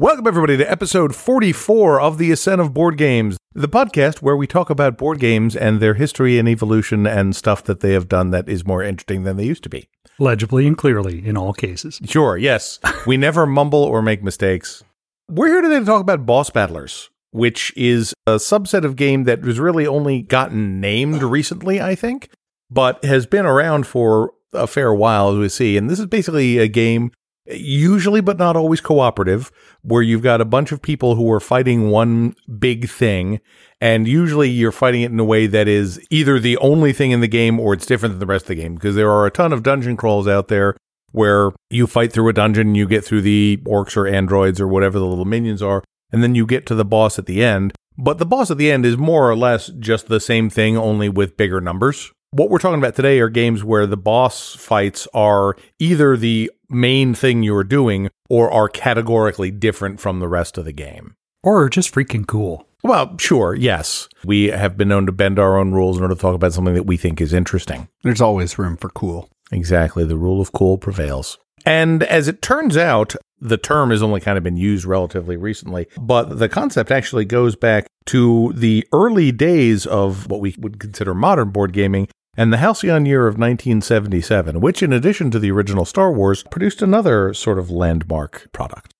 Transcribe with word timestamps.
Welcome, 0.00 0.26
everybody, 0.26 0.56
to 0.56 0.64
episode 0.64 1.14
44 1.14 2.00
of 2.00 2.16
The 2.16 2.30
Ascent 2.30 2.58
of 2.58 2.72
Board 2.72 2.96
Games, 2.96 3.36
the 3.52 3.68
podcast 3.68 4.22
where 4.22 4.34
we 4.34 4.46
talk 4.46 4.70
about 4.70 4.96
board 4.96 5.20
games 5.20 5.54
and 5.54 5.78
their 5.78 5.92
history 5.92 6.38
and 6.38 6.48
evolution 6.48 7.06
and 7.06 7.36
stuff 7.36 7.62
that 7.64 7.80
they 7.80 7.92
have 7.92 8.08
done 8.08 8.30
that 8.30 8.48
is 8.48 8.66
more 8.66 8.82
interesting 8.82 9.24
than 9.24 9.36
they 9.36 9.44
used 9.44 9.62
to 9.64 9.68
be. 9.68 9.90
legibly 10.18 10.66
and 10.66 10.78
clearly 10.78 11.22
in 11.26 11.36
all 11.36 11.52
cases. 11.52 12.00
Sure, 12.06 12.38
yes. 12.38 12.78
we 13.06 13.18
never 13.18 13.44
mumble 13.44 13.82
or 13.82 14.00
make 14.00 14.22
mistakes. 14.22 14.82
We're 15.28 15.48
here 15.48 15.60
today 15.60 15.80
to 15.80 15.84
talk 15.84 16.00
about 16.00 16.24
Boss 16.24 16.48
Battlers, 16.48 17.10
which 17.32 17.70
is 17.76 18.14
a 18.26 18.36
subset 18.36 18.86
of 18.86 18.96
game 18.96 19.24
that 19.24 19.42
was 19.42 19.60
really 19.60 19.86
only 19.86 20.22
gotten 20.22 20.80
named 20.80 21.22
recently, 21.22 21.78
I 21.78 21.94
think, 21.94 22.30
but 22.70 23.04
has 23.04 23.26
been 23.26 23.44
around 23.44 23.86
for 23.86 24.32
a 24.54 24.66
fair 24.66 24.94
while, 24.94 25.32
as 25.32 25.36
we 25.36 25.50
see. 25.50 25.76
And 25.76 25.90
this 25.90 25.98
is 25.98 26.06
basically 26.06 26.56
a 26.56 26.68
game, 26.68 27.12
usually 27.52 28.20
but 28.20 28.38
not 28.38 28.56
always 28.56 28.80
cooperative, 28.80 29.50
where 29.82 30.02
you've 30.02 30.22
got 30.22 30.40
a 30.40 30.44
bunch 30.44 30.72
of 30.72 30.82
people 30.82 31.14
who 31.14 31.30
are 31.32 31.40
fighting 31.40 31.90
one 31.90 32.34
big 32.58 32.88
thing. 32.88 33.40
And 33.80 34.06
usually 34.06 34.50
you're 34.50 34.72
fighting 34.72 35.02
it 35.02 35.10
in 35.10 35.18
a 35.18 35.24
way 35.24 35.46
that 35.46 35.68
is 35.68 36.04
either 36.10 36.38
the 36.38 36.56
only 36.58 36.92
thing 36.92 37.12
in 37.12 37.20
the 37.20 37.28
game 37.28 37.58
or 37.58 37.72
it's 37.72 37.86
different 37.86 38.12
than 38.12 38.20
the 38.20 38.26
rest 38.26 38.44
of 38.44 38.48
the 38.48 38.54
game 38.56 38.74
because 38.74 38.94
there 38.94 39.10
are 39.10 39.26
a 39.26 39.30
ton 39.30 39.52
of 39.52 39.62
dungeon 39.62 39.96
crawls 39.96 40.28
out 40.28 40.48
there 40.48 40.76
where 41.12 41.50
you 41.70 41.86
fight 41.86 42.12
through 42.12 42.28
a 42.28 42.32
dungeon 42.32 42.68
and 42.68 42.76
you 42.76 42.86
get 42.86 43.04
through 43.04 43.22
the 43.22 43.58
orcs 43.64 43.96
or 43.96 44.06
androids 44.06 44.60
or 44.60 44.68
whatever 44.68 44.98
the 44.98 45.06
little 45.06 45.24
minions 45.24 45.62
are, 45.62 45.82
and 46.12 46.22
then 46.22 46.34
you 46.34 46.46
get 46.46 46.66
to 46.66 46.74
the 46.74 46.84
boss 46.84 47.18
at 47.18 47.26
the 47.26 47.42
end. 47.42 47.72
But 47.98 48.18
the 48.18 48.26
boss 48.26 48.50
at 48.50 48.58
the 48.58 48.70
end 48.70 48.86
is 48.86 48.96
more 48.96 49.28
or 49.28 49.36
less 49.36 49.68
just 49.78 50.08
the 50.08 50.20
same 50.20 50.48
thing, 50.48 50.76
only 50.76 51.08
with 51.08 51.36
bigger 51.36 51.60
numbers. 51.60 52.12
What 52.32 52.48
we're 52.48 52.58
talking 52.58 52.78
about 52.78 52.94
today 52.94 53.18
are 53.18 53.28
games 53.28 53.64
where 53.64 53.88
the 53.88 53.96
boss 53.96 54.54
fights 54.54 55.08
are 55.12 55.56
either 55.80 56.16
the 56.16 56.48
main 56.68 57.12
thing 57.12 57.42
you're 57.42 57.64
doing 57.64 58.08
or 58.28 58.48
are 58.52 58.68
categorically 58.68 59.50
different 59.50 59.98
from 59.98 60.20
the 60.20 60.28
rest 60.28 60.56
of 60.56 60.64
the 60.64 60.70
game. 60.72 61.16
Or 61.42 61.68
just 61.68 61.92
freaking 61.92 62.28
cool. 62.28 62.68
Well, 62.84 63.18
sure, 63.18 63.56
yes. 63.56 64.08
We 64.24 64.44
have 64.44 64.76
been 64.76 64.86
known 64.86 65.06
to 65.06 65.12
bend 65.12 65.40
our 65.40 65.58
own 65.58 65.72
rules 65.72 65.96
in 65.96 66.04
order 66.04 66.14
to 66.14 66.20
talk 66.20 66.36
about 66.36 66.52
something 66.52 66.74
that 66.74 66.86
we 66.86 66.96
think 66.96 67.20
is 67.20 67.32
interesting. 67.32 67.88
There's 68.04 68.20
always 68.20 68.60
room 68.60 68.76
for 68.76 68.90
cool. 68.90 69.28
Exactly. 69.50 70.04
The 70.04 70.16
rule 70.16 70.40
of 70.40 70.52
cool 70.52 70.78
prevails. 70.78 71.36
And 71.66 72.04
as 72.04 72.28
it 72.28 72.42
turns 72.42 72.76
out, 72.76 73.16
the 73.40 73.58
term 73.58 73.90
has 73.90 74.04
only 74.04 74.20
kind 74.20 74.38
of 74.38 74.44
been 74.44 74.56
used 74.56 74.84
relatively 74.84 75.36
recently, 75.36 75.88
but 75.98 76.38
the 76.38 76.48
concept 76.48 76.92
actually 76.92 77.24
goes 77.24 77.56
back 77.56 77.86
to 78.06 78.52
the 78.54 78.86
early 78.92 79.32
days 79.32 79.84
of 79.84 80.28
what 80.30 80.40
we 80.40 80.54
would 80.58 80.78
consider 80.78 81.12
modern 81.12 81.50
board 81.50 81.72
gaming 81.72 82.06
and 82.36 82.52
the 82.52 82.56
halcyon 82.58 83.06
year 83.06 83.26
of 83.26 83.34
1977, 83.34 84.60
which, 84.60 84.82
in 84.82 84.92
addition 84.92 85.30
to 85.30 85.38
the 85.38 85.50
original 85.50 85.84
Star 85.84 86.12
Wars, 86.12 86.42
produced 86.50 86.82
another 86.82 87.34
sort 87.34 87.58
of 87.58 87.70
landmark 87.70 88.48
product. 88.52 88.94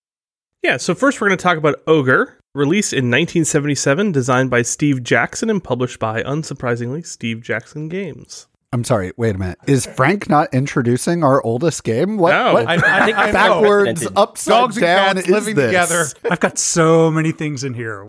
Yeah, 0.62 0.76
so 0.76 0.94
first 0.94 1.20
we're 1.20 1.28
going 1.28 1.38
to 1.38 1.42
talk 1.42 1.56
about 1.56 1.80
Ogre, 1.86 2.36
released 2.54 2.92
in 2.92 3.06
1977, 3.10 4.12
designed 4.12 4.50
by 4.50 4.62
Steve 4.62 5.02
Jackson 5.02 5.48
and 5.48 5.62
published 5.62 5.98
by, 5.98 6.22
unsurprisingly, 6.22 7.06
Steve 7.06 7.40
Jackson 7.42 7.88
Games. 7.88 8.46
I'm 8.72 8.84
sorry, 8.84 9.10
wait 9.16 9.34
a 9.34 9.38
minute. 9.38 9.58
Is 9.66 9.84
Frank 9.86 10.28
not 10.28 10.52
introducing 10.54 11.24
our 11.24 11.42
oldest 11.42 11.82
game? 11.82 12.18
What, 12.18 12.30
No. 12.32 12.52
what 12.52 12.68
I, 12.68 12.74
I 12.74 13.04
think 13.06 13.18
I 13.18 13.26
know. 13.26 13.32
backwards, 13.32 14.06
upside 14.14 14.52
Dogs 14.52 14.76
and 14.76 14.82
down 14.84 15.14
cats 15.16 15.26
is 15.26 15.32
living 15.32 15.54
this? 15.56 15.66
together. 15.66 16.04
I've 16.30 16.38
got 16.40 16.56
so 16.58 17.10
many 17.10 17.32
things 17.32 17.64
in 17.64 17.74
here. 17.74 18.06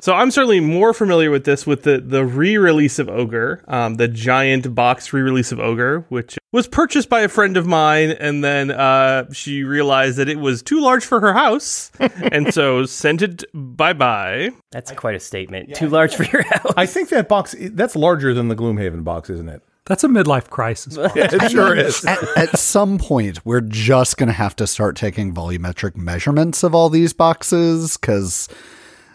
So 0.00 0.14
I'm 0.14 0.30
certainly 0.30 0.60
more 0.60 0.92
familiar 0.92 1.30
with 1.30 1.44
this 1.44 1.66
with 1.66 1.82
the, 1.82 1.98
the 1.98 2.24
re-release 2.24 2.98
of 2.98 3.08
Ogre, 3.08 3.62
um, 3.68 3.94
the 3.94 4.08
giant 4.08 4.74
box 4.74 5.12
re-release 5.12 5.52
of 5.52 5.60
Ogre, 5.60 6.04
which 6.08 6.38
was 6.50 6.66
purchased 6.66 7.08
by 7.08 7.20
a 7.20 7.28
friend 7.28 7.56
of 7.56 7.66
mine, 7.66 8.10
and 8.10 8.42
then 8.42 8.70
uh, 8.70 9.32
she 9.32 9.62
realized 9.62 10.18
that 10.18 10.28
it 10.28 10.38
was 10.38 10.62
too 10.62 10.80
large 10.80 11.04
for 11.04 11.20
her 11.20 11.32
house, 11.32 11.90
and 12.32 12.52
so 12.52 12.84
sent 12.84 13.22
it 13.22 13.44
bye-bye. 13.54 14.50
That's 14.70 14.92
quite 14.92 15.14
a 15.14 15.20
statement. 15.20 15.74
Too 15.74 15.88
large 15.88 16.14
for 16.14 16.24
your 16.24 16.42
house. 16.42 16.72
I 16.76 16.86
think 16.86 17.08
that 17.10 17.28
box, 17.28 17.54
that's 17.58 17.96
larger 17.96 18.34
than 18.34 18.48
the 18.48 18.56
Gloomhaven 18.56 19.04
box, 19.04 19.30
isn't 19.30 19.48
it? 19.48 19.62
That's 19.86 20.04
a 20.04 20.08
midlife 20.08 20.48
crisis. 20.48 20.96
It 20.96 21.50
sure 21.50 21.74
is. 21.76 22.04
At, 22.04 22.22
at 22.36 22.58
some 22.58 22.98
point, 22.98 23.44
we're 23.44 23.60
just 23.60 24.16
going 24.16 24.28
to 24.28 24.32
have 24.32 24.54
to 24.56 24.66
start 24.66 24.96
taking 24.96 25.34
volumetric 25.34 25.96
measurements 25.96 26.62
of 26.62 26.74
all 26.74 26.88
these 26.88 27.12
boxes 27.12 27.96
because, 27.96 28.48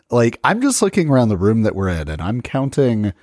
like, 0.09 0.40
I'm 0.44 0.62
just 0.62 0.81
looking 0.81 1.09
around 1.09 1.29
the 1.29 1.38
room 1.38 1.63
that 1.63 1.75
we're 1.75 1.90
in 1.90 2.07
and 2.07 2.22
I'm 2.22 2.41
counting 2.41 3.13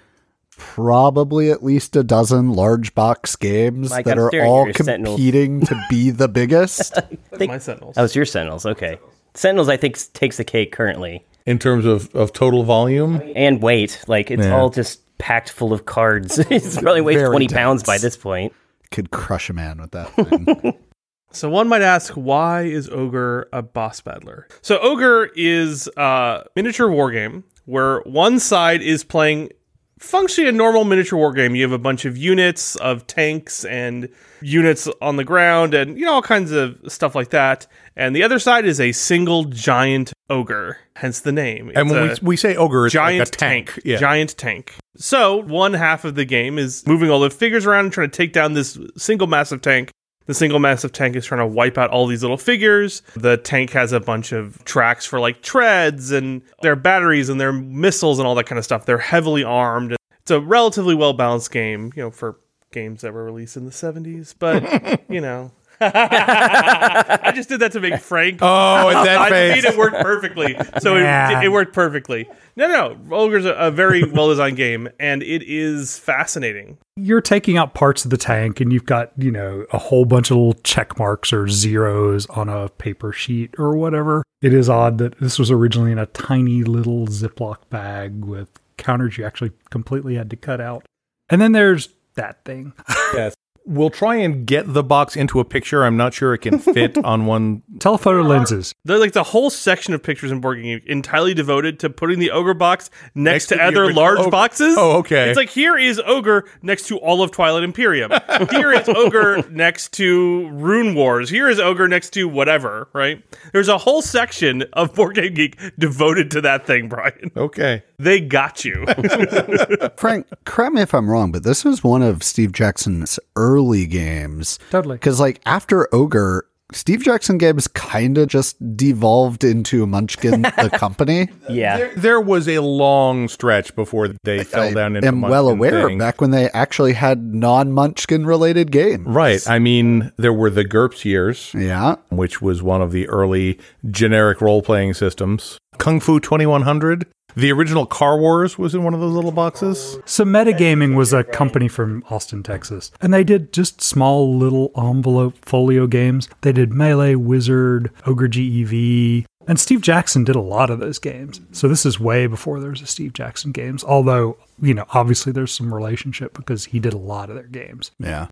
probably 0.56 1.50
at 1.50 1.62
least 1.64 1.96
a 1.96 2.04
dozen 2.04 2.52
large 2.52 2.94
box 2.94 3.34
games 3.36 3.90
Mike, 3.90 4.04
that 4.06 4.18
I'm 4.18 4.24
are 4.24 4.28
staring 4.28 4.46
at 4.46 4.48
all 4.50 4.64
your 4.66 4.74
Sentinels. 4.74 5.16
competing 5.16 5.60
to 5.66 5.84
be 5.90 6.10
the 6.10 6.28
biggest. 6.28 6.94
That's 7.30 7.46
my 7.46 7.58
Sentinels. 7.58 7.94
Oh, 7.98 8.04
it's 8.04 8.14
your 8.14 8.24
Sentinels. 8.24 8.64
Okay. 8.64 8.98
Sentinels, 9.34 9.68
I 9.68 9.76
think, 9.76 9.96
s- 9.96 10.06
takes 10.08 10.36
the 10.36 10.44
cake 10.44 10.70
currently. 10.72 11.24
In 11.46 11.58
terms 11.58 11.84
of, 11.84 12.14
of 12.14 12.32
total 12.32 12.62
volume, 12.62 13.20
And 13.34 13.60
weight. 13.62 14.02
Like, 14.06 14.30
it's 14.30 14.44
Yeah. 14.44 14.54
all 14.56 14.70
just 14.70 15.00
packed 15.18 15.50
full 15.50 15.72
of 15.72 15.84
cards. 15.86 16.38
it's 16.50 16.80
probably 16.80 17.00
weighs 17.00 17.16
Very 17.18 17.28
20 17.30 17.48
pounds 17.48 17.82
by 17.82 17.94
dense. 17.94 18.02
this 18.02 18.16
point. 18.16 18.52
Could 18.92 19.10
crush 19.10 19.50
a 19.50 19.52
man 19.52 19.80
with 19.80 19.90
that 19.90 20.12
thing. 20.14 20.74
So 21.34 21.50
one 21.50 21.68
might 21.68 21.82
ask, 21.82 22.12
why 22.14 22.62
is 22.62 22.88
Ogre 22.88 23.48
a 23.52 23.60
boss 23.62 24.00
battler? 24.00 24.46
So 24.62 24.78
Ogre 24.78 25.30
is 25.34 25.88
a 25.96 26.44
miniature 26.54 26.90
war 26.90 27.10
game 27.10 27.44
where 27.66 28.00
one 28.00 28.38
side 28.38 28.82
is 28.82 29.02
playing 29.04 29.50
functionally 29.98 30.48
a 30.48 30.52
normal 30.52 30.84
miniature 30.84 31.18
war 31.18 31.32
game. 31.32 31.54
You 31.54 31.62
have 31.62 31.72
a 31.72 31.78
bunch 31.78 32.04
of 32.04 32.16
units 32.16 32.76
of 32.76 33.06
tanks 33.06 33.64
and 33.64 34.08
units 34.42 34.88
on 35.00 35.16
the 35.16 35.24
ground 35.24 35.74
and 35.74 35.98
you 35.98 36.04
know 36.04 36.14
all 36.14 36.22
kinds 36.22 36.52
of 36.52 36.78
stuff 36.88 37.14
like 37.14 37.30
that. 37.30 37.66
And 37.96 38.14
the 38.14 38.22
other 38.22 38.38
side 38.38 38.64
is 38.64 38.80
a 38.80 38.92
single 38.92 39.44
giant 39.44 40.12
ogre, 40.30 40.78
hence 40.96 41.20
the 41.20 41.32
name. 41.32 41.70
and 41.74 41.90
when 41.90 42.10
we, 42.10 42.14
we 42.22 42.36
say 42.36 42.54
ogre, 42.56 42.86
it's 42.86 42.92
giant 42.92 43.20
like 43.20 43.28
a 43.28 43.30
tank. 43.30 43.80
Yeah. 43.84 43.96
Giant 43.96 44.36
tank. 44.36 44.74
So 44.96 45.36
one 45.36 45.72
half 45.74 46.04
of 46.04 46.14
the 46.14 46.24
game 46.24 46.58
is 46.58 46.86
moving 46.86 47.10
all 47.10 47.20
the 47.20 47.30
figures 47.30 47.66
around 47.66 47.86
and 47.86 47.92
trying 47.92 48.10
to 48.10 48.16
take 48.16 48.32
down 48.32 48.52
this 48.52 48.78
single 48.96 49.26
massive 49.26 49.62
tank. 49.62 49.90
The 50.26 50.34
single 50.34 50.58
massive 50.58 50.92
tank 50.92 51.16
is 51.16 51.26
trying 51.26 51.40
to 51.40 51.46
wipe 51.46 51.76
out 51.76 51.90
all 51.90 52.06
these 52.06 52.22
little 52.22 52.38
figures. 52.38 53.02
The 53.14 53.36
tank 53.36 53.70
has 53.70 53.92
a 53.92 54.00
bunch 54.00 54.32
of 54.32 54.64
tracks 54.64 55.04
for 55.04 55.20
like 55.20 55.42
treads 55.42 56.12
and 56.12 56.42
their 56.62 56.76
batteries 56.76 57.28
and 57.28 57.40
their 57.40 57.52
missiles 57.52 58.18
and 58.18 58.26
all 58.26 58.34
that 58.36 58.46
kind 58.46 58.58
of 58.58 58.64
stuff. 58.64 58.86
They're 58.86 58.98
heavily 58.98 59.44
armed. 59.44 59.96
It's 60.22 60.30
a 60.30 60.40
relatively 60.40 60.94
well 60.94 61.12
balanced 61.12 61.50
game, 61.50 61.92
you 61.94 62.04
know, 62.04 62.10
for 62.10 62.38
games 62.72 63.02
that 63.02 63.12
were 63.12 63.24
released 63.24 63.56
in 63.56 63.66
the 63.66 63.70
70s, 63.70 64.34
but 64.38 65.02
you 65.10 65.20
know. 65.20 65.52
I 65.80 67.32
just 67.34 67.48
did 67.48 67.60
that 67.60 67.72
to 67.72 67.80
make 67.80 68.00
Frank 68.00 68.38
Oh, 68.42 68.88
and 68.88 69.06
that 69.06 69.18
I 69.18 69.28
face. 69.30 69.62
mean, 69.64 69.72
it 69.72 69.78
worked 69.78 69.96
perfectly. 69.96 70.56
So 70.80 70.96
Yeah. 70.96 71.40
it, 71.40 71.44
it 71.46 71.48
worked 71.48 71.72
perfectly. 71.72 72.28
No, 72.56 72.68
no, 72.68 73.16
Ogre's 73.16 73.44
a, 73.46 73.52
a 73.54 73.70
very 73.70 74.04
well 74.04 74.28
designed 74.28 74.56
game, 74.56 74.88
and 75.00 75.22
it 75.22 75.42
is 75.42 75.98
fascinating. 75.98 76.78
You're 76.96 77.20
taking 77.20 77.56
out 77.58 77.74
parts 77.74 78.04
of 78.04 78.10
the 78.12 78.16
tank, 78.16 78.60
and 78.60 78.72
you've 78.72 78.86
got, 78.86 79.10
you 79.16 79.30
know, 79.32 79.66
a 79.72 79.78
whole 79.78 80.04
bunch 80.04 80.30
of 80.30 80.36
little 80.36 80.54
check 80.62 80.96
marks 80.98 81.32
or 81.32 81.48
zeros 81.48 82.26
on 82.26 82.48
a 82.48 82.68
paper 82.68 83.12
sheet 83.12 83.54
or 83.58 83.76
whatever. 83.76 84.22
It 84.40 84.54
is 84.54 84.68
odd 84.68 84.98
that 84.98 85.18
this 85.18 85.38
was 85.38 85.50
originally 85.50 85.90
in 85.90 85.98
a 85.98 86.06
tiny 86.06 86.62
little 86.62 87.06
Ziploc 87.08 87.56
bag 87.70 88.24
with 88.24 88.48
counters 88.76 89.16
you 89.18 89.24
actually 89.24 89.50
completely 89.70 90.14
had 90.14 90.30
to 90.30 90.36
cut 90.36 90.60
out. 90.60 90.84
And 91.30 91.40
then 91.40 91.52
there's 91.52 91.88
that 92.14 92.44
thing. 92.44 92.72
yes. 93.14 93.34
We'll 93.66 93.90
try 93.90 94.16
and 94.16 94.46
get 94.46 94.72
the 94.72 94.82
box 94.82 95.16
into 95.16 95.40
a 95.40 95.44
picture. 95.44 95.84
I'm 95.84 95.96
not 95.96 96.12
sure 96.12 96.34
it 96.34 96.38
can 96.38 96.58
fit 96.58 96.98
on 97.04 97.26
one. 97.26 97.62
Telephoto 97.78 98.22
lenses. 98.22 98.74
There's 98.84 99.00
like 99.00 99.12
the 99.12 99.22
whole 99.22 99.48
section 99.48 99.94
of 99.94 100.02
pictures 100.02 100.30
in 100.30 100.40
Board 100.40 100.62
Game 100.62 100.80
entirely 100.86 101.32
devoted 101.34 101.80
to 101.80 101.88
putting 101.90 102.18
the 102.18 102.30
ogre 102.30 102.52
box 102.54 102.90
next, 103.14 103.24
Next 103.34 103.46
to, 103.46 103.54
to 103.54 103.58
the 103.58 103.64
other 103.64 103.84
original 103.84 104.02
large 104.02 104.18
ogre. 104.18 104.30
boxes. 104.30 104.74
Oh, 104.78 104.98
okay. 104.98 105.30
It's 105.30 105.36
like 105.38 105.48
here 105.48 105.78
is 105.78 105.98
ogre 106.04 106.44
next 106.62 106.88
to 106.88 106.98
all 106.98 107.22
of 107.22 107.30
Twilight 107.30 107.64
Imperium. 107.64 108.12
here 108.50 108.70
is 108.72 108.88
ogre 108.88 109.42
next 109.50 109.92
to 109.94 110.48
Rune 110.50 110.94
Wars. 110.94 111.30
Here 111.30 111.48
is 111.48 111.58
ogre 111.58 111.88
next 111.88 112.10
to 112.10 112.28
whatever. 112.28 112.88
Right? 112.92 113.24
There's 113.52 113.68
a 113.68 113.78
whole 113.78 114.02
section 114.02 114.64
of 114.74 114.94
Board 114.94 115.14
Game 115.14 115.32
Geek 115.34 115.58
devoted 115.78 116.30
to 116.32 116.40
that 116.42 116.66
thing, 116.66 116.88
Brian. 116.88 117.30
Okay. 117.34 117.82
They 117.98 118.20
got 118.20 118.64
you. 118.64 118.84
Frank, 119.96 120.26
correct 120.44 120.74
me 120.74 120.82
if 120.82 120.92
I'm 120.94 121.08
wrong, 121.08 121.32
but 121.32 121.44
this 121.44 121.64
was 121.64 121.82
one 121.82 122.02
of 122.02 122.22
Steve 122.22 122.52
Jackson's 122.52 123.18
early 123.36 123.53
games. 123.86 124.58
Totally. 124.70 124.96
Because, 124.96 125.20
like, 125.20 125.40
after 125.46 125.88
Ogre, 125.94 126.46
Steve 126.72 127.04
Jackson 127.04 127.36
Games 127.38 127.68
kind 127.68 128.16
of 128.18 128.26
just 128.28 128.56
devolved 128.76 129.44
into 129.44 129.86
Munchkin, 129.86 130.42
the 130.42 130.70
company. 130.78 131.28
Yeah. 131.48 131.90
There 131.94 132.20
was 132.20 132.48
a 132.48 132.60
long 132.60 133.28
stretch 133.28 133.76
before 133.76 134.08
they 134.24 134.42
fell 134.42 134.72
down 134.72 134.94
I 134.94 134.98
into 134.98 135.08
am 135.08 135.20
well 135.20 135.48
aware 135.48 135.86
thing. 135.86 135.98
back 135.98 136.20
when 136.20 136.30
they 136.30 136.48
actually 136.50 136.94
had 136.94 137.34
non 137.34 137.70
Munchkin 137.72 138.24
related 138.26 138.72
games. 138.72 139.06
Right. 139.06 139.46
I 139.48 139.58
mean, 139.58 140.10
there 140.16 140.32
were 140.32 140.50
the 140.50 140.64
GURPS 140.64 141.04
years, 141.04 141.52
Yeah. 141.56 141.96
which 142.08 142.40
was 142.42 142.62
one 142.62 142.80
of 142.82 142.92
the 142.92 143.08
early 143.08 143.58
generic 143.90 144.40
role 144.40 144.62
playing 144.62 144.94
systems. 144.94 145.58
Kung 145.78 146.00
Fu 146.00 146.18
2100. 146.18 147.06
The 147.36 147.50
original 147.52 147.86
Car 147.86 148.18
Wars 148.18 148.58
was 148.58 148.74
in 148.74 148.84
one 148.84 148.94
of 148.94 149.00
those 149.00 149.14
little 149.14 149.32
boxes. 149.32 149.98
So 150.04 150.24
Metagaming 150.24 150.94
was 150.96 151.12
a 151.12 151.24
company 151.24 151.68
from 151.68 152.04
Austin, 152.10 152.42
Texas, 152.42 152.92
and 153.00 153.12
they 153.12 153.24
did 153.24 153.52
just 153.52 153.80
small 153.80 154.36
little 154.36 154.70
envelope 154.76 155.44
folio 155.44 155.86
games. 155.86 156.28
They 156.42 156.52
did 156.52 156.72
Melee, 156.72 157.16
Wizard, 157.16 157.90
Ogre 158.06 158.28
GEV, 158.28 159.26
and 159.46 159.58
Steve 159.58 159.80
Jackson 159.80 160.24
did 160.24 160.36
a 160.36 160.40
lot 160.40 160.70
of 160.70 160.78
those 160.80 160.98
games. 160.98 161.40
So 161.52 161.68
this 161.68 161.84
is 161.84 161.98
way 161.98 162.26
before 162.26 162.60
there 162.60 162.70
was 162.70 162.82
a 162.82 162.86
Steve 162.86 163.12
Jackson 163.12 163.52
games. 163.52 163.82
Although 163.82 164.36
you 164.60 164.74
know, 164.74 164.86
obviously 164.90 165.32
there's 165.32 165.52
some 165.52 165.74
relationship 165.74 166.34
because 166.34 166.66
he 166.66 166.80
did 166.80 166.92
a 166.92 166.98
lot 166.98 167.30
of 167.30 167.36
their 167.36 167.48
games. 167.48 167.90
Yeah. 167.98 168.28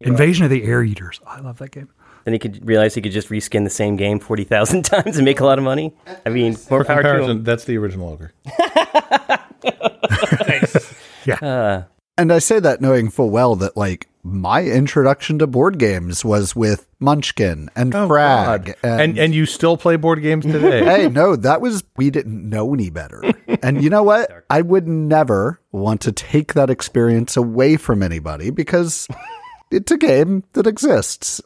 Invasion 0.00 0.44
of 0.44 0.50
the 0.50 0.64
Air 0.64 0.82
Eaters. 0.82 1.20
I 1.26 1.40
love 1.40 1.58
that 1.58 1.72
game. 1.72 1.90
Then 2.24 2.34
he 2.34 2.38
could 2.38 2.66
realize 2.66 2.94
he 2.94 3.00
could 3.00 3.12
just 3.12 3.28
reskin 3.28 3.64
the 3.64 3.70
same 3.70 3.96
game 3.96 4.18
40,000 4.18 4.82
times 4.84 5.16
and 5.16 5.24
make 5.24 5.40
a 5.40 5.44
lot 5.44 5.58
of 5.58 5.64
money. 5.64 5.94
I 6.26 6.28
mean, 6.28 6.52
more 6.70 6.80
For 6.80 6.84
power 6.84 7.02
to 7.02 7.08
comparison, 7.08 7.30
him. 7.38 7.44
that's 7.44 7.64
the 7.64 7.78
original 7.78 8.10
Ogre. 8.10 8.32
And 12.18 12.32
I 12.32 12.38
say 12.38 12.60
that 12.60 12.82
knowing 12.82 13.08
full 13.08 13.30
well 13.30 13.56
that 13.56 13.78
like 13.78 14.08
my 14.22 14.62
introduction 14.64 15.38
to 15.38 15.46
board 15.46 15.78
games 15.78 16.22
was 16.22 16.54
with 16.54 16.86
Munchkin 16.98 17.70
and 17.74 17.94
oh, 17.94 18.06
Frag. 18.06 18.74
Oh, 18.84 18.88
And 18.88 19.18
and 19.18 19.34
you 19.34 19.46
still 19.46 19.78
play 19.78 19.96
board 19.96 20.20
games 20.20 20.44
today. 20.44 20.84
hey, 20.84 21.08
no, 21.08 21.34
that 21.36 21.62
was 21.62 21.82
we 21.96 22.10
didn't 22.10 22.46
know 22.46 22.74
any 22.74 22.90
better. 22.90 23.22
And 23.62 23.82
you 23.82 23.88
know 23.88 24.02
what? 24.02 24.44
I 24.50 24.60
would 24.60 24.86
never 24.86 25.60
want 25.72 26.02
to 26.02 26.12
take 26.12 26.52
that 26.52 26.68
experience 26.68 27.38
away 27.38 27.78
from 27.78 28.02
anybody 28.02 28.50
because 28.50 29.08
it's 29.70 29.90
a 29.90 29.96
game 29.96 30.44
that 30.52 30.66
exists. 30.66 31.40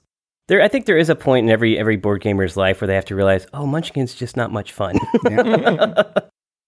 There, 0.48 0.60
I 0.60 0.68
think 0.68 0.86
there 0.86 0.98
is 0.98 1.08
a 1.08 1.16
point 1.16 1.46
in 1.46 1.50
every 1.50 1.78
every 1.78 1.96
board 1.96 2.20
gamer's 2.20 2.56
life 2.56 2.80
where 2.80 2.88
they 2.88 2.94
have 2.94 3.06
to 3.06 3.14
realize, 3.14 3.46
oh, 3.54 3.66
Munchkin's 3.66 4.14
just 4.14 4.36
not 4.36 4.52
much 4.52 4.72
fun. 4.72 4.98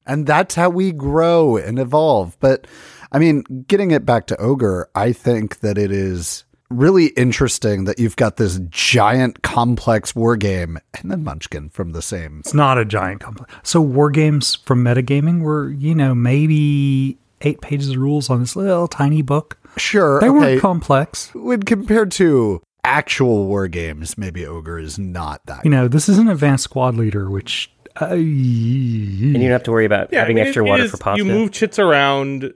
And 0.07 0.27
that's 0.27 0.55
how 0.55 0.71
we 0.71 0.93
grow 0.93 1.57
and 1.57 1.79
evolve. 1.79 2.37
But 2.41 2.67
I 3.13 3.19
mean, 3.19 3.43
getting 3.67 3.91
it 3.91 4.07
back 4.07 4.27
to 4.29 4.37
Ogre, 4.41 4.89
I 4.95 5.13
think 5.13 5.61
that 5.61 5.77
it 5.77 5.91
is 5.91 6.45
really 6.69 7.07
interesting 7.09 7.85
that 7.85 7.99
you've 7.99 8.17
got 8.17 8.37
this 8.37 8.59
giant 8.71 9.43
complex 9.43 10.17
war 10.17 10.37
game 10.37 10.79
and 10.95 11.11
then 11.11 11.23
Munchkin 11.23 11.71
from 11.71 11.91
the 11.91 12.03
same. 12.03 12.41
It's 12.41 12.55
not 12.55 12.79
a 12.79 12.85
giant 12.85 13.21
complex. 13.21 13.53
So 13.63 13.81
war 13.81 14.11
games 14.11 14.55
from 14.55 14.83
metagaming 14.83 15.43
were, 15.43 15.71
you 15.71 15.95
know, 15.95 16.15
maybe 16.15 17.19
eight 17.43 17.61
pages 17.61 17.91
of 17.91 17.97
rules 17.97 18.31
on 18.31 18.41
this 18.41 18.57
little 18.57 18.89
tiny 18.89 19.23
book. 19.23 19.59
Sure. 19.77 20.21
They 20.21 20.29
okay. 20.29 20.39
weren't 20.39 20.61
complex. 20.61 21.33
when 21.35 21.63
compared 21.63 22.11
to 22.13 22.63
actual 22.87 23.47
war 23.47 23.69
games, 23.69 24.17
maybe 24.17 24.47
Ogre 24.47 24.79
is 24.79 24.99
not 24.99 25.45
that. 25.47 25.65
You 25.65 25.71
know, 25.71 25.89
this 25.89 26.09
is 26.09 26.19
an 26.19 26.29
advanced 26.29 26.65
squad 26.65 26.95
leader, 26.97 27.29
which 27.29 27.71
uh, 28.01 28.07
and 28.11 28.23
you 28.25 29.33
don't 29.33 29.51
have 29.51 29.63
to 29.65 29.73
worry 29.73 29.85
about 29.87 30.13
Yeah, 30.13 30.19
I 30.19 30.21
having 30.23 30.37
mean, 30.37 30.47
extra 30.47 30.65
it 30.65 30.69
water 30.69 30.85
is- 30.85 30.91
for 30.91 30.97
pasta. 30.99 31.19
You 31.25 31.31
move 31.31 31.51
chits 31.53 31.79
around. 31.79 32.53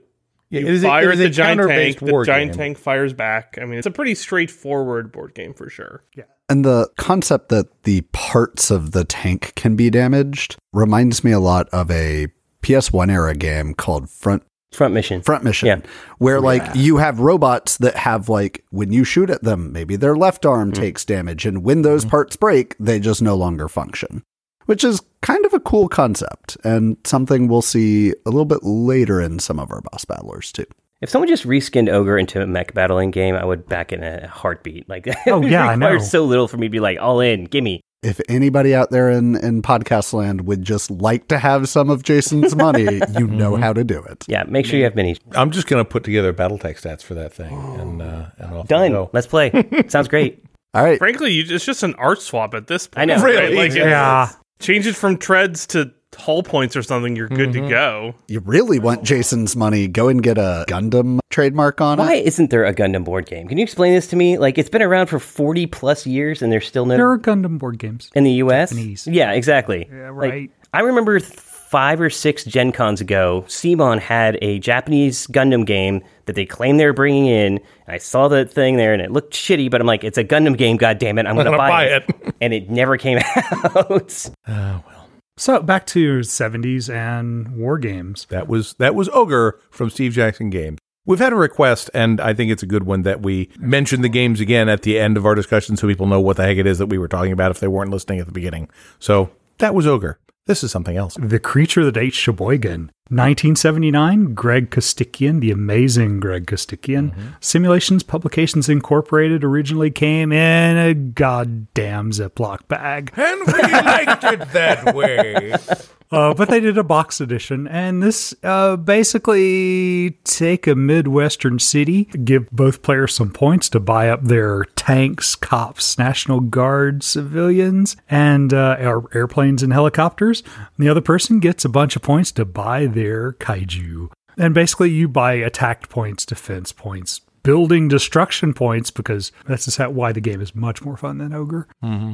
Yeah, 0.49 0.59
You 0.61 0.67
it 0.67 0.73
is 0.73 0.83
fire 0.83 1.09
it 1.09 1.13
at 1.13 1.17
the 1.19 1.25
a 1.25 1.29
giant 1.29 1.59
tank. 1.61 1.69
counter-based 1.69 1.99
The 1.99 2.11
war 2.11 2.25
giant 2.25 2.51
game. 2.51 2.57
tank 2.57 2.77
fires 2.77 3.13
back. 3.13 3.57
I 3.61 3.65
mean, 3.65 3.77
it's 3.77 3.87
a 3.87 3.91
pretty 3.91 4.15
straightforward 4.15 5.11
board 5.11 5.33
game 5.33 5.53
for 5.53 5.69
sure. 5.69 6.03
Yeah. 6.15 6.25
And 6.49 6.65
the 6.65 6.89
concept 6.97 7.47
that 7.49 7.83
the 7.83 8.01
parts 8.11 8.69
of 8.69 8.91
the 8.91 9.05
tank 9.05 9.53
can 9.55 9.77
be 9.77 9.89
damaged 9.89 10.57
reminds 10.73 11.23
me 11.23 11.31
a 11.31 11.39
lot 11.39 11.69
of 11.69 11.89
a 11.89 12.27
PS1 12.61 13.09
era 13.09 13.33
game 13.33 13.73
called 13.73 14.09
Front 14.09 14.43
Front 14.71 14.93
mission. 14.93 15.21
Front 15.21 15.43
Mission, 15.43 15.67
Yeah. 15.67 15.79
where 16.17 16.39
like 16.39 16.63
you 16.75 16.97
have 16.97 17.19
robots 17.19 17.77
that 17.77 17.95
have 17.97 18.29
like 18.29 18.63
when 18.69 18.93
you 18.93 19.03
shoot 19.03 19.29
at 19.29 19.43
them, 19.43 19.73
maybe 19.73 19.97
their 19.97 20.15
left 20.15 20.45
arm 20.45 20.71
mm. 20.71 20.75
takes 20.75 21.03
damage, 21.03 21.45
and 21.45 21.63
when 21.63 21.81
those 21.81 22.05
mm. 22.05 22.09
parts 22.09 22.37
break, 22.37 22.75
they 22.79 22.99
just 22.99 23.21
no 23.21 23.35
longer 23.35 23.67
function. 23.67 24.23
Which 24.67 24.83
is 24.85 25.01
kind 25.21 25.45
of 25.45 25.53
a 25.53 25.59
cool 25.59 25.89
concept 25.89 26.55
and 26.63 26.95
something 27.03 27.47
we'll 27.47 27.61
see 27.61 28.11
a 28.25 28.29
little 28.29 28.45
bit 28.45 28.63
later 28.63 29.19
in 29.19 29.39
some 29.39 29.59
of 29.59 29.71
our 29.71 29.81
boss 29.81 30.05
battlers 30.05 30.51
too. 30.51 30.65
If 31.01 31.09
someone 31.09 31.27
just 31.27 31.45
reskinned 31.45 31.89
Ogre 31.91 32.17
into 32.17 32.41
a 32.41 32.47
mech 32.47 32.73
battling 32.73 33.09
game, 33.11 33.35
I 33.35 33.43
would 33.43 33.67
back 33.67 33.91
in 33.91 34.03
a 34.03 34.27
heartbeat. 34.27 34.87
Like, 34.87 35.07
Oh, 35.27 35.41
yeah, 35.41 35.67
I 35.67 35.73
it 35.73 35.77
know. 35.77 35.87
requires 35.87 36.11
so 36.11 36.23
little 36.23 36.47
for 36.47 36.57
me 36.57 36.67
to 36.67 36.71
be 36.71 36.79
like, 36.79 36.99
all 37.01 37.19
in, 37.19 37.45
gimme. 37.45 37.81
If 38.03 38.19
anybody 38.27 38.73
out 38.73 38.89
there 38.89 39.11
in, 39.11 39.35
in 39.35 39.61
podcast 39.61 40.11
land 40.11 40.47
would 40.47 40.63
just 40.63 40.89
like 40.89 41.27
to 41.27 41.37
have 41.37 41.69
some 41.69 41.91
of 41.91 42.01
Jayson's 42.01 42.55
money, 42.55 42.99
you 43.19 43.27
know 43.27 43.57
how 43.57 43.73
to 43.73 43.83
do 43.83 44.01
it. 44.01 44.25
Yeah, 44.27 44.43
make 44.47 44.65
sure 44.65 44.79
you 44.79 44.85
have 44.85 44.95
minis. 44.95 45.19
I'm 45.35 45.51
just 45.51 45.67
going 45.67 45.83
to 45.85 45.87
put 45.87 46.03
together 46.03 46.33
BattleTech 46.33 46.81
stats 46.81 47.03
for 47.03 47.13
that 47.13 47.31
thing, 47.31 47.53
and 47.79 48.01
uh, 48.01 48.25
and 48.39 48.53
off 48.55 48.63
we 48.65 48.67
Done. 48.69 48.91
go. 48.91 49.09
Let's 49.13 49.27
play. 49.27 49.51
Sounds 49.87 50.07
great. 50.07 50.43
All 50.73 50.83
right. 50.83 50.97
Frankly, 50.97 51.31
you, 51.31 51.53
it's 51.55 51.63
just 51.63 51.83
an 51.83 51.93
art 51.95 52.19
swap 52.21 52.55
at 52.55 52.65
this 52.65 52.87
point. 52.87 53.11
I 53.11 53.13
know. 53.15 53.21
right? 53.23 53.35
Really? 53.35 53.55
Like, 53.55 53.73
Yeah. 53.75 54.31
change 54.59 54.87
it 54.87 54.95
from 54.95 55.17
treads 55.17 55.67
to 55.67 55.91
hull 56.17 56.41
points 56.41 56.75
or 56.75 56.81
something. 56.81 57.15
You're 57.15 57.29
good 57.29 57.49
Mm-hmm. 57.51 57.63
to 57.65 57.69
go. 57.69 58.15
You 58.27 58.39
really 58.39 58.79
want 58.79 59.03
Jayson's 59.03 59.55
money, 59.55 59.87
go 59.87 60.07
and 60.07 60.23
get 60.23 60.39
a 60.39 60.65
Gundam 60.67 61.19
trademark 61.31 61.81
on 61.81 61.99
it. 61.99 62.03
Why 62.03 62.13
isn't 62.15 62.49
there 62.49 62.65
a 62.65 62.73
Gundam 62.73 63.03
board 63.03 63.25
game? 63.25 63.47
Can 63.47 63.57
you 63.57 63.63
explain 63.63 63.93
this 63.93 64.07
to 64.07 64.15
me? 64.15 64.37
Like, 64.37 64.57
it's 64.57 64.69
been 64.69 64.81
around 64.81 65.07
for 65.07 65.19
40 65.19 65.65
plus 65.67 66.05
years 66.05 66.41
and 66.41 66.51
there's 66.51 66.67
still 66.67 66.85
no. 66.85 66.95
there 66.95 67.09
are 67.09 67.17
Gundam 67.19 67.57
board 67.57 67.77
games. 67.79 68.09
in 68.15 68.23
the 68.23 68.31
US? 68.33 68.69
Japanese. 68.69 69.07
Yeah, 69.07 69.31
exactly. 69.31 69.87
Yeah, 69.91 70.09
Like, 70.11 70.31
right. 70.31 70.51
I 70.73 70.81
remember 70.81 71.19
th- 71.19 71.31
five 71.31 71.99
or 72.01 72.09
six 72.09 72.43
Gen 72.43 72.71
Cons 72.73 72.99
ago, 73.01 73.45
Simon 73.47 73.97
had 73.97 74.37
a 74.41 74.59
Japanese 74.59 75.25
Gundam 75.27 75.65
game 75.65 76.01
that 76.25 76.33
they 76.35 76.45
claimed 76.45 76.79
they 76.79 76.85
were 76.85 76.93
bringing 76.93 77.25
in. 77.27 77.59
I 77.87 77.97
saw 77.97 78.27
the 78.27 78.45
thing 78.45 78.75
there 78.77 78.93
and 78.93 79.01
it 79.01 79.11
looked 79.11 79.33
shitty, 79.33 79.71
but 79.71 79.79
I'm 79.81 79.87
like, 79.87 80.03
it's 80.03 80.17
a 80.17 80.23
Gundam 80.23 80.57
game, 80.57 80.77
God 80.77 80.97
damn 80.99 81.17
it, 81.17 81.25
I'm 81.25 81.35
going 81.35 81.45
to 81.45 81.51
gonna 81.51 81.57
buy, 81.57 81.69
buy 81.69 81.83
it. 81.85 82.03
it. 82.07 82.35
and 82.41 82.53
it 82.53 82.69
never 82.69 82.97
came 82.97 83.17
out. 83.35 84.29
Oh 84.47 84.83
well. 84.87 85.09
So 85.37 85.61
back 85.61 85.85
to 85.87 86.19
70s 86.19 86.93
and 86.93 87.57
war 87.57 87.77
games. 87.77 88.27
That 88.29 88.47
was 88.47 88.73
that 88.75 88.93
was 88.93 89.09
Ogre 89.09 89.59
from 89.71 89.89
Steve 89.89 90.11
Jackson 90.13 90.49
Games. 90.49 90.77
We've 91.05 91.19
had 91.19 91.33
a 91.33 91.35
request, 91.35 91.89
and 91.95 92.21
I 92.21 92.33
think 92.33 92.51
it's 92.51 92.61
a 92.61 92.67
good 92.67 92.83
one 92.83 93.01
that 93.03 93.21
we 93.21 93.49
mention 93.57 94.01
the 94.01 94.09
games 94.09 94.39
again 94.39 94.69
at 94.69 94.83
the 94.83 94.99
end 94.99 95.17
of 95.17 95.25
our 95.25 95.33
discussion, 95.33 95.75
so 95.75 95.87
people 95.87 96.05
know 96.05 96.21
what 96.21 96.37
the 96.37 96.43
heck 96.43 96.57
it 96.57 96.67
is 96.67 96.77
that 96.77 96.87
we 96.87 96.99
were 96.99 97.07
talking 97.07 97.31
about 97.31 97.49
if 97.49 97.59
they 97.59 97.67
weren't 97.67 97.89
listening 97.89 98.19
at 98.19 98.27
the 98.27 98.31
beginning. 98.31 98.69
So 98.99 99.31
that 99.57 99.73
was 99.73 99.87
Ogre. 99.87 100.19
This 100.45 100.63
is 100.63 100.71
something 100.71 100.97
else. 100.97 101.17
The 101.19 101.39
Creature 101.39 101.85
That 101.85 101.97
Ate 101.97 102.13
Sheboygan. 102.13 102.91
1979, 103.09 104.33
Greg 104.33 104.69
Costikyan, 104.69 105.39
the 105.39 105.51
amazing 105.51 106.19
Greg 106.19 106.45
Costikyan. 106.45 107.11
Mm-hmm. 107.11 107.27
Simulations 107.39 108.03
Publications 108.03 108.69
Incorporated 108.69 109.43
originally 109.43 109.91
came 109.91 110.31
in 110.31 110.77
a 110.77 110.93
goddamn 110.93 112.11
Ziploc 112.11 112.67
bag. 112.67 113.11
And 113.15 113.39
we 113.47 113.61
liked 113.61 114.23
it 114.23 114.51
that 114.51 114.95
way. 114.95 115.53
Uh, 116.11 116.33
but 116.33 116.49
they 116.49 116.59
did 116.59 116.77
a 116.77 116.83
box 116.83 117.21
edition, 117.21 117.67
and 117.67 118.03
this 118.03 118.33
uh, 118.43 118.75
basically 118.75 120.11
take 120.23 120.67
a 120.67 120.75
midwestern 120.75 121.57
city, 121.59 122.05
give 122.25 122.49
both 122.51 122.81
players 122.81 123.13
some 123.13 123.31
points 123.31 123.69
to 123.69 123.79
buy 123.79 124.09
up 124.09 124.23
their 124.23 124.65
tanks, 124.75 125.35
cops, 125.35 125.97
National 125.97 126.39
Guard 126.41 127.03
civilians, 127.03 127.95
and 128.09 128.53
uh, 128.53 128.75
air- 128.79 129.03
airplanes 129.13 129.63
and 129.63 129.71
helicopters. 129.71 130.43
And 130.55 130.85
the 130.85 130.89
other 130.89 131.01
person 131.01 131.39
gets 131.39 131.63
a 131.63 131.69
bunch 131.69 131.95
of 131.95 132.01
points 132.01 132.31
to 132.33 132.45
buy 132.45 132.87
their 132.87 133.33
kaiju. 133.33 134.09
And 134.37 134.53
basically, 134.53 134.89
you 134.89 135.07
buy 135.07 135.33
attack 135.33 135.87
points, 135.89 136.25
defense 136.25 136.71
points, 136.71 137.21
building 137.43 137.87
destruction 137.87 138.53
points 138.53 138.91
because 138.91 139.31
that's 139.45 139.65
just 139.65 139.77
how, 139.77 139.89
why 139.89 140.11
the 140.11 140.21
game 140.21 140.41
is 140.41 140.55
much 140.55 140.83
more 140.83 140.97
fun 140.97 141.17
than 141.19 141.33
Ogre. 141.33 141.67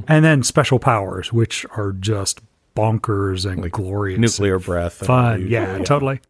And 0.08 0.26
then 0.26 0.44
special 0.44 0.80
powers, 0.80 1.32
which 1.34 1.66
are 1.76 1.92
just 1.94 2.42
bonkers 2.78 3.50
and 3.50 3.72
glorious. 3.72 4.20
Nuclear 4.20 4.60
breath. 4.60 4.94
Fun. 4.94 5.48
Yeah, 5.48 5.80
totally. 5.80 6.22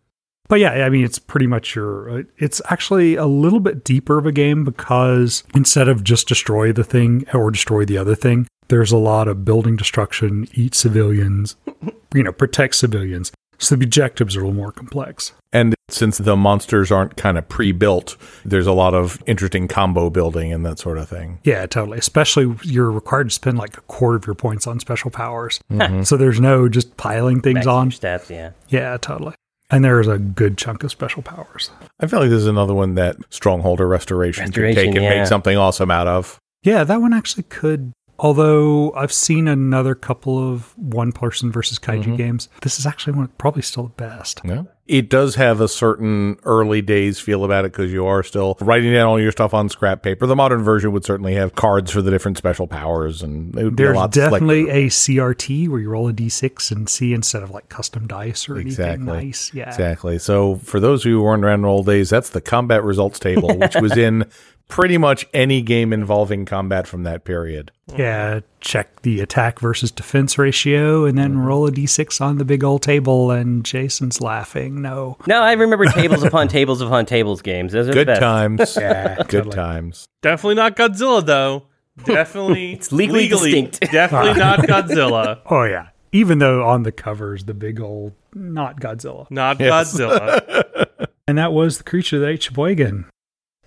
But 0.49 0.61
yeah, 0.61 0.85
I 0.85 0.89
mean, 0.89 1.03
it's 1.03 1.19
pretty 1.19 1.47
much 1.47 1.75
your. 1.75 2.09
Uh, 2.09 2.23
it's 2.37 2.61
actually 2.69 3.15
a 3.15 3.25
little 3.25 3.59
bit 3.59 3.83
deeper 3.83 4.17
of 4.17 4.25
a 4.25 4.31
game 4.31 4.63
because 4.63 5.43
instead 5.53 5.89
of 5.89 6.03
just 6.03 6.27
destroy 6.27 6.71
the 6.71 6.85
thing 6.85 7.25
or 7.33 7.51
destroy 7.51 7.83
the 7.83 7.97
other 7.97 8.15
thing, 8.15 8.47
there's 8.69 8.91
a 8.91 8.97
lot 8.97 9.27
of 9.27 9.43
building 9.43 9.75
destruction, 9.75 10.47
eat 10.53 10.73
civilians, 10.73 11.55
you 12.13 12.23
know, 12.23 12.31
protect 12.31 12.75
civilians. 12.75 13.31
So 13.57 13.75
the 13.75 13.83
objectives 13.83 14.37
are 14.37 14.41
a 14.41 14.43
little 14.43 14.55
more 14.55 14.71
complex. 14.71 15.33
And 15.51 15.75
since 15.89 16.17
the 16.17 16.35
monsters 16.35 16.91
aren't 16.91 17.15
kind 17.15 17.37
of 17.37 17.47
pre-built, 17.47 18.17
there's 18.43 18.67
a 18.67 18.73
lot 18.73 18.93
of 18.93 19.21
interesting 19.25 19.67
combo 19.67 20.09
building 20.09 20.51
and 20.51 20.65
that 20.65 20.79
sort 20.79 20.97
of 20.97 21.07
thing. 21.07 21.39
Yeah, 21.43 21.65
totally. 21.65 21.97
Especially 21.97 22.53
you're 22.63 22.91
required 22.91 23.29
to 23.29 23.33
spend 23.33 23.57
like 23.57 23.77
a 23.77 23.81
quarter 23.81 24.17
of 24.17 24.25
your 24.25 24.35
points 24.35 24.67
on 24.67 24.79
special 24.79 25.09
powers. 25.11 25.59
So 26.03 26.17
there's 26.17 26.39
no 26.41 26.67
just 26.67 26.97
piling 26.97 27.41
things 27.41 27.59
Back 27.59 27.67
on. 27.67 27.85
your 27.89 27.99
stats, 27.99 28.29
yeah. 28.29 28.51
Yeah, 28.69 28.97
totally. 28.97 29.33
And 29.69 29.83
there's 29.83 30.07
a 30.07 30.17
good 30.17 30.57
chunk 30.57 30.83
of 30.83 30.91
special 30.91 31.21
powers. 31.23 31.71
I 31.99 32.07
feel 32.07 32.19
like 32.19 32.29
this 32.29 32.39
is 32.39 32.47
another 32.47 32.73
one 32.73 32.95
that 32.95 33.17
Strongholder 33.29 33.87
Restoration, 33.87 34.51
could 34.51 34.75
take 34.75 34.87
and 34.95 35.03
yeah. 35.03 35.19
make 35.19 35.27
something 35.27 35.57
awesome 35.57 35.91
out 35.91 36.07
of. 36.07 36.39
Yeah, 36.63 36.83
that 36.83 37.01
one 37.01 37.13
actually 37.13 37.43
could 37.43 37.93
Although 38.19 38.93
I've 38.93 39.13
seen 39.13 39.47
another 39.47 39.93
couple 39.93 40.39
of 40.39 40.75
one 40.77 41.11
person 41.11 41.51
versus 41.51 41.77
kaiju 41.77 42.01
Mm-hmm. 42.03 42.15
games, 42.15 42.49
this 42.61 42.79
is 42.79 42.85
actually 42.87 43.13
one 43.13 43.27
probably 43.37 43.61
still 43.61 43.83
the 43.83 43.89
best. 43.89 44.41
Yeah. 44.43 44.63
It 44.87 45.09
does 45.09 45.35
have 45.35 45.59
a 45.59 45.67
certain 45.67 46.37
early 46.43 46.81
days 46.81 47.19
feel 47.19 47.43
about 47.43 47.65
it 47.65 47.73
because 47.73 47.91
you 47.91 48.05
are 48.05 48.23
still 48.23 48.57
writing 48.61 48.93
down 48.93 49.07
all 49.07 49.19
your 49.19 49.33
stuff 49.33 49.53
on 49.53 49.67
scrap 49.67 50.01
paper. 50.01 50.25
The 50.25 50.35
modern 50.35 50.63
version 50.63 50.93
would 50.93 51.03
certainly 51.03 51.33
have 51.35 51.55
cards 51.55 51.91
for 51.91 52.01
the 52.01 52.09
different 52.09 52.37
special 52.37 52.67
powers, 52.67 53.21
and 53.21 53.53
it 53.57 53.63
would 53.65 53.75
be 53.75 53.83
a 53.83 53.87
There's 53.87 53.97
slicker. 53.97 54.11
definitely 54.31 54.69
a 54.69 54.87
CRT 54.87 55.67
where 55.67 55.79
you 55.81 55.89
roll 55.89 56.07
a 56.07 56.13
d6 56.13 56.71
and 56.71 56.87
see 56.87 57.13
instead 57.13 57.43
of 57.43 57.51
like 57.51 57.67
custom 57.67 58.07
dice 58.07 58.47
or 58.47 58.57
Exactly. 58.57 58.85
anything 58.93 59.05
nice. 59.27 59.53
Yeah. 59.53 59.67
Exactly. 59.69 60.19
So 60.19 60.55
for 60.55 60.79
those 60.79 61.01
of 61.05 61.09
you 61.09 61.17
who 61.17 61.23
weren't 61.23 61.43
around 61.43 61.59
in 61.59 61.65
old 61.65 61.85
days, 61.85 62.09
that's 62.09 62.29
the 62.29 62.39
combat 62.41 62.83
results 62.83 63.19
table, 63.19 63.49
which 63.57 63.75
was 63.81 63.97
in 63.97 64.23
pretty 64.67 64.97
much 64.97 65.25
any 65.33 65.61
game 65.61 65.93
involving 65.93 66.45
combat 66.45 66.87
from 66.87 67.03
that 67.03 67.23
period. 67.23 67.71
Yeah, 67.95 68.41
check 68.59 69.01
the 69.01 69.21
attack 69.21 69.59
versus 69.59 69.91
defense 69.91 70.37
ratio 70.37 71.05
and 71.05 71.17
then 71.17 71.31
mm-hmm. 71.31 71.45
roll 71.45 71.67
a 71.67 71.71
d6 71.71 72.19
on 72.21 72.37
the 72.37 72.45
big 72.45 72.63
old 72.63 72.81
table. 72.81 73.31
And 73.31 73.63
Jayson's 73.63 74.21
laughing. 74.21 74.81
No. 74.81 75.17
No, 75.25 75.41
I 75.41 75.53
remember 75.53 75.85
tables 75.85 76.23
upon 76.23 76.47
tables 76.49 76.81
upon 76.81 77.05
tables 77.05 77.41
games. 77.41 77.71
Those 77.71 77.87
are 77.89 77.93
Good 77.93 78.07
the 78.07 78.11
best. 78.13 78.21
times. 78.21 78.77
Yeah, 78.87 79.15
Good 79.17 79.31
totally. 79.45 79.55
times. 79.55 80.07
Definitely 80.21 80.55
not 80.55 80.75
Godzilla 80.75 81.25
though. 81.25 81.63
Definitely 82.03 82.73
it's 82.73 82.91
legally 82.91 83.27
distinct. 83.27 83.79
Definitely 83.91 84.31
ah. 84.41 84.55
not 84.55 84.59
Godzilla. 84.59 85.39
Oh, 85.47 85.63
yeah. 85.63 85.89
Even 86.11 86.39
though 86.39 86.63
on 86.65 86.83
the 86.83 86.91
covers, 86.91 87.45
the 87.45 87.53
big 87.53 87.79
old, 87.81 88.13
not 88.33 88.79
Godzilla. 88.79 89.29
Not 89.29 89.59
Yes. 89.59 89.93
Godzilla. 89.93 91.07
And 91.27 91.37
that 91.37 91.51
was 91.51 91.79
The 91.79 91.83
Creature 91.83 92.19
That 92.19 92.27
Ate 92.27 92.43
Sheboygan. 92.43 93.05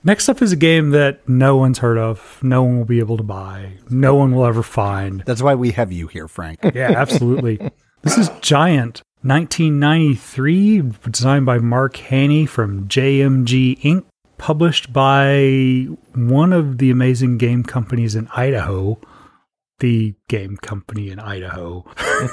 Next 0.03 0.31
up 0.31 0.41
is 0.41 0.51
a 0.51 0.57
game 0.57 0.91
that 0.91 1.29
no 1.29 1.57
one's 1.57 1.79
heard 1.79 1.99
of, 1.99 2.39
no 2.43 2.63
one 2.63 2.79
will 2.79 2.87
be 2.87 3.01
able 3.01 3.19
to 3.19 3.23
buy, 3.23 3.75
no 3.91 4.15
one 4.15 4.35
will 4.35 4.47
ever 4.47 4.63
find. 4.63 5.23
That's 5.27 5.43
why 5.43 5.55
we 5.55 5.73
have 5.73 5.93
you 5.93 6.07
here, 6.07 6.29
Frank. 6.29 6.61
Yeah, 6.75 6.93
absolutely. 6.97 7.59
this 8.03 8.17
is 8.17 8.31
Giant, 8.41 9.03
1993, 9.23 10.83
designed 11.11 11.45
by 11.45 11.59
Mark 11.59 11.97
Haney 11.97 12.47
from 12.47 12.89
JMG 12.89 13.81
Inc., 13.83 14.05
published 14.39 14.93
by 14.93 15.89
one 16.15 16.53
of 16.55 16.79
the 16.79 16.91
amazing 16.91 17.37
game 17.37 17.63
companies 17.63 18.15
in 18.15 18.29
Idaho, 18.29 18.99
the 19.81 20.15
game 20.29 20.57
company 20.57 21.11
in 21.11 21.19
Idaho. 21.19 21.85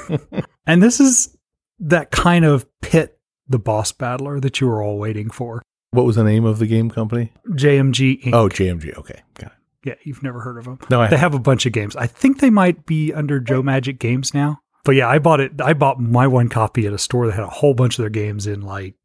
and 0.66 0.82
this 0.82 1.00
is 1.00 1.36
that 1.80 2.10
kind 2.10 2.46
of 2.46 2.66
pit 2.80 3.18
the 3.48 3.58
boss 3.58 3.92
battler 3.92 4.40
that 4.40 4.60
you 4.60 4.68
were 4.68 4.82
all 4.82 4.98
waiting 4.98 5.28
for. 5.30 5.62
What 5.90 6.04
was 6.04 6.16
the 6.16 6.24
name 6.24 6.44
of 6.44 6.58
the 6.58 6.66
game 6.66 6.90
company? 6.90 7.32
JMG 7.50 8.22
Inc. 8.24 8.34
Oh, 8.34 8.48
JMG. 8.48 8.96
Okay. 8.98 9.22
Got 9.34 9.52
it. 9.52 9.52
Yeah, 9.84 9.94
you've 10.02 10.22
never 10.22 10.40
heard 10.40 10.58
of 10.58 10.64
them. 10.64 10.78
No, 10.90 11.00
I 11.00 11.06
they 11.08 11.16
have 11.16 11.34
a 11.34 11.38
bunch 11.38 11.64
of 11.64 11.72
games. 11.72 11.96
I 11.96 12.06
think 12.06 12.40
they 12.40 12.50
might 12.50 12.84
be 12.84 13.12
under 13.14 13.40
Joe 13.40 13.62
Magic 13.62 13.98
Games 13.98 14.34
now. 14.34 14.60
But 14.84 14.96
yeah, 14.96 15.08
I 15.08 15.18
bought 15.18 15.40
it. 15.40 15.60
I 15.62 15.72
bought 15.72 16.00
my 16.00 16.26
one 16.26 16.48
copy 16.48 16.86
at 16.86 16.92
a 16.92 16.98
store 16.98 17.26
that 17.26 17.32
had 17.34 17.44
a 17.44 17.48
whole 17.48 17.74
bunch 17.74 17.98
of 17.98 18.02
their 18.02 18.10
games 18.10 18.46
in 18.46 18.60
like 18.62 18.96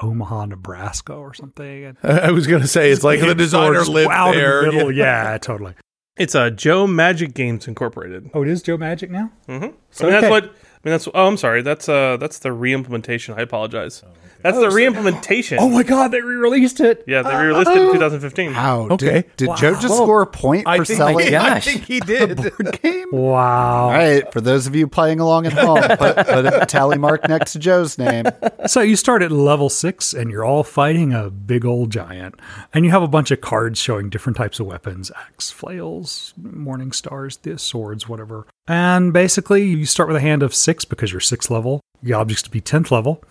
Omaha, 0.00 0.46
Nebraska, 0.46 1.14
or 1.14 1.32
something. 1.34 1.84
And 1.86 1.96
I 2.02 2.30
was 2.30 2.46
going 2.46 2.62
to 2.62 2.68
say, 2.68 2.90
it's 2.90 3.02
like 3.02 3.20
the 3.20 3.34
designer 3.34 3.74
Just 3.74 3.90
lived 3.90 4.10
out 4.12 4.34
in 4.34 4.34
the 4.34 4.40
there. 4.40 4.62
middle. 4.72 4.92
Yeah. 4.92 5.32
Yeah, 5.32 5.38
totally. 5.38 5.74
it's 6.16 6.34
a 6.34 6.50
Joe 6.50 6.86
Magic 6.86 7.34
Games 7.34 7.66
Incorporated. 7.66 8.30
Oh, 8.34 8.42
it 8.42 8.48
is 8.48 8.62
Joe 8.62 8.76
Magic 8.76 9.10
now. 9.10 9.32
Mm-hmm. 9.48 9.74
So 9.90 10.06
I 10.06 10.10
mean, 10.10 10.16
okay. 10.18 10.20
that's 10.20 10.30
what. 10.30 10.54
I 10.84 10.88
mean, 10.88 10.92
that's. 10.94 11.08
Oh, 11.08 11.26
I'm 11.26 11.36
sorry. 11.36 11.62
That's 11.62 11.88
uh, 11.88 12.16
that's 12.18 12.38
the 12.38 12.52
re-implementation. 12.52 13.34
I 13.38 13.42
apologize. 13.42 14.02
That's 14.40 14.56
the 14.56 14.70
re-implementation. 14.70 15.58
Oh 15.60 15.68
my 15.68 15.82
God, 15.82 16.12
they 16.12 16.20
re-released 16.20 16.78
it. 16.78 17.02
yeah, 17.08 17.22
they 17.22 17.34
re-released 17.34 17.70
it 17.70 17.78
in 17.78 17.92
2015. 17.92 18.52
How? 18.52 18.82
Okay. 18.90 19.24
Did, 19.36 19.48
did 19.48 19.56
Joe 19.56 19.72
just 19.74 19.96
score 19.96 20.22
a 20.22 20.26
point 20.28 20.68
I 20.68 20.76
for 20.76 20.84
think, 20.84 20.96
selling 20.96 21.26
I 21.26 21.30
gosh. 21.30 21.64
think 21.64 21.82
he 21.86 21.98
did. 22.06 22.36
board 22.36 22.80
game? 22.80 23.08
Wow. 23.10 23.86
All 23.86 23.90
right, 23.90 24.32
for 24.32 24.40
those 24.40 24.68
of 24.68 24.76
you 24.76 24.86
playing 24.86 25.18
along 25.18 25.46
at 25.46 25.54
home, 25.54 25.82
put, 25.98 26.16
put 26.16 26.46
a 26.46 26.64
tally 26.68 26.98
mark 26.98 27.28
next 27.28 27.54
to 27.54 27.58
Joe's 27.58 27.98
name. 27.98 28.26
So 28.68 28.80
you 28.80 28.94
start 28.94 29.22
at 29.22 29.32
level 29.32 29.68
six 29.68 30.12
and 30.14 30.30
you're 30.30 30.44
all 30.44 30.62
fighting 30.62 31.12
a 31.12 31.30
big 31.30 31.64
old 31.64 31.90
giant. 31.90 32.36
And 32.72 32.84
you 32.84 32.92
have 32.92 33.02
a 33.02 33.08
bunch 33.08 33.32
of 33.32 33.40
cards 33.40 33.80
showing 33.80 34.08
different 34.08 34.36
types 34.36 34.60
of 34.60 34.66
weapons 34.66 35.10
axe, 35.16 35.50
flails, 35.50 36.32
morning 36.40 36.92
stars, 36.92 37.38
the 37.38 37.58
swords, 37.58 38.08
whatever. 38.08 38.46
And 38.68 39.14
basically, 39.14 39.64
you 39.64 39.86
start 39.86 40.08
with 40.08 40.18
a 40.18 40.20
hand 40.20 40.42
of 40.42 40.54
six 40.54 40.84
because 40.84 41.10
you're 41.10 41.20
sixth 41.20 41.50
level. 41.50 41.80
Your 42.02 42.18
objects 42.20 42.42
to 42.42 42.50
be 42.50 42.60
10th 42.60 42.90
level. 42.90 43.24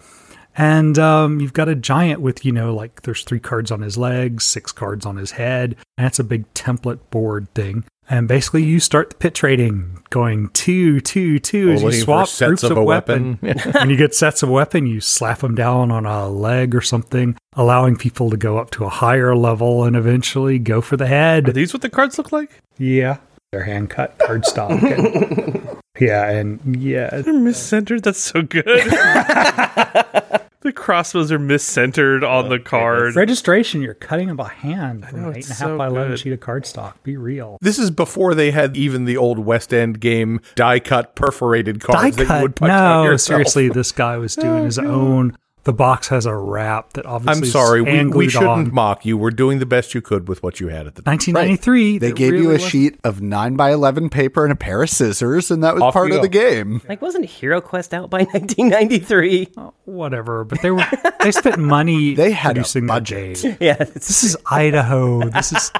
And 0.58 0.98
um, 0.98 1.39
you've 1.39 1.53
got 1.53 1.70
a 1.70 1.75
giant 1.75 2.20
with, 2.20 2.44
you 2.44 2.51
know, 2.51 2.74
like 2.74 3.03
there's 3.03 3.24
three 3.24 3.39
cards 3.39 3.70
on 3.70 3.82
his 3.82 3.96
legs, 3.96 4.44
six 4.44 4.72
cards 4.72 5.06
on 5.06 5.15
his 5.15 5.32
head. 5.32 5.75
And 5.98 6.08
it's 6.08 6.17
a 6.17 6.24
big 6.24 6.51
template 6.56 7.00
board 7.12 7.53
thing. 7.53 7.84
And 8.10 8.27
basically, 8.27 8.63
you 8.63 8.79
start 8.79 9.10
the 9.10 9.17
pit 9.17 9.36
trading, 9.36 10.01
going 10.10 10.48
two, 10.50 11.01
two, 11.01 11.39
two 11.39 11.72
as 11.72 11.84
you 11.84 11.91
swap 11.91 12.29
sets 12.29 12.48
groups 12.48 12.63
of 12.63 12.72
of, 12.72 12.77
a 12.77 12.84
weapon. 12.84 13.38
weapon. 13.41 13.72
when 13.74 13.89
you 13.89 13.98
get 13.98 14.15
sets 14.15 14.41
of 14.44 14.50
weapon, 14.50 14.88
you 14.88 15.01
slap 15.01 15.39
them 15.39 15.56
down 15.56 15.91
on 15.91 16.06
a 16.06 16.27
leg 16.29 16.74
or 16.74 16.79
something, 16.79 17.38
allowing 17.53 17.98
people 17.98 18.29
to 18.29 18.38
go 18.38 18.58
up 18.58 18.72
to 18.72 18.86
a 18.86 18.89
higher 18.89 19.36
level 19.36 19.84
and 19.84 19.96
eventually 19.96 20.58
go 20.58 20.79
for 20.79 20.96
the 20.96 21.08
head. 21.08 21.44
Are 21.44 21.48
head. 21.48 21.56
these 21.56 21.74
what 21.74 21.82
the 21.82 21.89
cards 21.89 22.17
look 22.17 22.32
like? 22.32 22.62
Yeah, 22.77 23.17
they're 23.51 23.63
hand 23.63 23.89
cut 23.89 24.18
cardstock. 24.20 24.82
and- 24.84 25.77
yeah, 26.00 26.30
and 26.30 26.75
yeah, 26.82 27.10
They're 27.10 27.34
miscentered. 27.34 28.04
That's 28.04 28.20
so 28.20 28.42
good. 28.42 28.66
the 30.62 30.74
crossbows 30.75 31.32
are 31.32 31.39
miscentered 31.39 32.27
on 32.30 32.50
the 32.50 32.60
card. 32.60 33.16
registration. 33.16 33.82
You're 33.82 33.94
cutting 33.94 34.27
them 34.27 34.36
by 34.38 34.50
hand 34.50 35.08
from 35.08 35.22
know, 35.22 35.27
an 35.30 35.36
eight 35.36 35.39
it's 35.39 35.50
and 35.50 35.56
a 35.58 35.60
half 35.62 35.70
so 35.70 35.77
by 35.77 35.88
eleven 35.88 36.12
good. 36.12 36.20
sheet 36.20 36.34
of 36.34 36.39
cardstock. 36.39 36.94
Be 37.04 37.16
real. 37.18 37.58
This 37.62 37.80
is 37.80 37.89
before 37.89 38.36
they 38.36 38.51
had 38.51 38.75
even 38.75 39.06
the 39.06 39.18
old 39.18 39.39
West 39.39 39.74
End 39.74 40.00
game 40.00 40.42
die 40.56 40.80
cut 40.80 41.16
perforated 41.16 41.80
Die 41.80 41.86
cards 41.94 42.18
that 42.18 42.36
you 42.36 42.42
would 42.42 42.56
punch 42.56 42.70
No, 42.70 43.04
yourself. 43.04 43.22
seriously, 43.38 43.70
this 43.70 43.92
guy 43.92 44.18
was 44.18 44.36
doing 44.36 44.66
his 44.66 44.77
oh, 44.80 44.86
own. 44.86 45.38
The 45.68 45.74
box 45.74 46.08
has 46.08 46.26
a 46.26 46.34
wrap 46.34 46.94
that 46.94 47.06
obviously. 47.06 47.40
I'm 47.40 47.44
is 47.44 47.52
sorry. 47.52 47.82
We, 47.82 48.06
we 48.08 48.30
shouldn't 48.30 48.50
on. 48.50 48.74
mock 48.74 49.06
you. 49.06 49.18
We're 49.18 49.32
doing 49.32 49.60
the 49.60 49.66
best 49.66 49.94
you 49.94 50.02
could 50.02 50.30
with 50.30 50.42
what 50.42 50.62
you 50.62 50.70
had 50.70 50.88
at 50.88 50.96
the 50.96 51.02
time. 51.02 51.12
1993. 51.16 51.98
They 51.98 52.08
that 52.08 52.16
gave 52.16 52.34
you 52.36 52.50
a 52.52 52.54
was- 52.54 52.66
sheet 52.66 52.98
of 53.04 53.22
9 53.22 53.56
by 53.58 53.74
11 53.74 54.10
paper 54.10 54.44
and 54.46 54.54
a 54.54 54.56
pair 54.56 54.82
of 54.82 54.90
scissors, 54.90 55.52
and 55.52 55.62
that 55.66 55.74
was 55.74 55.84
Off 55.84 55.94
part 55.94 56.12
of 56.12 56.18
go. 56.18 56.22
the 56.22 56.30
game. 56.30 56.82
Like, 56.88 57.02
wasn't 57.02 57.26
Hero 57.26 57.60
Quest 57.60 57.94
out 57.94 58.10
by 58.10 58.20
1993? 58.32 59.50
whatever, 59.86 60.44
but 60.46 60.62
they 60.62 60.72
were 60.72 60.86
they 61.22 61.32
spent 61.32 61.58
money 61.60 62.14
They 62.16 62.32
had 62.32 62.52
a 62.52 62.62
producing 62.62 62.86
that 62.88 62.94
budget. 62.94 63.42
game. 63.42 63.58
Yeah, 63.62 63.76
This 63.76 64.24
is 64.24 64.38
Idaho. 64.50 65.30
This 65.30 65.52
is 65.52 65.72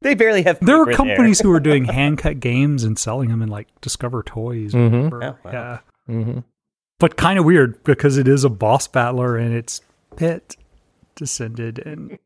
they 0.00 0.14
barely 0.16 0.42
have. 0.42 0.58
there 0.60 0.84
paper 0.84 0.90
were 0.90 0.96
companies 0.96 1.38
who 1.40 1.50
were 1.50 1.60
doing 1.60 1.84
hand 1.84 2.18
cut 2.18 2.40
games 2.40 2.82
and 2.82 2.98
selling 2.98 3.28
them 3.30 3.40
in 3.40 3.48
like 3.48 3.68
Discover 3.80 4.24
Toys. 4.24 4.74
Or 4.74 4.88
whatever. 4.88 5.22
Oh, 5.24 5.36
wow. 5.44 5.52
Yeah, 5.52 5.78
Mm-hmm. 6.10 6.40
But 7.02 7.16
kind 7.16 7.38
of 7.38 7.44
weird 7.44 7.82
because 7.84 8.16
it 8.16 8.28
is 8.28 8.44
a 8.44 8.48
boss 8.48 8.86
battler 8.86 9.36
and 9.36 9.52
it's 9.54 9.80
pit 10.16 10.56
descended 11.16 11.78
and 11.84 12.18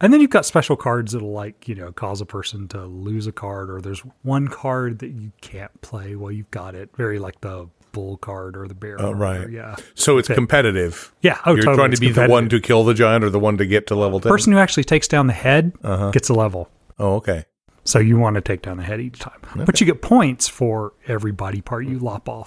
and 0.00 0.12
then 0.12 0.20
you've 0.20 0.30
got 0.30 0.44
special 0.46 0.76
cards 0.76 1.12
that'll 1.12 1.32
like 1.32 1.66
you 1.66 1.74
know 1.74 1.90
cause 1.92 2.20
a 2.20 2.26
person 2.26 2.68
to 2.68 2.84
lose 2.84 3.26
a 3.26 3.32
card 3.32 3.70
or 3.70 3.80
there's 3.80 4.00
one 4.22 4.46
card 4.48 5.00
that 5.00 5.08
you 5.08 5.32
can't 5.40 5.80
play 5.80 6.14
while 6.14 6.30
you've 6.30 6.50
got 6.52 6.74
it. 6.74 6.90
Very 6.96 7.18
like 7.18 7.40
the 7.40 7.68
bull 7.92 8.16
card 8.18 8.56
or 8.56 8.68
the 8.68 8.74
bear. 8.74 9.00
Oh, 9.00 9.12
right. 9.12 9.44
or- 9.46 9.48
yeah. 9.50 9.74
So 9.94 10.18
it's 10.18 10.28
Okay. 10.28 10.36
competitive. 10.36 11.12
Yeah. 11.22 11.38
Oh, 11.46 11.54
You're 11.54 11.62
totally. 11.64 11.76
trying 11.76 11.90
to 11.90 11.94
It's 11.94 12.00
be 12.00 12.10
the 12.12 12.26
one 12.28 12.48
to 12.50 12.60
kill 12.60 12.84
the 12.84 12.94
giant 12.94 13.24
or 13.24 13.30
the 13.30 13.38
one 13.40 13.56
to 13.56 13.66
get 13.66 13.86
to 13.88 13.94
level 13.96 14.20
10. 14.20 14.30
person 14.30 14.52
who 14.52 14.58
actually 14.58 14.84
takes 14.84 15.08
down 15.08 15.26
the 15.26 15.32
head 15.32 15.72
Uh-huh. 15.82 16.10
gets 16.10 16.28
a 16.28 16.34
level. 16.34 16.68
Oh, 16.98 17.14
okay. 17.16 17.46
So 17.84 17.98
you 17.98 18.18
want 18.18 18.34
to 18.34 18.42
take 18.42 18.60
down 18.62 18.76
the 18.76 18.82
head 18.84 19.00
each 19.00 19.18
time. 19.18 19.40
But 19.64 19.80
you 19.80 19.86
get 19.86 20.02
points 20.02 20.46
for 20.46 20.92
every 21.06 21.32
body 21.32 21.62
part 21.62 21.86
you 21.86 21.98
lop 21.98 22.28
off. 22.28 22.46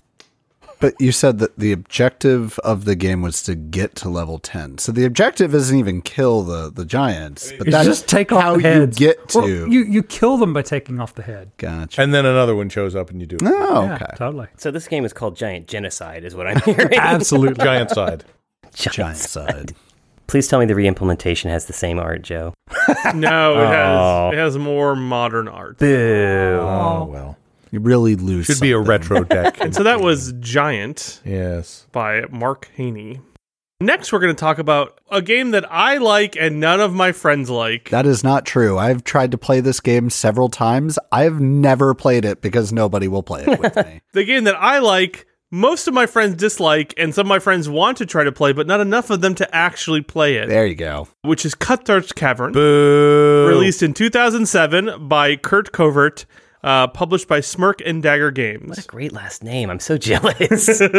But 0.81 0.95
you 0.99 1.11
said 1.11 1.39
that 1.39 1.57
the 1.57 1.71
objective 1.71 2.59
of 2.59 2.85
the 2.85 2.95
game 2.95 3.21
was 3.21 3.41
to 3.43 3.55
get 3.55 3.95
to 3.97 4.09
level 4.09 4.39
10. 4.39 4.79
So 4.79 4.91
the 4.91 5.05
objective 5.05 5.53
isn't 5.55 5.77
even 5.77 6.01
kill 6.01 6.41
the, 6.41 6.69
the 6.71 6.83
giants, 6.85 7.51
but 7.57 7.67
It's 7.67 7.71
that's 7.75 7.87
just 7.87 8.07
take 8.09 8.31
off 8.31 8.41
how 8.41 8.57
the 8.57 8.79
you 8.79 8.87
get 8.87 9.29
to. 9.29 9.37
Well, 9.39 9.47
you 9.47 9.83
you 9.85 10.03
kill 10.03 10.37
them 10.37 10.51
by 10.53 10.63
taking 10.63 10.99
off 10.99 11.13
the 11.15 11.21
head. 11.23 11.51
gotcha. 11.57 12.01
And 12.01 12.13
then 12.13 12.25
another 12.25 12.55
one 12.55 12.67
shows 12.69 12.95
up 12.95 13.09
and 13.11 13.21
you 13.21 13.27
do 13.27 13.37
it. 13.37 13.43
Oh, 13.45 13.83
Yeah, 13.85 13.93
okay. 13.95 14.05
totally. 14.17 14.47
So 14.57 14.71
this 14.71 14.87
game 14.87 15.05
is 15.05 15.13
called 15.13 15.37
Giant 15.37 15.67
Genocide, 15.67 16.23
is 16.25 16.35
what 16.35 16.47
I'm 16.47 16.59
hearing. 16.61 16.93
Absolutely. 16.97 17.63
Giant 17.63 17.91
side. 17.91 18.25
Giant 18.73 19.17
side. 19.17 19.73
Please 20.27 20.47
tell 20.47 20.59
me 20.59 20.65
the 20.65 20.75
re-implementation 20.75 21.49
has 21.51 21.65
the 21.65 21.73
same 21.73 21.99
art, 21.99 22.21
Joe. 22.21 22.53
No, 23.13 23.53
it 23.53 23.65
Oh. 23.67 24.29
has 24.31 24.33
it 24.33 24.37
has 24.37 24.57
more 24.57 24.95
modern 24.95 25.47
art. 25.47 25.77
Boo. 25.77 26.57
Oh, 26.61 27.05
well. 27.11 27.37
You 27.71 27.79
really 27.79 28.15
lose. 28.15 28.45
Should 28.47 28.59
be 28.59 28.71
a 28.73 28.79
retro 28.79 29.23
deck. 29.23 29.59
And 29.61 29.73
so 29.73 29.83
that 29.83 30.01
was 30.01 30.33
Giant 30.39 31.21
yes. 31.25 31.87
by 31.91 32.25
Mark 32.29 32.69
Haney. 32.75 33.21
Next, 33.79 34.13
we're 34.13 34.19
going 34.19 34.35
to 34.35 34.39
talk 34.39 34.59
about 34.59 34.99
a 35.09 35.21
game 35.23 35.51
that 35.51 35.65
I 35.71 35.97
like 35.97 36.35
and 36.35 36.59
none 36.59 36.79
of 36.81 36.93
my 36.93 37.13
friends 37.13 37.49
like. 37.49 37.89
That 37.89 38.05
is 38.05 38.23
not 38.23 38.45
true. 38.45 38.77
I've 38.77 39.03
tried 39.03 39.31
to 39.31 39.39
play 39.39 39.59
this 39.59 39.79
game 39.79 40.11
several 40.11 40.49
times. 40.49 40.99
I've 41.11 41.39
never 41.39 41.95
played 41.95 42.23
it 42.25 42.41
because 42.41 42.71
nobody 42.71 43.07
will 43.07 43.23
play 43.23 43.43
it 43.47 43.59
with 43.59 43.75
me. 43.85 44.01
the 44.13 44.23
game 44.23 44.43
that 44.43 44.55
I 44.55 44.77
like, 44.79 45.25
most 45.49 45.87
of 45.87 45.95
my 45.95 46.05
friends 46.05 46.35
dislike, 46.35 46.93
and 46.95 47.15
some 47.15 47.25
of 47.25 47.29
my 47.29 47.39
friends 47.39 47.67
want 47.67 47.97
to 47.97 48.05
try 48.05 48.23
to 48.23 48.31
play, 48.31 48.53
but 48.53 48.67
not 48.67 48.81
enough 48.81 49.09
of 49.09 49.21
them 49.21 49.33
to 49.35 49.55
actually 49.55 50.01
play 50.01 50.35
it, 50.35 50.47
There 50.47 50.67
you 50.67 50.75
go. 50.75 51.07
which 51.23 51.43
is 51.43 51.55
Cutthroat's 51.55 52.11
Cavern. 52.11 52.51
Boo. 52.53 53.47
released 53.47 53.81
in 53.81 53.93
2007 53.95 55.07
by 55.07 55.35
Curt 55.37 55.71
Covert 55.71 56.25
uh, 56.63 56.87
published 56.87 57.27
by 57.27 57.39
Smirk 57.39 57.81
and 57.85 58.01
Dagger 58.03 58.31
Games. 58.31 58.69
What 58.69 58.79
a 58.79 58.87
great 58.87 59.11
last 59.11 59.43
name. 59.43 59.69
I'm 59.69 59.79
so 59.79 59.97
jealous. 59.99 60.81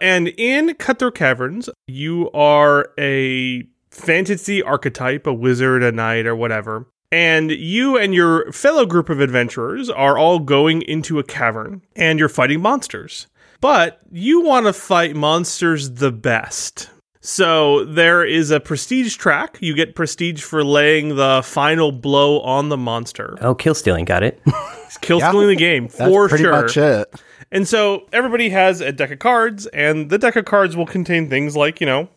And 0.00 0.28
in 0.28 0.74
Cutthroat 0.74 1.14
Caverns, 1.14 1.68
you 1.86 2.30
are 2.32 2.90
a 2.98 3.66
fantasy 3.90 4.62
archetype, 4.62 5.26
a 5.26 5.32
wizard, 5.32 5.82
a 5.82 5.92
knight, 5.92 6.26
or 6.26 6.36
whatever. 6.36 6.86
And 7.12 7.50
you 7.50 7.96
and 7.96 8.14
your 8.14 8.50
fellow 8.52 8.84
group 8.84 9.08
of 9.08 9.20
adventurers 9.20 9.88
are 9.88 10.18
all 10.18 10.38
going 10.40 10.82
into 10.82 11.18
a 11.18 11.24
cavern 11.24 11.82
and 11.94 12.18
you're 12.18 12.28
fighting 12.28 12.60
monsters. 12.60 13.28
But 13.60 14.00
you 14.10 14.42
want 14.42 14.66
to 14.66 14.72
fight 14.72 15.16
monsters 15.16 15.92
the 15.92 16.12
best. 16.12 16.90
So 17.26 17.84
there 17.84 18.24
is 18.24 18.52
a 18.52 18.60
prestige 18.60 19.16
track. 19.16 19.58
You 19.60 19.74
get 19.74 19.96
prestige 19.96 20.42
for 20.44 20.62
laying 20.62 21.16
the 21.16 21.42
final 21.44 21.90
blow 21.90 22.38
on 22.42 22.68
the 22.68 22.76
monster. 22.76 23.36
oh, 23.40 23.52
kill 23.52 23.74
stealing. 23.74 24.04
Got 24.04 24.22
it. 24.22 24.40
Kill 25.00 25.18
Yeah. 25.18 25.30
stealing 25.30 25.48
the 25.48 25.56
game 25.56 25.88
That's 25.88 25.98
for 26.10 26.28
pretty 26.28 26.44
sure. 26.44 26.52
much 26.52 26.76
it. 26.76 27.12
And 27.50 27.66
so 27.66 28.06
everybody 28.12 28.50
has 28.50 28.80
a 28.80 28.92
deck 28.92 29.10
of 29.10 29.18
cards, 29.18 29.66
and 29.66 30.08
the 30.08 30.18
deck 30.18 30.36
of 30.36 30.44
cards 30.44 30.76
will 30.76 30.86
contain 30.86 31.28
things 31.28 31.56
like, 31.56 31.80
you 31.80 31.86
know, 31.86 32.08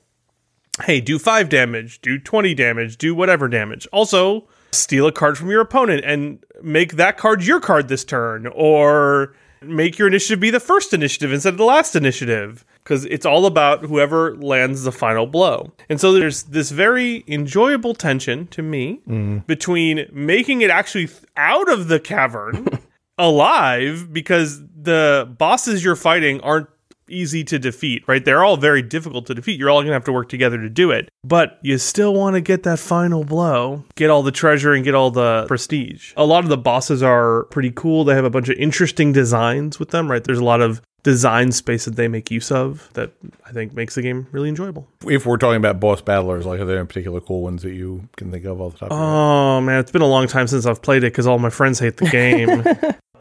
hey, 0.83 1.01
do 1.01 1.17
five 1.17 1.49
damage, 1.49 1.99
do 2.01 2.19
20 2.19 2.53
damage, 2.53 2.97
do 2.99 3.15
whatever 3.15 3.47
damage. 3.47 3.87
Also, 3.91 4.47
steal 4.71 5.07
a 5.07 5.11
card 5.11 5.37
from 5.39 5.49
your 5.49 5.61
opponent 5.61 6.03
and 6.05 6.43
make 6.61 6.93
that 6.93 7.17
card 7.17 7.43
your 7.43 7.59
card 7.59 7.87
this 7.87 8.05
turn, 8.05 8.45
or 8.53 9.33
make 9.61 9.97
your 9.97 10.07
initiative 10.07 10.39
be 10.39 10.51
the 10.51 10.59
first 10.59 10.93
initiative 10.93 11.33
instead 11.33 11.53
of 11.55 11.57
the 11.57 11.65
last 11.65 11.95
initiative, 11.95 12.63
because 12.89 13.05
it's 13.05 13.25
all 13.25 13.45
about 13.45 13.85
whoever 13.85 14.35
lands 14.37 14.81
the 14.81 14.91
final 14.91 15.27
blow. 15.27 15.71
And 15.89 16.01
so 16.01 16.11
there's 16.11 16.43
this 16.43 16.71
very 16.71 17.23
enjoyable 17.27 17.93
tension 17.93 18.47
to 18.47 18.63
me 18.63 18.99
mm. 19.07 19.45
between 19.45 20.07
making 20.11 20.61
it 20.61 20.71
actually 20.71 21.07
out 21.37 21.71
of 21.71 21.87
the 21.87 21.99
cavern 21.99 22.67
alive 23.19 24.11
because 24.11 24.59
the 24.75 25.31
bosses 25.37 25.83
you're 25.83 25.95
fighting 25.95 26.41
aren't 26.41 26.67
easy 27.07 27.43
to 27.43 27.59
defeat, 27.59 28.03
right? 28.07 28.25
They're 28.25 28.43
all 28.43 28.57
very 28.57 28.81
difficult 28.81 29.27
to 29.27 29.35
defeat. 29.35 29.59
You're 29.59 29.69
all 29.69 29.81
going 29.81 29.87
to 29.87 29.93
have 29.93 30.03
to 30.05 30.11
work 30.11 30.29
together 30.29 30.57
to 30.57 30.69
do 30.69 30.89
it. 30.89 31.09
But 31.23 31.59
you 31.61 31.77
still 31.77 32.13
want 32.15 32.35
to 32.35 32.41
get 32.41 32.63
that 32.63 32.79
final 32.79 33.23
blow, 33.23 33.83
get 33.95 34.09
all 34.09 34.23
the 34.23 34.31
treasure 34.31 34.73
and 34.73 34.83
get 34.83 34.95
all 34.95 35.11
the 35.11 35.45
prestige. 35.47 36.13
A 36.17 36.25
lot 36.25 36.43
of 36.43 36.49
the 36.49 36.57
bosses 36.57 37.03
are 37.03 37.43
pretty 37.45 37.71
cool. 37.71 38.03
They 38.03 38.15
have 38.15 38.25
a 38.25 38.29
bunch 38.29 38.49
of 38.49 38.57
interesting 38.57 39.11
designs 39.11 39.79
with 39.79 39.89
them, 39.89 40.09
right? 40.09 40.23
There's 40.23 40.39
a 40.39 40.43
lot 40.43 40.61
of 40.61 40.81
design 41.03 41.51
space 41.51 41.85
that 41.85 41.95
they 41.95 42.07
make 42.07 42.29
use 42.29 42.51
of 42.51 42.89
that 42.93 43.11
I 43.45 43.51
think 43.51 43.73
makes 43.73 43.95
the 43.95 44.01
game 44.01 44.27
really 44.31 44.49
enjoyable. 44.49 44.87
If 45.07 45.25
we're 45.25 45.37
talking 45.37 45.57
about 45.57 45.79
boss 45.79 46.01
battlers, 46.01 46.45
like 46.45 46.59
are 46.59 46.65
there 46.65 46.77
any 46.77 46.87
particular 46.87 47.19
cool 47.21 47.41
ones 47.41 47.63
that 47.63 47.73
you 47.73 48.07
can 48.17 48.31
think 48.31 48.45
of 48.45 48.59
off 48.61 48.73
the 48.73 48.79
top? 48.79 48.91
of 48.91 48.97
your 48.97 48.99
head? 48.99 49.13
Oh 49.15 49.61
man, 49.61 49.79
it's 49.79 49.91
been 49.91 50.01
a 50.01 50.07
long 50.07 50.27
time 50.27 50.47
since 50.47 50.65
I've 50.65 50.81
played 50.81 51.03
it 51.03 51.11
because 51.11 51.27
all 51.27 51.39
my 51.39 51.49
friends 51.49 51.79
hate 51.79 51.97
the 51.97 52.05
game. 52.09 52.63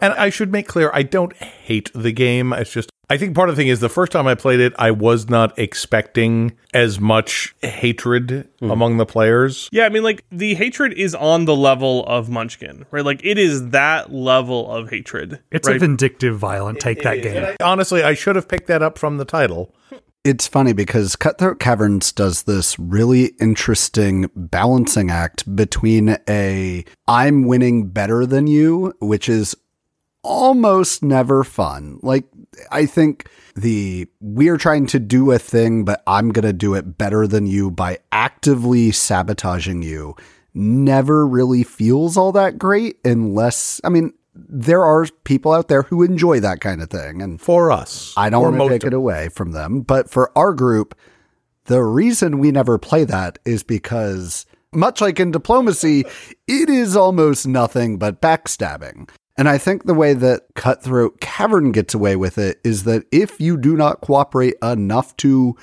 And 0.00 0.12
I 0.14 0.30
should 0.30 0.52
make 0.52 0.68
clear, 0.68 0.90
I 0.94 1.02
don't 1.02 1.34
hate 1.36 1.90
the 1.94 2.12
game. 2.12 2.52
It's 2.52 2.72
just, 2.72 2.90
I 3.10 3.16
think 3.16 3.34
part 3.34 3.48
of 3.48 3.56
the 3.56 3.62
thing 3.62 3.68
is 3.68 3.80
the 3.80 3.88
first 3.88 4.12
time 4.12 4.26
I 4.26 4.34
played 4.34 4.60
it, 4.60 4.72
I 4.78 4.90
was 4.90 5.28
not 5.28 5.58
expecting 5.58 6.56
as 6.72 7.00
much 7.00 7.54
hatred 7.62 8.48
hmm. 8.60 8.70
among 8.70 8.98
the 8.98 9.06
players. 9.06 9.68
Yeah, 9.72 9.86
I 9.86 9.88
mean, 9.88 10.02
like 10.02 10.24
the 10.30 10.54
hatred 10.54 10.92
is 10.92 11.14
on 11.14 11.46
the 11.46 11.56
level 11.56 12.04
of 12.06 12.28
Munchkin, 12.28 12.86
right? 12.90 13.04
Like 13.04 13.24
it 13.24 13.38
is 13.38 13.70
that 13.70 14.12
level 14.12 14.70
of 14.70 14.90
hatred. 14.90 15.40
It's 15.50 15.66
right? 15.66 15.76
a 15.76 15.80
vindictive, 15.80 16.38
violent 16.38 16.80
take 16.80 17.02
that 17.02 17.22
game. 17.22 17.56
Honestly, 17.62 18.02
I 18.02 18.14
should 18.14 18.36
have 18.36 18.48
picked 18.48 18.68
that 18.68 18.82
up 18.82 18.98
from 18.98 19.16
the 19.16 19.24
title. 19.24 19.74
It's 20.24 20.46
funny 20.46 20.74
because 20.74 21.16
Cutthroat 21.16 21.58
Caverns 21.58 22.12
does 22.12 22.42
this 22.42 22.78
really 22.78 23.26
interesting 23.40 24.28
balancing 24.36 25.10
act 25.10 25.56
between 25.56 26.18
a 26.28 26.84
I'm 27.06 27.44
winning 27.44 27.88
better 27.88 28.26
than 28.26 28.46
you, 28.46 28.92
which 29.00 29.28
is 29.28 29.56
almost 30.22 31.02
never 31.02 31.44
fun. 31.44 31.98
Like, 32.02 32.25
I 32.70 32.87
think 32.87 33.28
the 33.54 34.06
we're 34.20 34.56
trying 34.56 34.87
to 34.88 34.98
do 34.98 35.33
a 35.33 35.38
thing, 35.38 35.85
but 35.85 36.02
I'm 36.07 36.31
going 36.31 36.44
to 36.44 36.52
do 36.52 36.74
it 36.74 36.98
better 36.98 37.26
than 37.26 37.46
you 37.46 37.70
by 37.70 37.98
actively 38.12 38.90
sabotaging 38.90 39.83
you 39.83 40.16
never 40.54 41.26
really 41.26 41.62
feels 41.62 42.16
all 42.16 42.33
that 42.33 42.59
great 42.59 42.98
unless, 43.04 43.81
I 43.85 43.88
mean, 43.90 44.12
there 44.35 44.85
are 44.85 45.07
people 45.24 45.52
out 45.52 45.68
there 45.68 45.83
who 45.83 46.02
enjoy 46.02 46.40
that 46.40 46.61
kind 46.61 46.81
of 46.81 46.90
thing. 46.90 47.22
And 47.22 47.40
For 47.40 47.70
us. 47.72 48.14
I 48.16 48.31
don't 48.31 48.57
want 48.57 48.70
to 48.70 48.78
take 48.78 48.87
it 48.87 48.94
away 48.94 49.28
from 49.28 49.52
them, 49.52 49.83
but 49.83 50.11
for 50.11 50.37
our 50.37 50.54
group, 50.54 50.96
the 51.64 51.83
reason 51.83 52.38
we 52.38 52.50
never 52.50 52.78
play 52.78 53.04
that 53.04 53.38
is 53.44 53.62
because, 53.62 54.46
much 54.72 55.00
like 55.00 55.20
in 55.20 55.31
diplomacy, 55.31 56.04
it 56.46 56.70
is 56.70 56.96
almost 56.96 57.46
nothing 57.46 57.98
but 57.98 58.20
backstabbing. 58.20 59.09
And 59.38 59.48
I 59.48 59.57
think 59.57 59.85
the 59.85 59.94
way 59.94 60.14
that 60.14 60.42
Cutthroat 60.57 61.20
Cavern 61.20 61.70
gets 61.70 61.94
away 61.94 62.16
with 62.16 62.38
it 62.38 62.61
is 62.64 62.83
that 62.85 63.05
if 63.12 63.40
you 63.40 63.57
do 63.57 63.77
not 63.77 64.01
cooperate 64.01 64.57
enough 64.62 65.16
to 65.18 65.57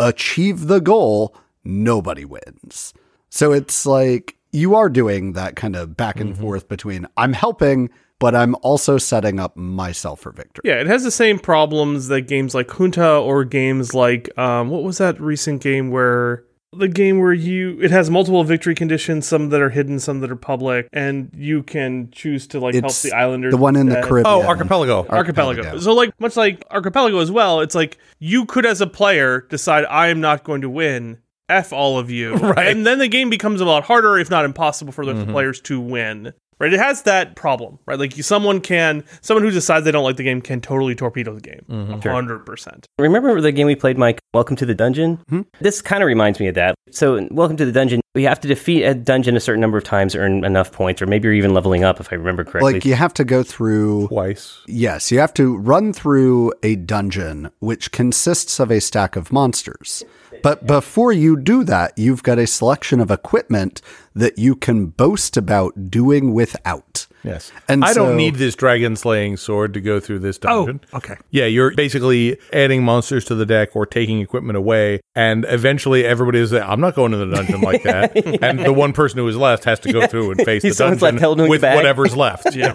achieve 0.00 0.66
the 0.66 0.80
goal, 0.80 1.36
nobody 1.64 2.24
wins. 2.24 2.92
So 3.30 3.52
it's 3.52 3.86
like 3.86 4.36
you 4.50 4.74
are 4.74 4.88
doing 4.88 5.34
that 5.34 5.54
kind 5.54 5.76
of 5.76 5.96
back 5.96 6.18
and 6.18 6.36
forth 6.36 6.68
between 6.68 7.06
I'm 7.16 7.32
helping, 7.32 7.90
but 8.18 8.34
I'm 8.34 8.56
also 8.62 8.98
setting 8.98 9.38
up 9.38 9.56
myself 9.56 10.20
for 10.20 10.32
victory. 10.32 10.62
Yeah, 10.64 10.80
it 10.80 10.88
has 10.88 11.04
the 11.04 11.12
same 11.12 11.38
problems 11.38 12.08
that 12.08 12.22
games 12.22 12.52
like 12.52 12.68
Junta 12.68 13.18
or 13.18 13.44
games 13.44 13.94
like 13.94 14.36
um, 14.36 14.70
what 14.70 14.82
was 14.82 14.98
that 14.98 15.20
recent 15.20 15.62
game 15.62 15.92
where 15.92 16.44
the 16.72 16.86
game 16.88 17.18
where 17.18 17.32
you 17.32 17.78
it 17.80 17.90
has 17.90 18.10
multiple 18.10 18.44
victory 18.44 18.74
conditions, 18.74 19.26
some 19.26 19.48
that 19.50 19.60
are 19.60 19.70
hidden, 19.70 19.98
some 19.98 20.20
that 20.20 20.30
are 20.30 20.36
public, 20.36 20.88
and 20.92 21.30
you 21.34 21.62
can 21.62 22.10
choose 22.12 22.46
to 22.48 22.60
like 22.60 22.74
help 22.74 22.84
It's 22.86 23.02
the 23.02 23.12
islanders. 23.12 23.50
the 23.52 23.56
one 23.58 23.74
in 23.76 23.86
the 23.86 23.96
instead. 23.96 24.08
Caribbean. 24.08 24.34
Oh, 24.34 24.42
Archipelago. 24.46 25.06
Archipelago. 25.08 25.58
Archipelago. 25.62 25.78
So 25.80 25.92
like 25.94 26.12
much 26.20 26.36
like 26.36 26.64
Archipelago 26.70 27.18
as 27.18 27.30
well, 27.30 27.60
it's 27.60 27.74
like 27.74 27.98
you 28.20 28.46
could 28.46 28.64
as 28.66 28.80
a 28.80 28.86
player 28.86 29.40
decide 29.50 29.84
I 29.86 30.08
am 30.08 30.20
not 30.20 30.44
going 30.44 30.60
to 30.60 30.70
win. 30.70 31.18
F 31.48 31.72
all 31.72 31.98
of 31.98 32.10
you. 32.10 32.34
Right. 32.36 32.68
And 32.68 32.86
then 32.86 33.00
the 33.00 33.08
game 33.08 33.28
becomes 33.30 33.60
a 33.60 33.64
lot 33.64 33.82
harder, 33.84 34.16
if 34.18 34.30
not 34.30 34.44
impossible, 34.44 34.92
for 34.92 35.04
the 35.04 35.14
Mm-hmm. 35.14 35.32
players 35.32 35.60
to 35.62 35.80
win. 35.80 36.32
Right? 36.60 36.72
It 36.72 36.78
has 36.78 37.02
that 37.02 37.36
problem, 37.36 37.78
right? 37.86 37.98
Like 37.98 38.12
someone 38.22 38.60
can, 38.60 39.02
someone 39.22 39.42
who 39.44 39.50
decides 39.50 39.84
they 39.86 39.90
don't 39.92 40.04
like 40.04 40.16
the 40.18 40.22
game 40.22 40.42
can 40.42 40.60
totally 40.60 40.94
torpedo 40.94 41.34
the 41.34 41.40
game, 41.40 41.62
Mm-hmm. 41.68 41.92
100 41.92 42.44
percent. 42.46 42.86
Remember 42.98 43.40
the 43.40 43.50
game 43.50 43.66
we 43.66 43.74
played, 43.74 43.96
Mike? 43.96 44.20
Welcome 44.34 44.56
to 44.56 44.66
the 44.66 44.74
Dungeon? 44.74 45.16
Hmm? 45.30 45.42
This 45.60 45.80
kind 45.80 46.02
of 46.02 46.06
reminds 46.06 46.38
me 46.38 46.48
of 46.48 46.54
that. 46.56 46.74
So, 46.90 47.26
Welcome 47.30 47.56
to 47.56 47.64
the 47.64 47.72
Dungeon, 47.72 48.00
we 48.14 48.24
have 48.24 48.40
to 48.40 48.48
defeat 48.48 48.84
a 48.84 48.94
dungeon 48.94 49.36
a 49.36 49.40
certain 49.40 49.60
number 49.60 49.78
of 49.78 49.84
times, 49.84 50.14
earn 50.14 50.44
enough 50.44 50.70
points, 50.72 51.00
or 51.00 51.06
maybe 51.06 51.26
you're 51.28 51.34
even 51.34 51.54
leveling 51.54 51.82
up, 51.84 51.98
if 52.00 52.12
I 52.12 52.16
remember 52.16 52.44
correctly. 52.44 52.74
Like 52.74 52.84
you 52.84 52.94
have 52.94 53.14
to 53.14 53.24
go 53.24 53.42
through 53.42 54.08
Twice. 54.08 54.58
Yes, 54.66 55.10
you 55.10 55.18
have 55.20 55.32
to 55.34 55.56
run 55.56 55.92
through 55.94 56.52
a 56.62 56.76
dungeon 56.76 57.50
which 57.60 57.90
consists 57.92 58.58
of 58.60 58.70
a 58.70 58.80
stack 58.80 59.16
of 59.16 59.32
monsters. 59.32 60.04
But 60.42 60.66
before 60.66 61.12
you 61.12 61.36
do 61.36 61.64
that, 61.64 61.92
you've 61.98 62.22
got 62.22 62.38
a 62.38 62.46
selection 62.46 63.00
of 63.00 63.10
equipment 63.10 63.82
that 64.14 64.38
you 64.38 64.56
can 64.56 64.86
boast 64.86 65.36
about 65.36 65.90
doing 65.90 66.32
without. 66.32 67.06
Yes. 67.22 67.52
And 67.68 67.84
I 67.84 67.92
so- 67.92 68.06
don't 68.06 68.16
need 68.16 68.36
this 68.36 68.54
dragon 68.54 68.96
slaying 68.96 69.36
sword 69.36 69.74
to 69.74 69.80
go 69.80 70.00
through 70.00 70.20
this 70.20 70.38
dungeon. 70.38 70.58
Oh, 70.60 70.66
dungeon. 70.66 71.12
okay. 71.12 71.16
Yeah, 71.30 71.46
you're 71.46 71.74
basically 71.74 72.38
adding 72.52 72.82
monsters 72.82 73.24
to 73.26 73.34
the 73.34 73.44
deck 73.46 73.76
or 73.76 73.84
taking 73.86 74.20
equipment 74.20 74.56
away, 74.56 75.00
and 75.14 75.44
eventually 75.48 76.04
everybody 76.04 76.38
is 76.38 76.52
like, 76.52 76.62
I'm 76.62 76.80
not 76.80 76.94
going 76.94 77.12
to 77.12 77.18
the 77.18 77.26
dungeon 77.26 77.60
like 77.60 77.82
that. 77.82 78.10
And 78.42 78.58
the 78.60 78.72
one 78.72 78.92
person 78.92 79.18
who 79.18 79.28
is 79.28 79.36
left 79.36 79.64
has 79.64 79.78
to 79.80 79.92
go 79.92 80.06
through 80.06 80.30
and 80.32 80.42
face 80.44 80.62
the 80.62 80.70
dungeon 80.70 81.16
left 81.18 81.48
with 81.50 81.62
whatever's 81.62 82.16
left. 82.16 82.46
Yeah. 82.60 82.74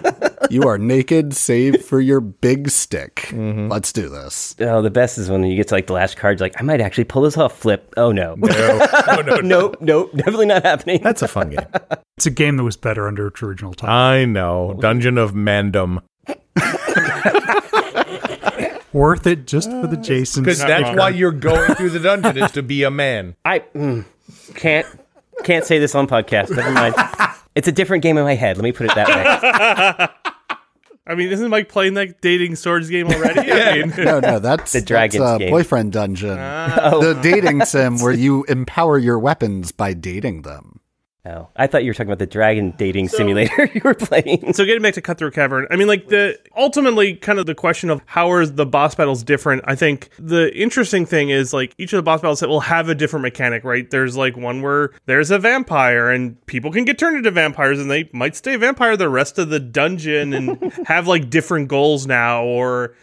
You 0.50 0.62
are 0.68 0.78
naked 0.78 1.34
save 1.34 1.84
for 1.84 2.00
your 2.00 2.20
big 2.20 2.70
stick. 2.70 3.26
Mm-hmm. 3.30 3.68
Let's 3.68 3.92
do 3.92 4.08
this. 4.08 4.54
oh, 4.60 4.80
the 4.80 4.90
best 4.90 5.18
is 5.18 5.28
when 5.28 5.42
you 5.44 5.56
get 5.56 5.68
to 5.68 5.74
like 5.74 5.86
the 5.88 5.92
last 5.92 6.16
card, 6.16 6.38
you're 6.38 6.44
like, 6.46 6.60
I 6.60 6.62
might 6.64 6.80
actually 6.80 7.04
pull 7.04 7.22
this 7.22 7.36
off. 7.36 7.56
Flip. 7.58 7.92
Oh, 7.96 8.12
no. 8.12 8.34
No, 8.36 8.78
no, 9.16 9.22
no. 9.22 9.40
nope, 9.40 9.76
nope, 9.80 10.12
definitely 10.14 10.46
not 10.46 10.62
happening. 10.62 11.00
That's 11.02 11.22
a 11.22 11.28
fun 11.28 11.50
game. 11.50 11.66
It's 12.16 12.26
a 12.26 12.30
game 12.30 12.56
that 12.58 12.64
was 12.64 12.76
better 12.76 13.06
under 13.08 13.26
its 13.26 13.42
original 13.42 13.74
title. 13.74 13.94
I 13.94 14.24
know. 14.24 14.35
Dungeon 14.80 15.18
of 15.18 15.34
Mandom. 15.34 16.00
Worth 18.92 19.26
it 19.26 19.46
just 19.46 19.70
for 19.70 19.86
the 19.86 19.98
Jason. 19.98 20.42
Because 20.42 20.58
that's 20.58 20.96
why 20.96 21.10
you're 21.10 21.30
going 21.32 21.74
through 21.74 21.90
the 21.90 22.00
dungeon 22.00 22.38
is 22.38 22.50
to 22.52 22.62
be 22.62 22.82
a 22.82 22.90
man. 22.90 23.36
I 23.44 23.58
mm, 23.58 24.06
can't 24.54 24.86
can't 25.44 25.66
say 25.66 25.78
this 25.78 25.94
on 25.94 26.06
podcast. 26.06 26.56
Never 26.56 26.72
mind. 26.72 26.94
It's 27.54 27.68
a 27.68 27.72
different 27.72 28.02
game 28.02 28.16
in 28.16 28.24
my 28.24 28.34
head. 28.34 28.56
Let 28.56 28.64
me 28.64 28.72
put 28.72 28.86
it 28.90 28.94
that 28.94 29.08
way. 29.08 30.08
I 31.08 31.14
mean, 31.14 31.30
isn't 31.30 31.48
Mike 31.50 31.68
playing 31.68 31.94
that 31.94 32.20
dating 32.20 32.56
swords 32.56 32.90
game 32.90 33.06
already? 33.06 33.52
I 33.52 33.74
mean, 33.86 33.94
No, 34.04 34.18
no, 34.18 34.38
that's 34.40 34.72
The 34.72 34.80
Dragons 34.80 35.22
that's 35.22 35.36
a 35.36 35.38
game. 35.38 35.50
boyfriend 35.50 35.92
dungeon. 35.92 36.36
Ah. 36.38 36.98
The 37.00 37.14
dating 37.22 37.64
sim 37.64 37.98
where 38.00 38.12
you 38.12 38.44
empower 38.44 38.98
your 38.98 39.18
weapons 39.18 39.72
by 39.72 39.92
dating 39.92 40.42
them. 40.42 40.80
Oh, 41.26 41.48
I 41.56 41.66
thought 41.66 41.82
you 41.82 41.90
were 41.90 41.94
talking 41.94 42.08
about 42.08 42.20
the 42.20 42.26
dragon 42.26 42.72
dating 42.76 43.08
simulator 43.08 43.68
you 43.74 43.80
were 43.82 43.94
playing. 43.94 44.52
So 44.52 44.64
getting 44.64 44.82
back 44.82 44.94
to 44.94 45.02
Cutthroat 45.02 45.34
Cavern, 45.34 45.66
I 45.70 45.76
mean, 45.76 45.88
like 45.88 46.06
the 46.06 46.38
ultimately 46.56 47.16
kind 47.16 47.40
of 47.40 47.46
the 47.46 47.54
question 47.54 47.90
of 47.90 48.00
how 48.06 48.30
are 48.30 48.46
the 48.46 48.64
boss 48.64 48.94
battles 48.94 49.24
different. 49.24 49.62
I 49.64 49.74
think 49.74 50.10
the 50.20 50.56
interesting 50.56 51.04
thing 51.04 51.30
is 51.30 51.52
like 51.52 51.74
each 51.78 51.92
of 51.92 51.96
the 51.96 52.02
boss 52.04 52.20
battles 52.20 52.40
that 52.40 52.48
will 52.48 52.60
have 52.60 52.88
a 52.88 52.94
different 52.94 53.22
mechanic, 53.22 53.64
right? 53.64 53.90
There's 53.90 54.16
like 54.16 54.36
one 54.36 54.62
where 54.62 54.92
there's 55.06 55.32
a 55.32 55.38
vampire 55.40 56.10
and 56.10 56.44
people 56.46 56.70
can 56.70 56.84
get 56.84 56.96
turned 56.96 57.16
into 57.16 57.32
vampires 57.32 57.80
and 57.80 57.90
they 57.90 58.08
might 58.12 58.36
stay 58.36 58.54
vampire 58.54 58.96
the 58.96 59.08
rest 59.08 59.36
of 59.38 59.48
the 59.48 59.58
dungeon 59.58 60.32
and 60.32 60.72
have 60.86 61.08
like 61.08 61.28
different 61.28 61.66
goals 61.66 62.06
now, 62.06 62.44
or 62.44 62.94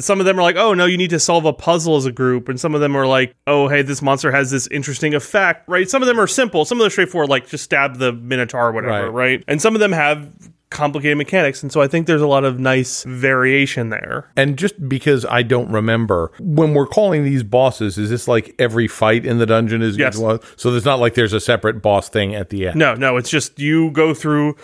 some 0.00 0.20
of 0.20 0.26
them 0.26 0.38
are 0.38 0.42
like, 0.42 0.56
oh 0.56 0.74
no, 0.74 0.86
you 0.86 0.96
need 0.96 1.10
to 1.10 1.20
solve 1.20 1.44
a 1.44 1.52
puzzle 1.52 1.96
as 1.96 2.06
a 2.06 2.12
group, 2.12 2.48
and 2.48 2.58
some 2.60 2.74
of 2.74 2.80
them 2.80 2.96
are 2.96 3.06
like, 3.06 3.34
oh 3.46 3.68
hey, 3.68 3.82
this 3.82 4.02
monster 4.02 4.30
has 4.32 4.50
this 4.50 4.66
interesting 4.68 5.14
effect, 5.14 5.68
right? 5.68 5.88
Some 5.88 6.02
of 6.02 6.06
them 6.08 6.18
are 6.20 6.26
simple, 6.26 6.64
some 6.64 6.78
of 6.78 6.80
them 6.80 6.86
are 6.88 6.90
straightforward, 6.90 7.28
like 7.30 7.48
just 7.48 7.64
stab 7.64 7.96
the 7.98 8.12
minotaur 8.12 8.68
or 8.68 8.72
whatever, 8.72 9.10
Right. 9.10 9.30
right? 9.30 9.44
And 9.48 9.60
some 9.60 9.74
of 9.74 9.80
them 9.80 9.92
have 9.92 10.30
complicated 10.70 11.18
mechanics, 11.18 11.62
and 11.64 11.72
so 11.72 11.80
I 11.80 11.88
think 11.88 12.06
there's 12.06 12.22
a 12.22 12.28
lot 12.28 12.44
of 12.44 12.60
nice 12.60 13.02
variation 13.02 13.88
there. 13.90 14.30
And 14.36 14.56
just 14.56 14.88
because 14.88 15.24
I 15.26 15.42
don't 15.42 15.68
remember, 15.70 16.30
when 16.38 16.74
we're 16.74 16.86
calling 16.86 17.24
these 17.24 17.42
bosses, 17.42 17.98
is 17.98 18.08
this 18.10 18.28
like 18.28 18.54
every 18.58 18.86
fight 18.86 19.26
in 19.26 19.38
the 19.38 19.46
dungeon 19.46 19.82
is 19.82 19.96
Yes. 19.96 20.16
So 20.56 20.70
there's 20.70 20.84
not 20.84 21.00
like 21.00 21.14
there's 21.14 21.32
a 21.32 21.40
separate 21.40 21.82
boss 21.82 22.08
thing 22.08 22.34
at 22.36 22.50
the 22.50 22.68
end. 22.68 22.76
No, 22.76 22.94
no, 22.94 23.16
it's 23.16 23.30
just 23.30 23.58
you 23.58 23.90
go 23.90 24.14
through 24.14 24.56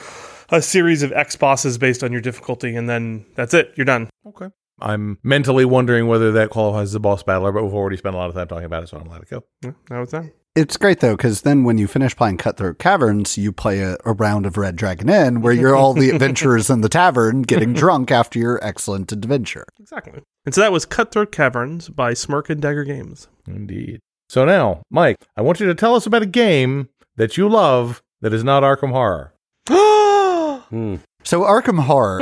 a 0.51 0.63
series 0.63 1.03
of 1.03 1.11
X 1.13 1.35
bosses 1.35 1.77
based 1.77 2.05
on 2.05 2.13
your 2.13 2.21
difficulty, 2.21 2.77
and 2.77 2.89
then 2.89 3.27
that's 3.35 3.53
it. 3.53 3.73
You're 3.75 3.85
done. 3.85 4.09
Okay. 4.29 4.47
I'm 4.81 5.19
mentally 5.23 5.65
wondering 5.65 6.07
whether 6.07 6.33
that 6.33 6.51
qualifies 6.51 6.89
as 6.89 6.95
a 6.95 7.01
boss 7.01 7.23
battler, 7.23 7.53
but 7.53 7.65
we've 7.65 7.73
already 7.75 7.97
spent 7.97 8.15
a 8.15 8.19
lot 8.19 8.29
of 8.29 8.35
time 8.35 8.49
talking 8.49 8.67
about 8.67 8.83
it, 8.83 8.89
so 8.89 8.97
I'm 8.97 9.05
gonna 9.05 9.12
let 9.15 9.23
it 9.23 9.31
go. 9.31 9.45
Yeah, 9.62 9.71
Now 9.91 10.03
it's 10.03 10.12
done. 10.12 10.33
It's 10.55 10.79
great 10.79 11.01
though, 11.01 11.17
because 11.17 11.43
then 11.43 11.65
when 11.65 11.77
you 11.77 11.87
finish 11.87 12.17
playing 12.17 12.39
Cutthroat 12.39 12.79
Caverns, 12.79 13.37
you 13.37 13.53
play 13.53 13.81
a, 13.81 13.99
a 14.07 14.12
round 14.15 14.47
of 14.47 14.57
Red 14.57 14.77
Dragon 14.77 15.11
Inn 15.11 15.43
where 15.43 15.53
you're 15.53 15.77
all 15.77 15.93
the 15.93 16.09
adventurers 16.15 16.71
in 16.71 16.81
the 16.81 16.89
tavern 16.89 17.43
getting 17.43 17.73
drunk 17.75 18.11
after 18.11 18.39
your 18.39 18.59
excellent 18.65 19.12
adventure. 19.12 19.67
Exactly. 19.79 20.23
And 20.47 20.55
so 20.55 20.62
that 20.62 20.73
was 20.73 20.87
Cutthroat 20.87 21.31
Caverns 21.31 21.91
by 21.91 22.15
Smirk 22.15 22.49
and 22.49 22.62
Dagger 22.62 22.85
Games. 22.85 23.29
Indeed. 23.47 24.01
So 24.31 24.47
now, 24.47 24.81
Mike, 24.91 25.19
I 25.37 25.43
want 25.43 25.61
you 25.61 25.67
to 25.67 25.75
tell 25.75 25.95
us 25.95 26.07
about 26.07 26.23
a 26.23 26.27
game 26.27 26.89
that 27.17 27.37
you 27.37 27.49
love 27.51 28.03
that 28.23 28.33
is 28.33 28.43
not 28.43 28.62
Arkham 28.62 28.93
Horror. 28.93 29.35
Hmm. 30.71 30.97
So 31.27 31.43
Arkham 31.43 31.81
Horror. 31.81 32.21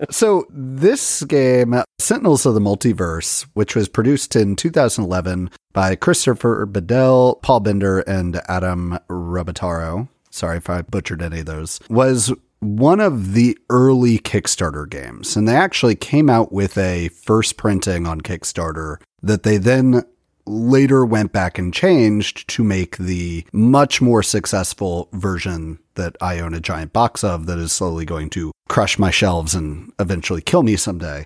so 0.10 0.46
this 0.48 1.22
game, 1.24 1.82
Sentinels 1.98 2.46
of 2.46 2.54
the 2.54 2.60
Multiverse, 2.60 3.46
which 3.52 3.76
was 3.76 3.90
produced 3.90 4.34
in 4.34 4.56
2011 4.56 5.50
by 5.74 5.96
Christopher 5.96 6.66
Badell, 6.66 7.42
Paul 7.42 7.60
Bender, 7.60 8.00
and 8.00 8.40
Adam 8.48 8.98
Rebottaro. 9.10 10.08
Sorry 10.30 10.56
if 10.56 10.70
I 10.70 10.80
butchered 10.80 11.20
any 11.20 11.40
of 11.40 11.46
those. 11.46 11.78
Was 11.90 12.32
one 12.60 13.00
of 13.00 13.34
the 13.34 13.58
early 13.68 14.18
Kickstarter 14.18 14.88
games, 14.88 15.36
and 15.36 15.46
they 15.46 15.56
actually 15.56 15.96
came 15.96 16.30
out 16.30 16.52
with 16.52 16.78
a 16.78 17.08
first 17.08 17.58
printing 17.58 18.06
on 18.06 18.22
Kickstarter 18.22 18.96
that 19.22 19.42
they 19.42 19.58
then 19.58 20.04
later 20.46 21.04
went 21.04 21.32
back 21.32 21.58
and 21.58 21.72
changed 21.72 22.48
to 22.48 22.64
make 22.64 22.96
the 22.96 23.44
much 23.52 24.00
more 24.00 24.22
successful 24.22 25.08
version 25.12 25.78
that 25.94 26.16
I 26.20 26.40
own 26.40 26.54
a 26.54 26.60
giant 26.60 26.92
box 26.92 27.24
of 27.24 27.46
that 27.46 27.58
is 27.58 27.72
slowly 27.72 28.04
going 28.04 28.30
to 28.30 28.52
crush 28.68 28.98
my 28.98 29.10
shelves 29.10 29.54
and 29.54 29.92
eventually 29.98 30.40
kill 30.40 30.62
me 30.62 30.76
someday. 30.76 31.24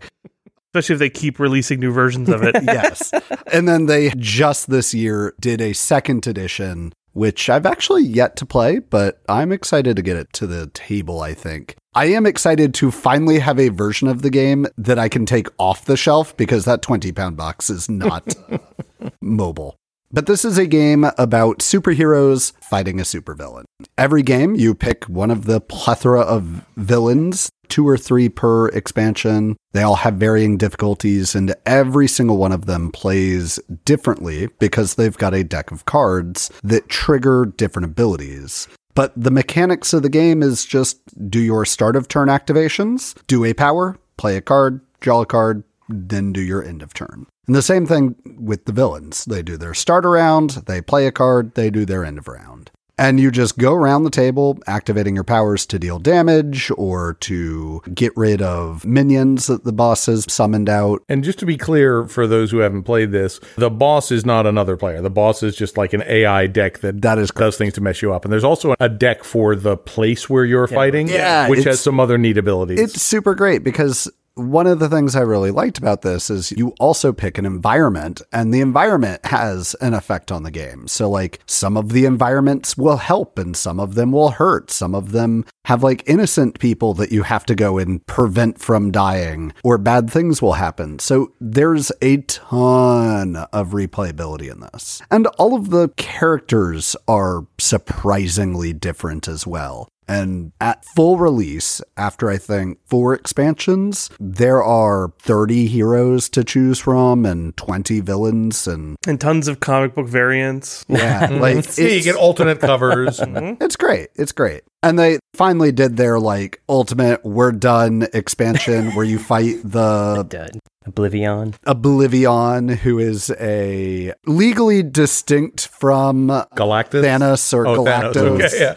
Especially 0.75 0.95
if 0.95 0.99
they 0.99 1.11
keep 1.11 1.39
releasing 1.39 1.81
new 1.81 1.93
versions 1.93 2.29
of 2.29 2.43
it. 2.43 2.55
yes. 2.63 3.11
And 3.53 3.67
then 3.67 3.87
they 3.87 4.11
just 4.17 4.69
this 4.69 4.93
year 4.93 5.35
did 5.41 5.61
a 5.61 5.73
second 5.73 6.27
edition, 6.27 6.93
which 7.13 7.49
I've 7.49 7.67
actually 7.67 8.03
yet 8.03 8.37
to 8.37 8.47
play, 8.47 8.79
but 8.79 9.23
I'm 9.29 9.51
excited 9.51 9.97
to 9.97 10.03
get 10.03 10.19
it 10.19 10.33
to 10.35 10.47
the 10.47 10.67
table, 10.69 11.23
I 11.23 11.33
think. 11.33 11.77
I 11.95 12.07
am 12.07 12.27
excited 12.27 12.75
to 12.75 12.91
finally 12.91 13.39
have 13.39 13.59
a 13.59 13.71
version 13.71 14.09
of 14.09 14.23
the 14.23 14.31
game 14.31 14.67
that 14.77 14.99
I 14.99 15.09
can 15.09 15.25
take 15.25 15.49
off 15.59 15.87
the 15.87 15.97
shelf 15.97 16.37
because 16.37 16.65
that 16.67 16.83
20 16.83 17.11
pound 17.13 17.37
box 17.37 17.71
is 17.71 17.89
not 17.89 18.35
mobile. 19.21 19.77
But 20.11 20.25
this 20.25 20.43
is 20.45 20.57
a 20.57 20.67
game 20.67 21.05
about 21.19 21.59
superheroes 21.59 22.53
fighting 22.63 22.99
a 22.99 23.03
supervillain. 23.03 23.65
Every 23.99 24.23
game, 24.23 24.55
you 24.55 24.75
pick 24.75 25.05
one 25.05 25.31
of 25.31 25.45
the 25.45 25.61
plethora 25.61 26.23
of 26.23 26.65
villains, 26.77 27.51
two 27.69 27.87
or 27.87 27.99
three 27.99 28.31
per 28.31 28.69
expansion. 28.69 29.57
They 29.73 29.83
all 29.83 29.97
have 29.97 30.15
varying 30.15 30.57
difficulties, 30.57 31.35
and 31.35 31.55
every 31.67 32.09
single 32.09 32.39
one 32.39 32.53
of 32.53 32.65
them 32.65 32.91
plays 32.91 33.59
differently 33.85 34.49
because 34.59 34.95
they've 34.95 35.17
got 35.17 35.35
a 35.35 35.45
deck 35.45 35.71
of 35.71 35.85
cards 35.85 36.51
that 36.65 36.89
trigger 36.89 37.45
different 37.45 37.85
abilities. 37.85 38.67
But 38.95 39.13
the 39.15 39.31
mechanics 39.31 39.93
of 39.93 40.03
the 40.03 40.09
game 40.09 40.43
is 40.43 40.65
just 40.65 41.01
do 41.31 41.39
your 41.39 41.67
start 41.67 41.97
of 41.97 42.09
turn 42.09 42.29
activations, 42.29 43.15
do 43.27 43.45
a 43.45 43.53
power, 43.53 43.99
play 44.17 44.39
a 44.39 44.41
card, 44.41 44.81
draw 45.01 45.21
a 45.21 45.27
card, 45.27 45.65
then 45.89 46.33
do 46.33 46.41
your 46.41 46.65
end 46.65 46.83
of 46.83 46.95
turn. 46.95 47.27
And 47.49 47.57
the 47.57 47.63
same 47.63 47.87
thing 47.87 48.15
with 48.39 48.67
the 48.67 48.73
villains. 48.73 49.25
They 49.25 49.43
do 49.43 49.57
their 49.57 49.75
start 49.75 50.05
around, 50.05 50.51
they 50.67 50.83
play 50.83 51.07
a 51.07 51.13
card, 51.13 51.55
they 51.55 51.71
do 51.71 51.87
their 51.87 52.05
end 52.05 52.19
of 52.19 52.29
round. 52.29 52.71
And 53.01 53.21
you 53.21 53.31
just 53.31 53.57
go 53.57 53.75
around 53.75 54.03
the 54.03 54.11
table, 54.11 54.59
activating 54.67 55.15
your 55.15 55.25
powers 55.25 55.65
to 55.67 55.79
deal 55.79 56.01
damage 56.01 56.71
or 56.77 57.15
to 57.21 57.81
get 57.95 58.15
rid 58.17 58.43
of 58.43 58.85
minions 58.85 59.47
that 59.47 59.63
the 59.63 59.73
boss 59.73 60.07
has 60.07 60.27
summoned 60.29 60.69
out. 60.69 61.05
And 61.09 61.23
just 61.23 61.39
to 61.39 61.47
be 61.47 61.57
clear 61.57 62.07
for 62.07 62.27
those 62.27 62.51
who 62.51 62.59
haven't 62.59 62.83
played 62.83 63.13
this, 63.13 63.39
the 63.57 63.71
boss 63.71 64.11
is 64.11 64.27
not 64.27 64.47
another 64.47 64.77
player. 64.77 65.01
The 65.01 65.11
boss 65.11 65.45
is 65.45 65.55
just 65.55 65.79
like 65.79 65.93
an 65.93 66.03
AI 66.03 66.49
deck 66.49 66.81
that, 66.81 67.01
That 67.01 67.19
is 67.19 67.31
does 67.31 67.57
things 67.57 67.75
to 67.75 67.81
mess 67.81 68.03
you 68.03 68.13
up. 68.13 68.25
And 68.25 68.33
there's 68.33 68.45
also 68.45 68.75
a 68.81 68.89
deck 68.89 69.23
for 69.23 69.55
the 69.55 69.77
place 69.77 70.29
where 70.29 70.45
you're 70.45 70.67
fighting, 70.67 71.09
Yeah, 71.09 71.49
which 71.49 71.65
has 71.65 71.81
some 71.81 72.01
other 72.01 72.19
neat 72.19 72.37
abilities. 72.37 72.81
It's 72.81 73.01
super 73.01 73.37
great 73.37 73.63
because 73.63 74.11
one 74.39 74.67
of 74.67 74.79
the 74.79 74.89
things 74.89 75.17
I 75.17 75.21
really 75.21 75.51
liked 75.51 75.79
about 75.79 76.03
this 76.03 76.31
is 76.31 76.53
you 76.53 76.73
also 76.79 77.13
pick 77.13 77.39
an 77.39 77.45
environment, 77.45 78.23
and 78.33 78.55
the 78.55 78.61
environment 78.61 79.27
has 79.27 79.75
an 79.81 79.95
effect 79.95 80.31
on 80.31 80.45
the 80.45 80.51
game. 80.51 80.87
So, 80.89 81.11
like, 81.11 81.41
some 81.47 81.77
of 81.77 81.91
the 81.91 82.05
environments 82.05 82.77
will 82.77 82.99
help, 82.99 83.39
and 83.39 83.57
some 83.57 83.81
of 83.81 83.95
them 83.95 84.13
will 84.13 84.31
hurt. 84.31 84.71
Some 84.71 84.95
of 84.95 85.13
them 85.13 85.45
have 85.65 85.83
like 85.83 86.09
innocent 86.09 86.59
people 86.59 86.95
that 86.95 87.13
you 87.13 87.25
have 87.25 87.45
to 87.47 87.55
go 87.55 87.79
and 87.79 88.05
prevent 88.07 88.59
from 88.59 88.91
dying, 88.91 89.53
or 89.65 89.77
bad 89.77 90.11
things 90.11 90.41
will 90.41 90.55
happen. 90.55 90.99
So, 90.99 91.33
there's 91.41 91.91
a 92.01 92.19
ton 92.19 93.37
of 93.53 93.71
replayability 93.71 94.51
in 94.51 94.61
this. 94.61 95.03
And 95.11 95.27
all 95.39 95.55
of 95.55 95.71
the 95.71 95.89
characters 95.97 96.95
are 97.07 97.47
surprisingly 97.59 98.73
different 98.73 99.27
as 99.27 99.47
well. 99.47 99.89
And 100.09 100.53
at 100.61 100.85
full 100.87 101.19
release, 101.19 101.83
after 101.97 102.31
I 102.31 102.39
think 102.39 102.79
four 102.87 103.15
expansions, 103.15 104.11
there 104.19 104.63
are 104.63 105.13
30 105.21 105.67
heroes 105.67 106.29
to 106.31 106.43
choose 106.45 106.79
from 106.79 107.27
and 107.27 107.57
20 107.57 108.01
villains. 108.01 108.67
And 108.67 108.97
and 109.07 109.21
tons 109.21 109.49
of 109.49 109.61
comic 109.61 109.95
book 109.95 110.07
variants. 110.09 110.85
yeah, 110.89 111.29
like 111.31 111.77
Yeah, 111.79 111.89
you 111.89 112.03
get 112.03 112.17
alternate 112.17 112.61
covers. 112.61 113.21
it's 113.23 113.77
great. 113.77 114.09
It's 114.15 114.33
great. 114.33 114.63
And 114.83 114.99
they 114.99 115.19
finally 115.35 115.73
did 115.73 115.97
their 115.97 116.19
like 116.19 116.63
ultimate 116.69 117.25
we're 117.25 117.53
done 117.53 118.07
expansion 118.15 118.93
where 118.95 119.05
you 119.05 119.19
fight 119.19 119.57
the 119.65 120.25
Done. 120.29 120.61
Oblivion. 120.87 121.55
Oblivion, 121.65 122.69
who 122.69 122.99
is 122.99 123.31
a 123.39 124.15
legally 124.25 124.83
distinct 124.83 125.67
from 125.69 126.29
Galactus? 126.57 127.03
Thanos 127.05 127.53
or 127.53 127.67
Oh, 127.67 127.79
Galactus. 127.85 128.15
Thanos. 128.15 128.45
Okay, 128.45 128.59
yeah. 128.61 128.75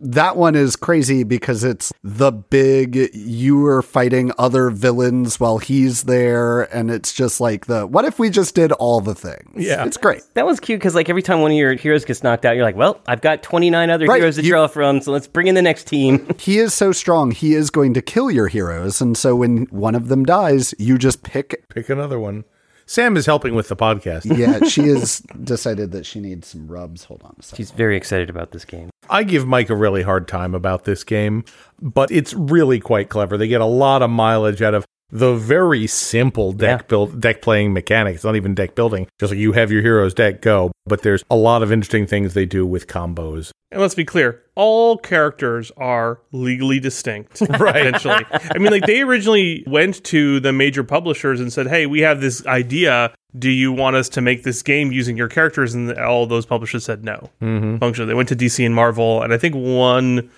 That 0.00 0.36
one 0.36 0.54
is 0.54 0.76
crazy 0.76 1.24
because 1.24 1.64
it's 1.64 1.92
the 2.02 2.30
big 2.30 3.10
you 3.14 3.64
are 3.66 3.82
fighting 3.82 4.32
other 4.38 4.70
villains 4.70 5.40
while 5.40 5.58
he's 5.58 6.04
there, 6.04 6.62
and 6.74 6.90
it's 6.90 7.12
just 7.12 7.40
like 7.40 7.66
the 7.66 7.86
what 7.86 8.04
if 8.04 8.18
we 8.18 8.30
just 8.30 8.54
did 8.54 8.72
all 8.72 9.00
the 9.00 9.14
things? 9.14 9.64
Yeah. 9.64 9.84
it's 9.84 9.96
great. 9.96 10.22
That 10.34 10.46
was 10.46 10.60
cute 10.60 10.80
because, 10.80 10.94
like, 10.94 11.08
every 11.08 11.22
time 11.22 11.40
one 11.40 11.50
of 11.50 11.56
your 11.56 11.74
heroes 11.74 12.04
gets 12.04 12.22
knocked 12.22 12.44
out, 12.44 12.54
you're 12.56 12.64
like, 12.64 12.76
well, 12.76 13.00
I've 13.06 13.20
got 13.20 13.42
29 13.42 13.90
other 13.90 14.06
Right, 14.06 14.18
heroes 14.18 14.36
to 14.36 14.42
you- 14.42 14.50
draw 14.50 14.66
from, 14.66 15.00
so 15.00 15.12
let's 15.12 15.26
bring 15.26 15.46
in 15.46 15.54
the 15.54 15.62
next 15.62 15.86
team. 15.86 16.26
He 16.38 16.58
is 16.58 16.74
so 16.74 16.92
strong, 16.92 17.30
he 17.30 17.54
is 17.54 17.70
going 17.70 17.94
to 17.94 18.02
kill 18.02 18.30
your 18.30 18.48
heroes, 18.48 19.00
and 19.00 19.16
so 19.16 19.34
when 19.36 19.64
one 19.70 19.94
of 19.94 20.08
them 20.08 20.24
dies, 20.24 20.74
you 20.78 20.98
just 20.98 21.22
pick. 21.22 21.66
Pick 21.70 21.88
another 21.88 22.18
one. 22.20 22.44
Sam 22.86 23.16
is 23.16 23.26
helping 23.26 23.54
with 23.54 23.68
the 23.68 23.76
podcast. 23.76 24.36
Yeah, 24.36 24.66
she 24.68 24.88
has 24.88 25.20
decided 25.42 25.92
that 25.92 26.04
she 26.04 26.20
needs 26.20 26.48
some 26.48 26.66
rubs. 26.66 27.04
Hold 27.04 27.22
on 27.24 27.34
a 27.38 27.42
second. 27.42 27.56
She's 27.56 27.70
very 27.70 27.96
excited 27.96 28.30
about 28.30 28.52
this 28.52 28.64
game. 28.64 28.90
I 29.08 29.22
give 29.22 29.46
Mike 29.46 29.70
a 29.70 29.76
really 29.76 30.02
hard 30.02 30.28
time 30.28 30.54
about 30.54 30.84
this 30.84 31.04
game, 31.04 31.44
but 31.80 32.10
it's 32.10 32.34
really 32.34 32.80
quite 32.80 33.08
clever. 33.08 33.36
They 33.36 33.48
get 33.48 33.60
a 33.60 33.66
lot 33.66 34.02
of 34.02 34.10
mileage 34.10 34.62
out 34.62 34.74
of 34.74 34.84
the 35.14 35.34
very 35.36 35.86
simple 35.86 36.52
deck 36.52 36.80
Yeah. 36.80 36.86
build 36.88 37.20
deck 37.20 37.40
playing 37.40 37.72
mechanic. 37.72 38.16
It's 38.16 38.24
not 38.24 38.34
even 38.36 38.52
deck 38.54 38.74
building. 38.74 39.06
Just 39.20 39.32
like 39.32 39.38
you 39.38 39.52
have 39.52 39.70
your 39.70 39.80
hero's 39.80 40.12
deck 40.12 40.42
go, 40.42 40.72
but 40.86 41.02
there's 41.02 41.24
a 41.30 41.36
lot 41.36 41.62
of 41.62 41.70
interesting 41.72 42.04
things 42.06 42.34
they 42.34 42.44
do 42.46 42.66
with 42.66 42.88
combos. 42.88 43.50
And 43.70 43.80
let's 43.80 43.94
be 43.94 44.04
clear, 44.04 44.42
all 44.56 44.96
characters 44.98 45.70
are 45.76 46.20
legally 46.32 46.80
distinct. 46.80 47.40
Right. 47.58 47.86
Essentially. 47.94 48.24
I 48.54 48.58
mean, 48.58 48.72
like 48.72 48.86
they 48.86 49.00
originally 49.02 49.62
went 49.68 50.02
to 50.04 50.40
the 50.40 50.52
major 50.52 50.82
publishers 50.84 51.40
and 51.40 51.52
said, 51.52 51.68
Hey, 51.68 51.86
we 51.86 52.00
have 52.00 52.20
this 52.20 52.44
idea. 52.46 53.14
Do 53.38 53.50
you 53.50 53.72
want 53.72 53.96
us 53.96 54.08
to 54.10 54.20
make 54.20 54.42
this 54.42 54.62
game 54.62 54.90
using 54.92 55.16
your 55.16 55.28
characters? 55.28 55.74
And 55.74 55.96
all 55.98 56.26
those 56.26 56.44
publishers 56.46 56.84
said 56.84 57.04
no. 57.04 57.30
Mm-hmm. 57.40 57.78
Functionally. 57.78 58.08
They 58.08 58.14
went 58.14 58.28
to 58.30 58.36
DC 58.36 58.64
and 58.66 58.74
Marvel, 58.74 59.22
and 59.22 59.32
I 59.32 59.38
think 59.38 59.54
one 59.54 60.30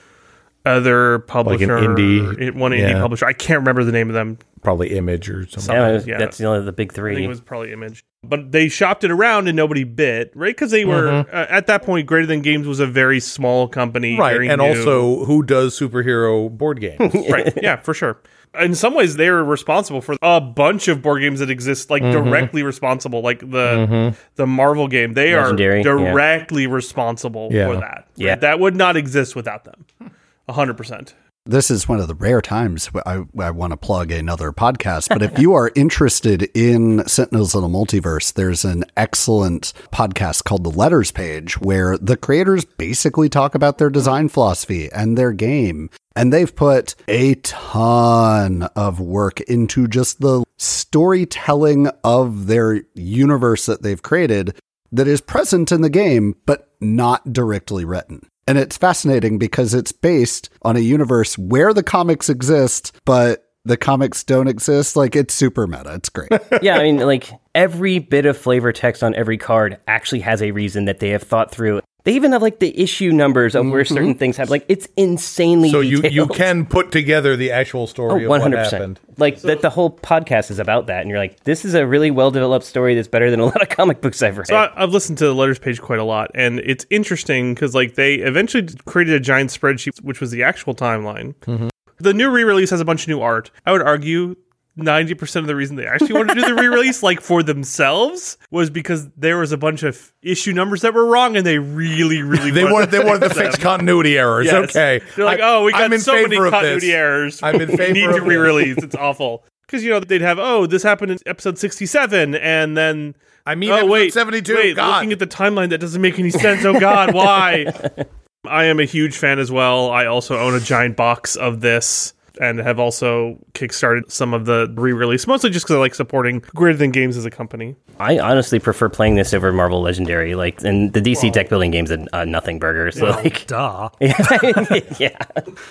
other 0.66 1.20
publisher, 1.20 1.74
like 1.78 1.84
an 1.88 1.96
indie- 1.96 2.54
one 2.54 2.72
indie 2.72 2.90
yeah. 2.90 3.00
publisher. 3.00 3.24
I 3.26 3.32
can't 3.32 3.60
remember 3.60 3.84
the 3.84 3.92
name 3.92 4.08
of 4.08 4.14
them. 4.14 4.38
Probably 4.62 4.96
image 4.96 5.30
or 5.30 5.46
something. 5.46 5.74
Yeah, 5.74 5.92
was- 5.92 6.06
yeah. 6.06 6.18
that's 6.18 6.38
the 6.38 6.44
only 6.46 6.64
the 6.64 6.72
big 6.72 6.92
I 6.92 6.94
three. 6.94 7.14
think 7.14 7.24
it 7.24 7.28
was 7.28 7.40
probably 7.40 7.72
Image. 7.72 8.04
But 8.24 8.50
they 8.50 8.68
shopped 8.68 9.04
it 9.04 9.12
around 9.12 9.46
and 9.46 9.56
nobody 9.56 9.84
bit, 9.84 10.32
right? 10.34 10.54
Because 10.54 10.72
they 10.72 10.84
were, 10.84 11.02
Mm-hmm. 11.24 11.34
uh, 11.36 11.46
at 11.48 11.68
that 11.68 11.84
point, 11.84 12.06
Greater 12.08 12.26
Than 12.26 12.40
Games 12.42 12.66
was 12.66 12.80
a 12.80 12.86
very 12.86 13.20
small 13.20 13.68
company. 13.68 14.18
Right. 14.18 14.32
very 14.32 14.48
And 14.48 14.60
new. 14.60 14.66
also, 14.68 15.24
who 15.24 15.44
does 15.44 15.78
superhero 15.78 16.50
board 16.50 16.80
games? 16.80 17.14
right 17.30 17.52
yeah 17.62 17.76
for 17.76 17.94
sure 17.94 18.20
in 18.58 18.74
some 18.74 18.94
ways 18.94 19.16
they're 19.16 19.44
responsible 19.44 20.00
for 20.00 20.16
a 20.22 20.40
bunch 20.40 20.88
of 20.88 21.02
board 21.02 21.20
games 21.20 21.40
that 21.40 21.50
exist 21.50 21.90
like 21.90 22.02
Mm-hmm. 22.02 22.24
directly 22.30 22.62
responsible 22.62 23.20
like 23.20 23.40
the 23.40 24.16
the 24.36 24.46
marvel 24.46 24.88
game 24.88 25.12
they 25.12 25.36
Legendary, 25.36 25.84
are 25.84 25.98
yeah. 25.98 26.10
directly 26.12 26.66
responsible 26.66 27.50
Yeah. 27.52 27.66
for 27.68 27.76
that 27.80 28.08
Yeah. 28.16 28.36
that 28.36 28.58
would 28.58 28.74
not 28.74 28.96
exist 28.96 29.36
without 29.36 29.64
them 29.64 30.10
100% 30.48 31.12
This 31.44 31.70
is 31.70 31.88
one 31.88 32.00
of 32.00 32.08
the 32.08 32.14
rare 32.14 32.40
times 32.40 32.90
I, 33.06 33.24
I 33.38 33.50
want 33.50 33.72
to 33.72 33.76
plug 33.76 34.10
another 34.10 34.52
podcast. 34.52 35.08
But 35.08 35.22
if 35.22 35.38
you 35.38 35.54
are 35.54 35.70
interested 35.76 36.50
in 36.54 37.06
Sentinels 37.06 37.54
of 37.54 37.62
the 37.62 37.68
Multiverse, 37.68 38.32
there's 38.32 38.64
an 38.64 38.84
excellent 38.96 39.72
podcast 39.92 40.44
called 40.44 40.64
The 40.64 40.70
Letters 40.70 41.12
Page 41.12 41.60
where 41.60 41.96
the 41.98 42.16
creators 42.16 42.64
basically 42.64 43.28
talk 43.28 43.54
about 43.54 43.78
their 43.78 43.90
design 43.90 44.28
philosophy 44.28 44.90
and 44.92 45.16
their 45.16 45.32
game. 45.32 45.90
And 46.16 46.32
they've 46.32 46.54
put 46.54 46.94
a 47.06 47.34
ton 47.36 48.64
of 48.74 48.98
work 48.98 49.40
into 49.42 49.86
just 49.86 50.20
the 50.20 50.42
storytelling 50.56 51.88
of 52.02 52.46
their 52.46 52.82
universe 52.94 53.66
that 53.66 53.82
they've 53.82 54.02
created 54.02 54.58
that 54.92 55.06
is 55.06 55.20
present 55.20 55.70
in 55.72 55.82
the 55.82 55.90
game, 55.90 56.36
but 56.46 56.70
not 56.80 57.32
directly 57.32 57.84
written. 57.84 58.26
And 58.46 58.58
it's 58.58 58.76
fascinating 58.76 59.38
because 59.38 59.74
it's 59.74 59.92
based 59.92 60.50
on 60.62 60.76
a 60.76 60.80
universe 60.80 61.36
where 61.36 61.74
the 61.74 61.82
comics 61.82 62.28
exist, 62.28 62.92
but 63.04 63.46
the 63.64 63.76
comics 63.76 64.22
don't 64.22 64.46
exist. 64.46 64.96
Like 64.96 65.16
it's 65.16 65.34
super 65.34 65.66
meta. 65.66 65.94
It's 65.94 66.08
great. 66.08 66.30
yeah, 66.62 66.76
I 66.76 66.84
mean, 66.84 66.98
like 66.98 67.30
every 67.54 67.98
bit 67.98 68.24
of 68.24 68.38
flavor 68.38 68.72
text 68.72 69.02
on 69.02 69.14
every 69.14 69.36
card 69.36 69.78
actually 69.88 70.20
has 70.20 70.40
a 70.40 70.52
reason 70.52 70.84
that 70.84 71.00
they 71.00 71.10
have 71.10 71.24
thought 71.24 71.50
through. 71.50 71.80
They 72.06 72.14
even 72.14 72.32
have 72.32 72.40
like 72.40 72.60
the 72.60 72.80
issue 72.80 73.10
numbers 73.12 73.54
of 73.54 73.68
where 73.68 73.84
certain 73.84 74.14
things 74.14 74.36
happen. 74.38 74.50
Like 74.52 74.64
it's 74.68 74.88
insanely 74.96 75.70
so 75.70 75.80
you, 75.80 75.96
you 75.96 76.02
detailed. 76.02 76.34
can 76.34 76.64
put 76.64 76.92
together 76.92 77.36
the 77.36 77.50
actual 77.50 77.86
story 77.86 78.22
Oh, 78.24 78.24
of 78.24 78.30
what 78.30 78.40
100%. 78.42 78.70
happened. 78.70 79.00
Like 79.18 79.40
that 79.42 79.60
the 79.60 79.70
whole 79.70 79.90
podcast 79.90 80.50
is 80.50 80.58
about 80.58 80.86
that 80.86 81.00
and 81.02 81.10
you're 81.10 81.18
like 81.18 81.42
this 81.44 81.64
is 81.64 81.74
a 81.74 81.86
really 81.86 82.10
well 82.10 82.30
developed 82.30 82.64
story 82.64 82.94
that's 82.94 83.08
better 83.08 83.30
than 83.30 83.40
a 83.40 83.44
lot 83.50 83.60
of 83.60 83.68
comic 83.68 84.00
books 84.00 84.22
I've 84.22 84.38
read. 84.38 84.46
so 84.46 84.56
I, 84.56 84.70
i've 84.82 84.90
listened 84.92 85.18
to 85.18 85.24
the 85.26 85.34
letters 85.34 85.58
page 85.58 85.80
quite 85.82 85.98
a 85.98 86.04
lot 86.04 86.30
and 86.34 86.60
it's 86.60 86.86
interesting 86.90 87.54
because 87.54 87.74
like 87.74 87.94
they 87.96 88.14
eventually 88.16 88.68
created 88.84 89.14
a 89.14 89.20
giant 89.20 89.50
spreadsheet 89.50 90.00
which 90.02 90.20
was 90.20 90.30
the 90.30 90.42
actual 90.44 90.74
timeline 90.74 91.34
Mm-hmm. 91.46 91.68
the 91.98 92.12
new 92.14 92.30
re-release 92.30 92.70
has 92.70 92.80
a 92.80 92.84
bunch 92.84 93.02
of 93.02 93.08
new 93.08 93.20
art 93.20 93.50
i 93.66 93.72
would 93.72 93.82
argue 93.82 94.36
90% 94.78 95.36
of 95.36 95.46
the 95.46 95.56
reason 95.56 95.76
they 95.76 95.86
actually 95.86 96.12
wanted 96.12 96.34
to 96.34 96.40
do 96.42 96.54
the 96.54 96.60
re-release 96.60 97.02
like 97.02 97.20
for 97.20 97.42
themselves 97.42 98.36
was 98.50 98.68
because 98.68 99.08
there 99.16 99.38
was 99.38 99.50
a 99.52 99.56
bunch 99.56 99.82
of 99.82 100.12
issue 100.22 100.52
numbers 100.52 100.82
that 100.82 100.92
were 100.92 101.06
wrong 101.06 101.36
and 101.36 101.46
they 101.46 101.58
really 101.58 102.22
really 102.22 102.50
They 102.50 102.64
wanted 102.64 102.90
they 102.90 103.02
wanted 103.02 103.28
to 103.28 103.34
fix 103.34 103.56
continuity 103.56 104.18
errors. 104.18 104.46
Yes. 104.46 104.70
Okay. 104.76 105.00
They're 105.16 105.24
like, 105.24 105.40
I- 105.40 105.54
oh, 105.54 105.64
we 105.64 105.72
got 105.72 105.92
so 106.00 106.12
many 106.14 106.36
continuity 106.36 106.86
this. 106.88 106.94
errors. 106.94 107.42
I'm 107.42 107.60
in 107.60 107.68
we 107.70 107.76
favor 107.76 107.92
need 107.94 108.04
of 108.10 108.16
to 108.16 108.22
re-release. 108.22 108.76
It's 108.78 108.94
awful. 108.96 109.44
Because 109.66 109.82
you 109.82 109.90
know 109.90 110.00
they'd 110.00 110.20
have 110.20 110.38
oh 110.38 110.66
this 110.66 110.82
happened 110.82 111.10
in 111.12 111.18
episode 111.26 111.58
sixty-seven, 111.58 112.36
and 112.36 112.76
then 112.76 113.16
I 113.44 113.54
mean, 113.56 113.70
oh 113.70 113.86
wait 113.86 114.12
72, 114.12 114.54
Wait, 114.54 114.76
God. 114.76 114.94
looking 114.96 115.12
at 115.12 115.18
the 115.18 115.26
timeline 115.26 115.70
that 115.70 115.78
doesn't 115.78 116.00
make 116.00 116.18
any 116.18 116.30
sense. 116.30 116.64
Oh 116.64 116.78
God, 116.78 117.12
why? 117.14 117.66
I 118.46 118.64
am 118.66 118.78
a 118.78 118.84
huge 118.84 119.16
fan 119.16 119.38
as 119.40 119.50
well. 119.50 119.90
I 119.90 120.06
also 120.06 120.38
own 120.38 120.54
a 120.54 120.60
giant 120.60 120.96
box 120.96 121.34
of 121.34 121.60
this. 121.62 122.12
And 122.40 122.58
have 122.58 122.78
also 122.78 123.38
kickstarted 123.54 124.10
some 124.10 124.34
of 124.34 124.44
the 124.46 124.72
re-release, 124.76 125.26
mostly 125.26 125.50
just 125.50 125.64
because 125.66 125.76
I 125.76 125.78
like 125.80 125.94
supporting 125.94 126.40
Greater 126.54 126.78
Than 126.78 126.90
Games 126.90 127.16
as 127.16 127.24
a 127.24 127.30
company. 127.30 127.76
I 127.98 128.18
honestly 128.18 128.58
prefer 128.58 128.88
playing 128.88 129.14
this 129.14 129.32
over 129.32 129.52
Marvel 129.52 129.80
Legendary. 129.80 130.34
Like 130.34 130.62
and 130.62 130.92
the 130.92 131.00
DC 131.00 131.32
deck 131.32 131.48
building 131.48 131.70
game's 131.70 131.90
a, 131.90 132.06
a 132.12 132.18
uh, 132.20 132.24
nothing 132.24 132.58
burger. 132.58 132.90
So 132.92 133.06
like 133.06 133.46
Duh. 133.46 133.88
yeah. 134.00 135.16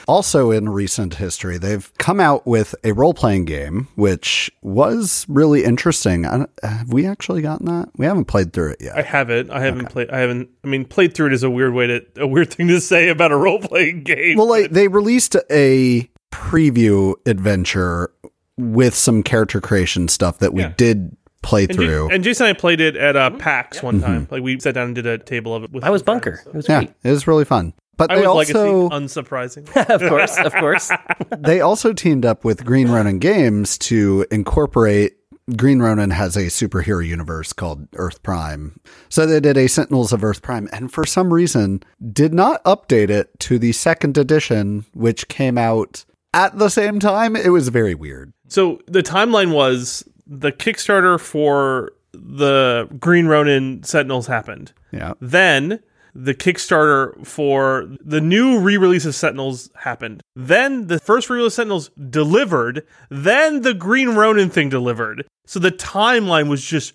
also, 0.08 0.52
in 0.52 0.70
recent 0.70 1.16
history, 1.16 1.58
they've 1.58 1.92
come 1.98 2.20
out 2.20 2.46
with 2.48 2.74
a 2.84 2.94
role 2.94 3.14
playing 3.14 3.46
game, 3.46 3.88
which 3.96 4.52
was 4.62 5.26
really 5.30 5.64
interesting. 5.64 6.26
I 6.26 6.38
don't- 6.38 6.50
Have 6.64 6.92
we 6.92 7.06
actually 7.06 7.42
gotten 7.42 7.66
that? 7.68 7.90
We 7.98 8.06
haven't 8.06 8.26
played 8.26 8.54
through 8.54 8.72
it 8.72 8.82
yet. 8.82 8.98
I 8.98 9.02
have 9.02 9.30
it. 9.30 9.50
I 9.50 9.62
haven't 9.62 9.90
played. 9.90 10.10
I 10.10 10.20
haven't. 10.20 10.50
I 10.64 10.68
mean, 10.68 10.86
played 10.86 11.14
through 11.14 11.28
it 11.28 11.34
is 11.34 11.44
a 11.44 11.50
weird 11.50 11.74
way 11.74 11.88
to 11.88 12.06
a 12.18 12.28
weird 12.28 12.54
thing 12.54 12.68
to 12.70 12.82
say 12.82 13.10
about 13.10 13.32
a 13.32 13.38
role 13.38 13.60
playing 13.60 14.04
game. 14.04 14.38
Well, 14.38 14.50
like 14.50 14.72
they 14.72 14.88
released 14.88 15.36
a 15.52 16.10
preview 16.36 17.14
adventure 17.26 18.12
with 18.58 18.94
some 18.96 19.24
character 19.24 19.60
creation 19.62 20.08
stuff 20.08 20.40
that 20.40 20.54
we 20.54 20.62
Yeah. 20.62 20.74
did 20.78 21.16
play 21.42 21.64
And, 21.64 21.72
Ja- 21.72 21.76
through. 21.76 22.10
and 22.10 22.24
Jayson 22.24 22.48
and 22.48 22.56
I 22.56 22.60
played 22.60 22.82
it 22.82 22.96
at 22.96 23.16
uh, 23.16 23.30
PAX 23.32 23.82
one 23.84 24.02
time. 24.02 24.28
Like 24.32 24.42
we 24.44 24.60
sat 24.60 24.74
down 24.76 24.86
and 24.88 24.96
did 24.96 25.06
a 25.06 25.18
table 25.18 25.54
of 25.56 25.64
it. 25.64 25.72
With 25.72 25.84
I 25.84 25.90
was 25.90 26.02
bunker. 26.04 26.38
friends, 26.38 26.48
It 26.48 26.54
was 26.56 26.70
yeah, 26.70 26.80
great. 26.80 26.94
it 27.04 27.10
was 27.12 27.28
really 27.28 27.46
fun. 27.46 27.74
But 27.98 28.12
I 28.12 28.16
they 28.16 28.22
was 28.28 28.50
also 28.50 28.88
legacy, 28.90 29.22
unsurprising. 29.22 29.90
of 29.90 30.02
course, 30.10 30.38
of 30.38 30.54
course. 30.56 30.92
they 31.38 31.62
also 31.62 31.94
teamed 31.94 32.26
up 32.26 32.44
with 32.44 32.66
Green 32.66 32.90
Ronin 32.90 33.20
Games 33.20 33.78
to 33.80 34.26
incorporate 34.32 35.14
Green 35.56 35.80
Ronin 35.80 36.10
has 36.10 36.36
a 36.36 36.46
superhero 36.48 37.06
universe 37.06 37.54
called 37.54 37.88
Earth 37.96 38.24
Prime. 38.24 38.80
So 39.10 39.26
they 39.28 39.40
did 39.40 39.58
a 39.58 39.68
Sentinels 39.68 40.12
of 40.12 40.24
Earth 40.24 40.42
Prime 40.42 40.68
and 40.74 40.92
for 40.92 41.06
some 41.06 41.32
reason 41.32 41.84
did 42.12 42.34
not 42.34 42.64
update 42.64 43.10
it 43.12 43.40
to 43.42 43.60
the 43.60 43.72
second 43.72 44.18
edition 44.18 44.86
which 44.94 45.28
came 45.28 45.58
out 45.60 46.04
at 46.36 46.58
the 46.58 46.70
same 46.70 47.00
time. 47.00 47.36
It 47.36 47.50
was 47.50 47.70
very 47.70 47.96
weird. 47.96 48.34
so 48.48 48.80
the 48.88 49.02
timeline 49.02 49.52
was 49.54 50.04
the 50.28 50.52
Kickstarter 50.52 51.20
for 51.20 51.92
the 52.14 52.88
Green 53.00 53.26
Ronin 53.28 53.84
Sentinels 53.84 54.28
happened. 54.28 54.72
Yeah. 54.92 55.14
Then 55.20 55.80
the 56.14 56.34
Kickstarter 56.34 57.26
for 57.28 57.88
the 58.00 58.22
new 58.22 58.58
re-release 58.60 59.06
of 59.06 59.14
Sentinels 59.16 59.70
happened. 59.76 60.22
Then 60.36 60.88
the 60.88 60.98
first 61.00 61.30
re-release 61.30 61.54
of 61.54 61.56
Sentinels 61.56 61.90
delivered. 62.10 62.86
Then 63.10 63.64
the 63.64 63.74
Green 63.74 64.10
Ronin 64.16 64.50
thing 64.50 64.70
delivered. 64.70 65.26
So 65.46 65.60
the 65.60 65.72
timeline 65.74 66.48
was 66.48 66.64
just 66.64 66.94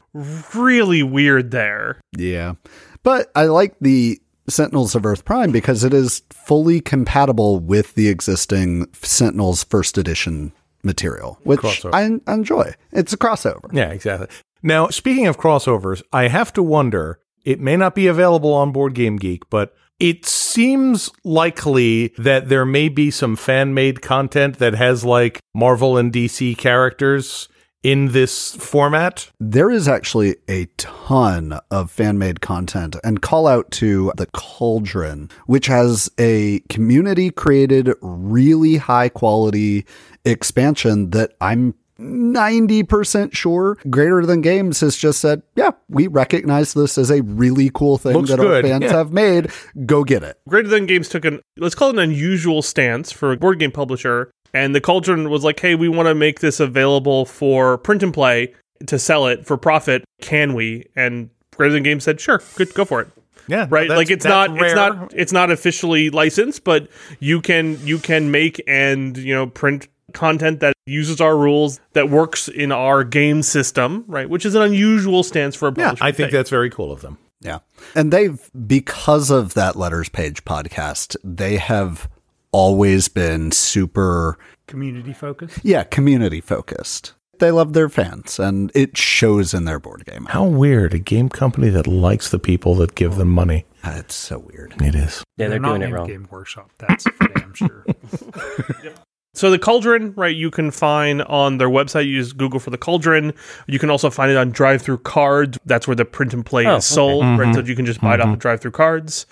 really 0.55 1.03
weird 1.03 1.51
there. 1.51 2.01
Yeah. 2.17 2.55
But 3.03 3.31
I 3.35 3.45
like 3.45 3.77
the 3.81 4.21
Sentinels 4.51 4.95
of 4.95 5.07
Earth 5.07 5.25
Prime 5.25 5.53
because 5.53 5.85
it 5.85 5.95
is 5.95 6.23
fully 6.31 6.81
compatible 6.81 7.59
with 7.59 7.95
the 7.95 8.09
existing 8.09 8.87
Sentinels 8.93 9.65
first 9.65 9.99
edition 9.99 10.53
material, 10.83 11.39
which 11.43 11.61
Crossover. 11.61 11.95
I 11.95 12.33
enjoy. 12.33 12.75
It's 12.93 13.13
a 13.13 13.19
crossover. 13.19 13.73
Yeah, 13.73 13.91
exactly. 13.91 14.29
Now, 14.63 14.89
speaking 14.89 15.27
of 15.27 15.39
crossovers, 15.39 16.03
I 16.13 16.29
have 16.29 16.53
to 16.55 16.63
wonder, 16.63 17.21
it 17.45 17.61
may 17.61 17.77
not 17.77 17.95
be 17.95 18.07
available 18.07 18.53
on 18.53 18.73
Board 18.73 18.95
Game 18.95 19.17
Geek, 19.17 19.49
but 19.51 19.75
it 19.99 20.27
seems 20.27 21.11
likely 21.25 22.09
that 22.19 22.49
there 22.49 22.65
may 22.65 22.89
be 22.89 23.11
some 23.11 23.37
fan 23.37 23.75
made 23.75 24.03
content 24.03 24.59
that 24.59 24.75
has 24.75 25.05
like 25.05 25.41
Marvel 25.55 25.97
and 25.97 26.13
DC 26.13 26.57
characters 26.57 27.49
in 27.83 28.09
this 28.13 28.55
format. 28.57 29.31
There 29.39 29.71
is 29.71 29.89
actually 29.89 30.37
a 30.49 30.67
ton 30.77 31.59
of 31.71 31.91
fan 31.91 32.19
made 32.19 32.41
content 32.41 32.97
and 33.03 33.23
call 33.23 33.47
out 33.47 33.71
to 33.73 34.13
the 34.17 34.27
Cauldron, 34.27 35.31
which 35.47 35.67
has 35.67 36.11
a 36.19 36.61
community 36.69 37.31
created, 37.31 37.93
really 38.01 38.77
high 38.77 39.09
quality 39.09 39.87
expansion 40.25 41.11
that 41.11 41.33
I'm 41.41 41.75
90% 42.01 43.35
sure 43.35 43.77
Greater 43.89 44.25
Than 44.25 44.41
Games 44.41 44.81
has 44.81 44.97
just 44.97 45.21
said, 45.21 45.43
yeah, 45.55 45.73
we 45.89 46.07
recognize 46.07 46.73
this 46.73 46.97
as 46.99 47.11
a 47.11 47.23
really 47.23 47.71
cool 47.73 47.99
thing 47.99 48.15
Looks 48.15 48.31
that 48.31 48.41
our 48.41 48.63
fans 48.63 48.85
yeah. 48.85 48.93
have 48.93 49.13
made. 49.13 49.51
Go 49.87 50.03
get 50.05 50.23
it. 50.23 50.39
Greater 50.49 50.69
Than 50.69 50.87
Games 50.87 51.09
took 51.09 51.25
an 51.25 51.41
let's 51.59 51.75
call 51.75 51.91
it 51.91 51.95
an 51.95 51.99
unusual 51.99 52.63
stance 52.63 53.13
for 53.13 53.33
a 53.33 53.37
board 53.37 53.59
game 53.59 53.73
publisher, 53.73 54.31
and 54.55 54.75
the 54.75 54.81
Cauldron 54.81 55.31
was 55.31 55.45
like, 55.45 55.61
"Hey, 55.61 55.75
we 55.75 55.89
want 55.89 56.09
to 56.09 56.15
make 56.15 56.41
this 56.41 56.61
available 56.61 57.25
for 57.27 57.79
print 57.79 58.03
and 58.03 58.13
play 58.15 58.55
to 58.87 58.99
sell 58.99 59.27
it 59.27 59.47
for 59.47 59.57
profit. 59.57 60.05
Can 60.21 60.55
we?" 60.55 60.87
And 60.97 61.31
Greater 61.57 61.75
Than 61.75 61.83
Games 61.83 62.05
said, 62.05 62.21
"Sure, 62.21 62.43
good, 62.57 62.73
go 62.75 62.85
for 62.85 63.01
it." 63.01 63.09
Yeah, 63.49 63.67
Right, 63.69 63.89
like 63.89 64.11
it's 64.11 64.23
that's 64.25 64.51
not 64.51 64.63
it's 64.63 64.75
not 64.75 65.13
it's 65.15 65.33
not 65.33 65.51
officially 65.51 66.11
licensed, 66.11 66.63
but 66.63 66.89
you 67.19 67.41
can 67.41 67.85
you 67.85 67.99
can 67.99 68.31
make 68.31 68.63
and 68.69 69.17
you 69.17 69.35
know 69.35 69.47
print 69.49 69.89
content 70.13 70.61
that 70.61 70.75
uses 70.87 71.21
our 71.21 71.37
rules, 71.37 71.81
that 71.93 72.11
works 72.11 72.49
in 72.49 72.71
our 72.73 73.03
game 73.05 73.43
system, 73.43 74.05
right? 74.07 74.29
Which 74.29 74.45
is 74.47 74.55
an 74.55 74.63
unusual 74.63 75.23
stance 75.23 75.57
for 75.57 75.69
a 75.69 75.73
Yeah, 75.77 75.85
publisher. 75.87 76.05
I 76.05 76.13
think 76.13 76.27
take. 76.29 76.33
that's 76.33 76.51
very 76.51 76.71
cool 76.71 76.93
of 76.93 77.01
them. 77.01 77.19
Yeah. 77.41 77.61
And 77.95 78.13
they've, 78.13 78.39
because 78.67 79.31
of 79.31 79.55
that 79.55 79.77
Letters 79.77 80.09
Page 80.09 80.45
podcast, 80.45 81.17
they 81.25 81.57
have 81.57 82.09
always 82.53 83.09
been 83.09 83.53
super, 83.53 84.39
Community 84.67 85.13
focused. 85.13 85.59
yeah, 85.65 85.83
community 85.85 86.41
focused. 86.41 87.15
They 87.39 87.51
love 87.51 87.73
their 87.73 87.89
fans 87.89 88.39
and 88.39 88.71
it 88.75 88.97
shows 88.99 89.55
in 89.55 89.65
their 89.65 89.79
board 89.79 90.05
game. 90.05 90.27
How 90.29 90.45
weird. 90.45 90.93
A 90.93 90.99
game 90.99 91.29
company 91.31 91.71
that 91.71 91.87
likes 91.87 92.29
the 92.31 92.39
people 92.39 92.75
that 92.77 92.95
give 92.95 93.17
them 93.17 93.31
money. 93.31 93.65
Ah, 93.83 93.97
It's 93.97 94.15
so 94.15 94.39
weird. 94.41 94.75
It 94.83 94.95
is. 94.95 95.25
Yeah, 95.39 95.49
they're, 95.49 95.59
not 95.59 95.69
doing 95.71 95.81
it 95.83 95.85
named 95.87 95.95
wrong. 95.95 96.07
Game 96.07 96.29
Workshop. 96.31 96.71
That's 96.79 97.05
for 97.05 97.29
damn 97.29 97.55
sure. 97.55 97.87
So 99.33 99.49
the 99.53 99.61
Cauldron, 99.61 100.13
right, 100.17 100.35
you 100.35 100.51
can 100.51 100.73
find 100.73 101.23
on 101.23 101.59
their 101.59 101.69
website. 101.69 102.07
You 102.09 102.21
just 102.21 102.37
Google 102.37 102.59
for 102.59 102.71
the 102.71 102.77
Cauldron. 102.77 103.33
You 103.69 103.79
can 103.79 103.89
also 103.89 104.11
find 104.11 104.29
it 104.31 104.37
on 104.37 104.53
DriveThruCards. 104.53 105.57
That's 105.65 105.87
where 105.87 105.95
the 105.95 106.05
print 106.05 106.35
and 106.35 106.45
play 106.45 106.67
Oh, 106.67 106.77
is 106.77 106.85
sold, 106.85 107.25
right? 107.39 107.55
So 107.55 107.61
you 107.61 107.77
can 107.77 107.87
just 107.87 108.01
buy 108.01 108.15
it 108.15 108.21
off 108.21 108.35
of 108.35 108.41
DriveThruCards. 108.41 109.27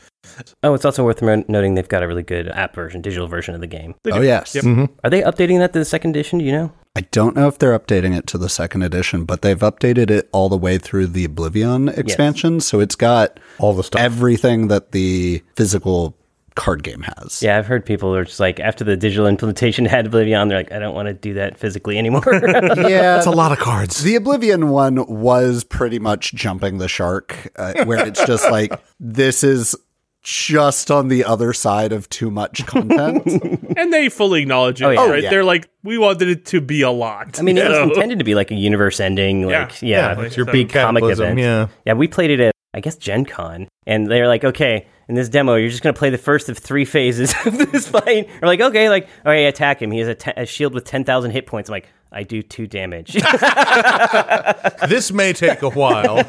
Oh, 0.62 0.75
it's 0.75 0.85
also 0.85 1.05
worth 1.05 1.23
noting 1.23 1.75
they've 1.75 1.88
got 1.88 2.03
a 2.03 2.09
really 2.09 2.23
good 2.23 2.49
app 2.49 2.75
version, 2.75 3.01
digital 3.03 3.27
version 3.27 3.55
of 3.55 3.61
the 3.61 3.67
game. 3.67 3.95
Oh, 4.12 4.21
yes. 4.21 4.55
Yep. 4.55 4.91
Are 5.05 5.11
they 5.11 5.23
updating 5.23 5.59
that 5.59 5.73
to 5.73 5.79
the 5.79 5.85
second 5.85 6.11
edition? 6.11 6.38
Do 6.38 6.45
you 6.45 6.53
know? 6.53 6.73
I 6.97 7.03
don't 7.12 7.37
know 7.37 7.47
if 7.47 7.59
they're 7.59 7.79
updating 7.79 8.17
it 8.17 8.27
to 8.29 8.38
the 8.38 8.49
second 8.49 8.83
edition, 8.83 9.25
but 9.25 9.43
they've 9.43 9.59
updated 9.59 10.11
it 10.11 10.29
all 10.33 10.49
the 10.49 10.57
way 10.57 10.79
through 10.79 11.09
the 11.09 11.25
Oblivion 11.25 11.88
expansion. 11.88 12.61
So 12.61 12.81
it's 12.81 12.97
got 12.97 13.38
All 13.59 13.73
the 13.73 13.85
stuff. 13.85 14.01
everything 14.01 14.67
that 14.69 14.91
the 14.93 15.43
physical 15.55 16.17
card 16.57 16.83
game 16.83 17.03
has. 17.03 17.41
Yeah, 17.41 17.57
I've 17.57 17.69
heard 17.69 17.87
people 17.87 18.12
are 18.17 18.25
just 18.25 18.41
like 18.41 18.59
after 18.59 18.83
the 18.83 18.97
digital 18.97 19.29
implementation 19.29 19.85
had 19.85 20.07
Oblivion, 20.07 20.49
they're 20.49 20.59
like, 20.59 20.73
I 20.73 20.81
don't 20.81 20.93
want 20.95 21.07
to 21.07 21.14
do 21.14 21.35
that 21.35 21.57
physically 21.57 21.99
anymore. 21.99 22.23
Yeah. 22.88 23.19
it's 23.19 23.27
a 23.27 23.31
lot 23.31 23.53
of 23.53 23.59
cards. 23.59 24.03
The 24.03 24.17
Oblivion 24.17 24.69
one 24.71 25.07
was 25.07 25.62
pretty 25.62 26.01
much 26.01 26.35
jumping 26.35 26.79
the 26.79 26.88
shark, 26.88 27.53
uh, 27.55 27.85
where 27.85 28.05
it's 28.05 28.25
just 28.25 28.51
like, 28.51 28.73
this 28.99 29.45
is 29.45 29.77
just 30.22 30.90
on 30.90 31.09
the 31.09 31.24
other 31.24 31.52
side 31.52 31.92
of 31.92 32.09
too 32.11 32.31
much 32.31 32.66
content. 32.66 33.22
And 33.78 33.92
they 33.92 34.09
fully 34.09 34.42
acknowledge 34.42 34.83
it, 34.83 34.87
Oh, 34.87 34.90
yeah. 34.90 35.00
right? 35.00 35.09
Oh, 35.11 35.14
yeah. 35.14 35.31
They're 35.31 35.44
like, 35.44 35.68
we 35.85 35.98
wanted 35.98 36.28
it 36.28 36.46
to 36.46 36.61
be 36.61 36.83
a 36.83 36.90
lot. 36.90 37.38
I 37.38 37.42
mean, 37.42 37.57
it 37.57 37.68
was 37.68 37.78
intended 37.78 38.18
to 38.18 38.24
be 38.24 38.35
like 38.35 38.50
a 38.50 38.57
universe 38.57 38.98
ending, 38.98 39.42
like 39.46 39.81
Yeah. 39.81 40.14
yeah, 40.14 40.18
Yeah, 40.18 40.26
it's 40.26 40.37
your 40.37 40.46
so- 40.46 40.52
big 40.52 40.70
comic 40.70 41.04
event. 41.04 41.38
Yeah. 41.38 41.68
Yeah, 41.87 41.92
we 41.92 42.09
played 42.09 42.31
it 42.31 42.40
at 42.40 42.52
I 42.74 42.81
guess 42.81 42.96
Gen 42.96 43.24
Con, 43.24 43.66
and 43.87 44.09
they're 44.11 44.26
like, 44.28 44.44
okay, 44.44 44.87
in 45.09 45.14
this 45.14 45.28
demo, 45.31 45.54
you're 45.54 45.70
just 45.70 45.83
gonna 45.83 45.94
play 45.94 46.11
the 46.11 46.18
first 46.18 46.48
of 46.50 46.59
three 46.59 46.85
phases 46.85 47.33
of 47.46 47.57
this 47.57 47.88
fight. 47.88 48.28
We're 48.42 48.48
like, 48.48 48.61
okay, 48.61 48.88
like, 48.90 49.04
all 49.24 49.33
right, 49.33 49.46
attack 49.46 49.81
him. 49.81 49.90
He 49.92 50.00
has 50.00 50.09
a, 50.09 50.40
a 50.42 50.44
shield 50.44 50.74
with 50.74 50.85
ten 50.85 51.04
thousand 51.04 51.31
hit 51.31 51.46
points. 51.46 51.70
I'm 51.70 51.74
like, 51.74 51.88
I 52.12 52.24
do 52.24 52.42
two 52.42 52.66
damage. 52.66 53.16
This 54.88 55.12
may 55.12 55.33
take 55.33 55.62
a 55.62 55.70
while. 55.70 56.24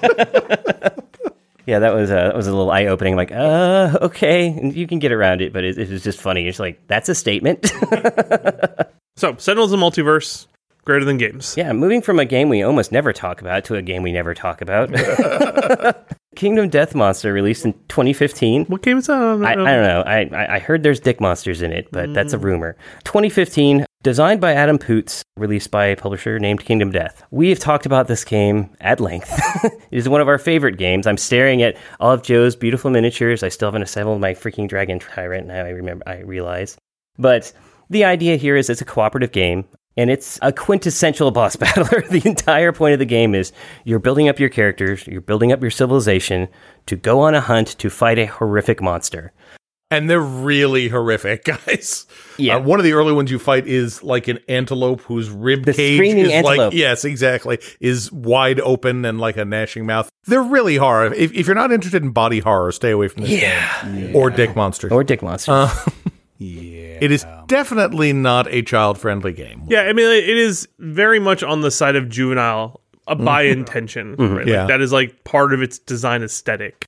Yeah, 1.65 1.79
that 1.79 1.93
was 1.93 2.09
uh, 2.11 2.15
that 2.15 2.35
was 2.35 2.47
a 2.47 2.51
little 2.51 2.71
eye 2.71 2.85
opening. 2.85 3.15
Like, 3.15 3.31
uh, 3.31 3.97
okay, 4.01 4.47
and 4.47 4.75
you 4.75 4.87
can 4.87 4.99
get 4.99 5.11
around 5.11 5.41
it, 5.41 5.53
but 5.53 5.63
it, 5.63 5.77
it 5.77 5.89
was 5.89 6.03
just 6.03 6.19
funny. 6.19 6.47
It's 6.47 6.59
like 6.59 6.79
that's 6.87 7.09
a 7.09 7.15
statement. 7.15 7.71
So, 9.19 9.35
Sentinels 9.37 9.73
and 9.73 9.81
Multiverse, 9.81 10.47
greater 10.85 11.03
than 11.03 11.17
games. 11.17 11.55
Yeah, 11.57 11.73
moving 11.73 12.01
from 12.01 12.19
a 12.19 12.25
game 12.25 12.47
we 12.47 12.63
almost 12.63 12.93
never 12.93 13.11
talk 13.11 13.41
about 13.41 13.65
to 13.65 13.75
a 13.75 13.81
game 13.81 14.01
we 14.01 14.13
never 14.13 14.33
talk 14.33 14.61
about. 14.61 14.91
Kingdom 16.35 16.69
Death 16.69 16.93
Monster 16.93 17.33
released 17.33 17.65
in 17.65 17.73
2015. 17.87 18.65
What 18.65 18.83
game 18.83 18.99
is 18.99 19.07
that? 19.07 19.19
I, 19.19 19.51
I 19.51 19.55
don't 19.55 19.65
know. 19.65 20.03
I, 20.05 20.29
I 20.31 20.55
I 20.55 20.59
heard 20.59 20.83
there's 20.83 20.99
dick 20.99 21.19
monsters 21.19 21.61
in 21.61 21.71
it, 21.71 21.87
but 21.91 22.09
mm. 22.09 22.13
that's 22.13 22.33
a 22.33 22.37
rumor. 22.37 22.77
2015, 23.03 23.85
designed 24.03 24.39
by 24.39 24.53
Adam 24.53 24.77
Poots, 24.77 25.23
released 25.37 25.71
by 25.71 25.85
a 25.85 25.95
publisher 25.95 26.37
named 26.37 26.63
Kingdom 26.63 26.91
Death. 26.91 27.23
We 27.31 27.49
have 27.49 27.59
talked 27.59 27.87
about 27.87 28.07
this 28.07 28.23
game 28.23 28.69
at 28.79 28.99
length. 28.99 29.31
it 29.63 29.73
is 29.91 30.07
one 30.07 30.21
of 30.21 30.27
our 30.27 30.37
favorite 30.37 30.77
games. 30.77 31.07
I'm 31.07 31.17
staring 31.17 31.63
at 31.63 31.77
all 31.99 32.11
of 32.11 32.21
Joe's 32.21 32.55
beautiful 32.55 32.91
miniatures. 32.91 33.41
I 33.41 33.49
still 33.49 33.67
haven't 33.67 33.83
assembled 33.83 34.21
my 34.21 34.33
freaking 34.33 34.69
dragon 34.69 34.99
tyrant. 34.99 35.47
Now 35.47 35.65
I 35.65 35.69
remember. 35.69 36.03
I 36.07 36.19
realize, 36.19 36.77
but 37.17 37.51
the 37.89 38.05
idea 38.05 38.35
here 38.35 38.55
is 38.55 38.69
it's 38.69 38.81
a 38.81 38.85
cooperative 38.85 39.31
game. 39.31 39.65
And 39.99 40.09
it's 40.09 40.39
a 40.41 40.53
quintessential 40.53 41.29
boss 41.31 41.55
battler. 41.63 42.01
the 42.09 42.21
entire 42.25 42.71
point 42.71 42.93
of 42.93 42.99
the 42.99 43.05
game 43.05 43.35
is 43.35 43.51
you're 43.83 43.99
building 43.99 44.29
up 44.29 44.39
your 44.39 44.47
characters, 44.49 45.05
you're 45.07 45.19
building 45.19 45.51
up 45.51 45.59
your 45.61 45.71
civilization 45.71 46.47
to 46.85 46.95
go 46.95 47.19
on 47.19 47.35
a 47.35 47.41
hunt 47.41 47.67
to 47.79 47.89
fight 47.89 48.17
a 48.17 48.25
horrific 48.25 48.81
monster. 48.81 49.33
and 49.91 50.09
they're 50.09 50.21
really 50.21 50.87
horrific, 50.87 51.43
guys. 51.65 52.05
Yeah. 52.37 52.55
Uh, 52.55 52.59
one 52.61 52.79
of 52.79 52.85
the 52.85 52.93
early 52.93 53.11
ones 53.11 53.29
you 53.29 53.39
fight 53.39 53.67
is 53.67 54.01
like 54.03 54.27
an 54.29 54.39
antelope 54.47 55.01
whose 55.01 55.29
rib 55.29 55.65
The 55.65 55.73
cage 55.73 55.99
is 56.15 56.31
antelope. 56.31 56.57
like 56.57 56.73
yes, 56.73 57.03
exactly, 57.03 57.59
is 57.81 58.09
wide 58.11 58.59
open 58.61 59.03
and 59.03 59.19
like 59.19 59.35
a 59.35 59.43
gnashing 59.43 59.85
mouth. 59.85 60.07
They're 60.25 60.43
really 60.43 60.75
horror. 60.77 61.11
If, 61.13 61.33
if 61.33 61.47
you're 61.47 61.55
not 61.55 61.71
interested 61.71 62.03
in 62.03 62.11
body 62.11 62.39
horror, 62.39 62.71
stay 62.71 62.91
away 62.91 63.07
from 63.09 63.23
this 63.23 63.39
game. 63.41 64.15
Or 64.15 64.29
dick 64.29 64.55
monsters. 64.55 64.91
Or 64.91 65.03
dick 65.03 65.21
monsters. 65.23 65.69
it 66.39 67.11
is 67.11 67.25
definitely 67.47 68.13
not 68.13 68.47
a 68.47 68.61
child-friendly 68.61 69.33
game. 69.33 69.63
Yeah, 69.67 69.81
I 69.81 69.93
mean, 69.93 70.07
it 70.09 70.29
is 70.37 70.67
very 70.79 71.19
much 71.19 71.43
on 71.43 71.61
the 71.61 71.71
side 71.71 71.95
of 71.95 72.09
juvenile 72.09 72.81
uh, 73.07 73.15
by 73.15 73.41
intention. 73.43 74.15
Right? 74.15 74.37
Like, 74.39 74.45
Yeah. 74.47 74.65
that 74.67 74.81
is 74.81 74.91
like 74.93 75.23
part 75.23 75.53
of 75.53 75.61
its 75.61 75.79
design 75.79 76.23
aesthetic. 76.23 76.85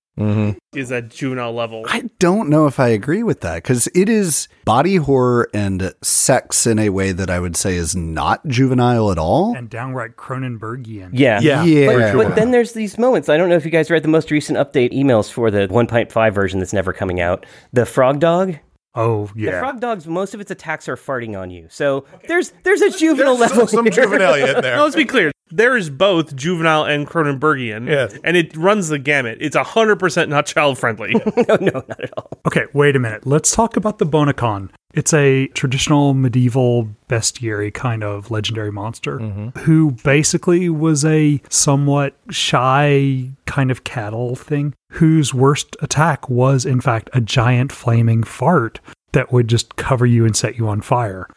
Is 0.75 0.89
that 0.89 1.09
juvenile 1.09 1.51
level? 1.51 1.83
I 1.87 2.03
don't 2.19 2.47
know 2.47 2.67
if 2.67 2.79
I 2.79 2.89
agree 2.89 3.23
with 3.23 3.41
that 3.41 3.55
because 3.63 3.87
it 3.95 4.07
is 4.07 4.47
body 4.65 4.97
horror 4.97 5.49
and 5.51 5.91
sex 6.03 6.67
in 6.67 6.77
a 6.77 6.89
way 6.89 7.11
that 7.11 7.31
I 7.31 7.39
would 7.39 7.55
say 7.55 7.75
is 7.75 7.95
not 7.95 8.45
juvenile 8.45 9.11
at 9.11 9.17
all. 9.17 9.55
and 9.57 9.67
downright 9.67 10.17
Cronenbergian. 10.17 11.09
yeah. 11.13 11.39
Yeah, 11.41 11.63
Yeah. 11.63 12.13
But, 12.13 12.23
but 12.27 12.35
then 12.35 12.51
there's 12.51 12.73
these 12.73 12.99
moments. 12.99 13.29
I 13.29 13.37
don't 13.37 13.49
know 13.49 13.55
if 13.55 13.65
you 13.65 13.71
guys 13.71 13.89
read 13.89 14.03
the 14.03 14.09
most 14.09 14.29
recent 14.29 14.59
update 14.59 14.93
emails 14.93 15.31
for 15.31 15.49
the 15.49 15.67
1.5 15.69 16.33
version 16.33 16.59
that's 16.59 16.73
never 16.73 16.93
coming 16.93 17.19
out. 17.19 17.45
The 17.73 17.87
frog 17.87 18.19
dog. 18.19 18.57
Oh 18.93 19.29
yeah. 19.35 19.45
The 19.45 19.51
yeah. 19.51 19.59
frog 19.59 19.79
dog's 19.79 20.07
most 20.07 20.33
of 20.33 20.41
its 20.41 20.51
attacks 20.51 20.89
are 20.89 20.95
farting 20.95 21.39
on 21.39 21.49
you. 21.49 21.67
So 21.69 22.05
there's 22.27 22.51
there's 22.63 22.81
a 22.81 22.89
juvenile 22.89 23.37
level. 23.37 23.67
some, 23.67 23.85
some 23.85 23.85
juvenilia 23.85 24.55
in 24.55 24.61
there. 24.61 24.75
Now, 24.75 24.83
let's 24.83 24.95
be 24.95 25.05
clear. 25.05 25.31
There 25.51 25.75
is 25.75 25.89
both 25.89 26.35
juvenile 26.35 26.85
and 26.85 27.07
Cronenbergian. 27.07 27.87
Yes. 27.87 28.17
And 28.23 28.37
it 28.37 28.55
runs 28.55 28.89
the 28.89 28.99
gamut. 28.99 29.37
It's 29.41 29.55
100% 29.55 30.29
not 30.29 30.45
child 30.45 30.77
friendly. 30.77 31.13
no, 31.37 31.55
no, 31.59 31.83
not 31.87 32.01
at 32.01 32.13
all. 32.17 32.29
Okay, 32.47 32.65
wait 32.73 32.95
a 32.95 32.99
minute. 32.99 33.25
Let's 33.25 33.53
talk 33.55 33.75
about 33.75 33.99
the 33.99 34.05
Bonnacon. 34.05 34.69
It's 34.93 35.13
a 35.13 35.47
traditional 35.47 36.13
medieval 36.13 36.89
bestiary 37.07 37.73
kind 37.73 38.03
of 38.03 38.29
legendary 38.29 38.71
monster 38.71 39.19
mm-hmm. 39.19 39.59
who 39.59 39.91
basically 40.03 40.69
was 40.69 41.05
a 41.05 41.41
somewhat 41.49 42.15
shy 42.29 43.29
kind 43.45 43.71
of 43.71 43.83
cattle 43.83 44.35
thing 44.35 44.73
whose 44.91 45.33
worst 45.33 45.77
attack 45.81 46.29
was 46.29 46.65
in 46.65 46.81
fact 46.81 47.09
a 47.13 47.21
giant 47.21 47.71
flaming 47.71 48.23
fart 48.23 48.79
that 49.13 49.31
would 49.31 49.47
just 49.47 49.75
cover 49.75 50.05
you 50.05 50.25
and 50.25 50.35
set 50.35 50.57
you 50.57 50.67
on 50.67 50.81
fire. 50.81 51.27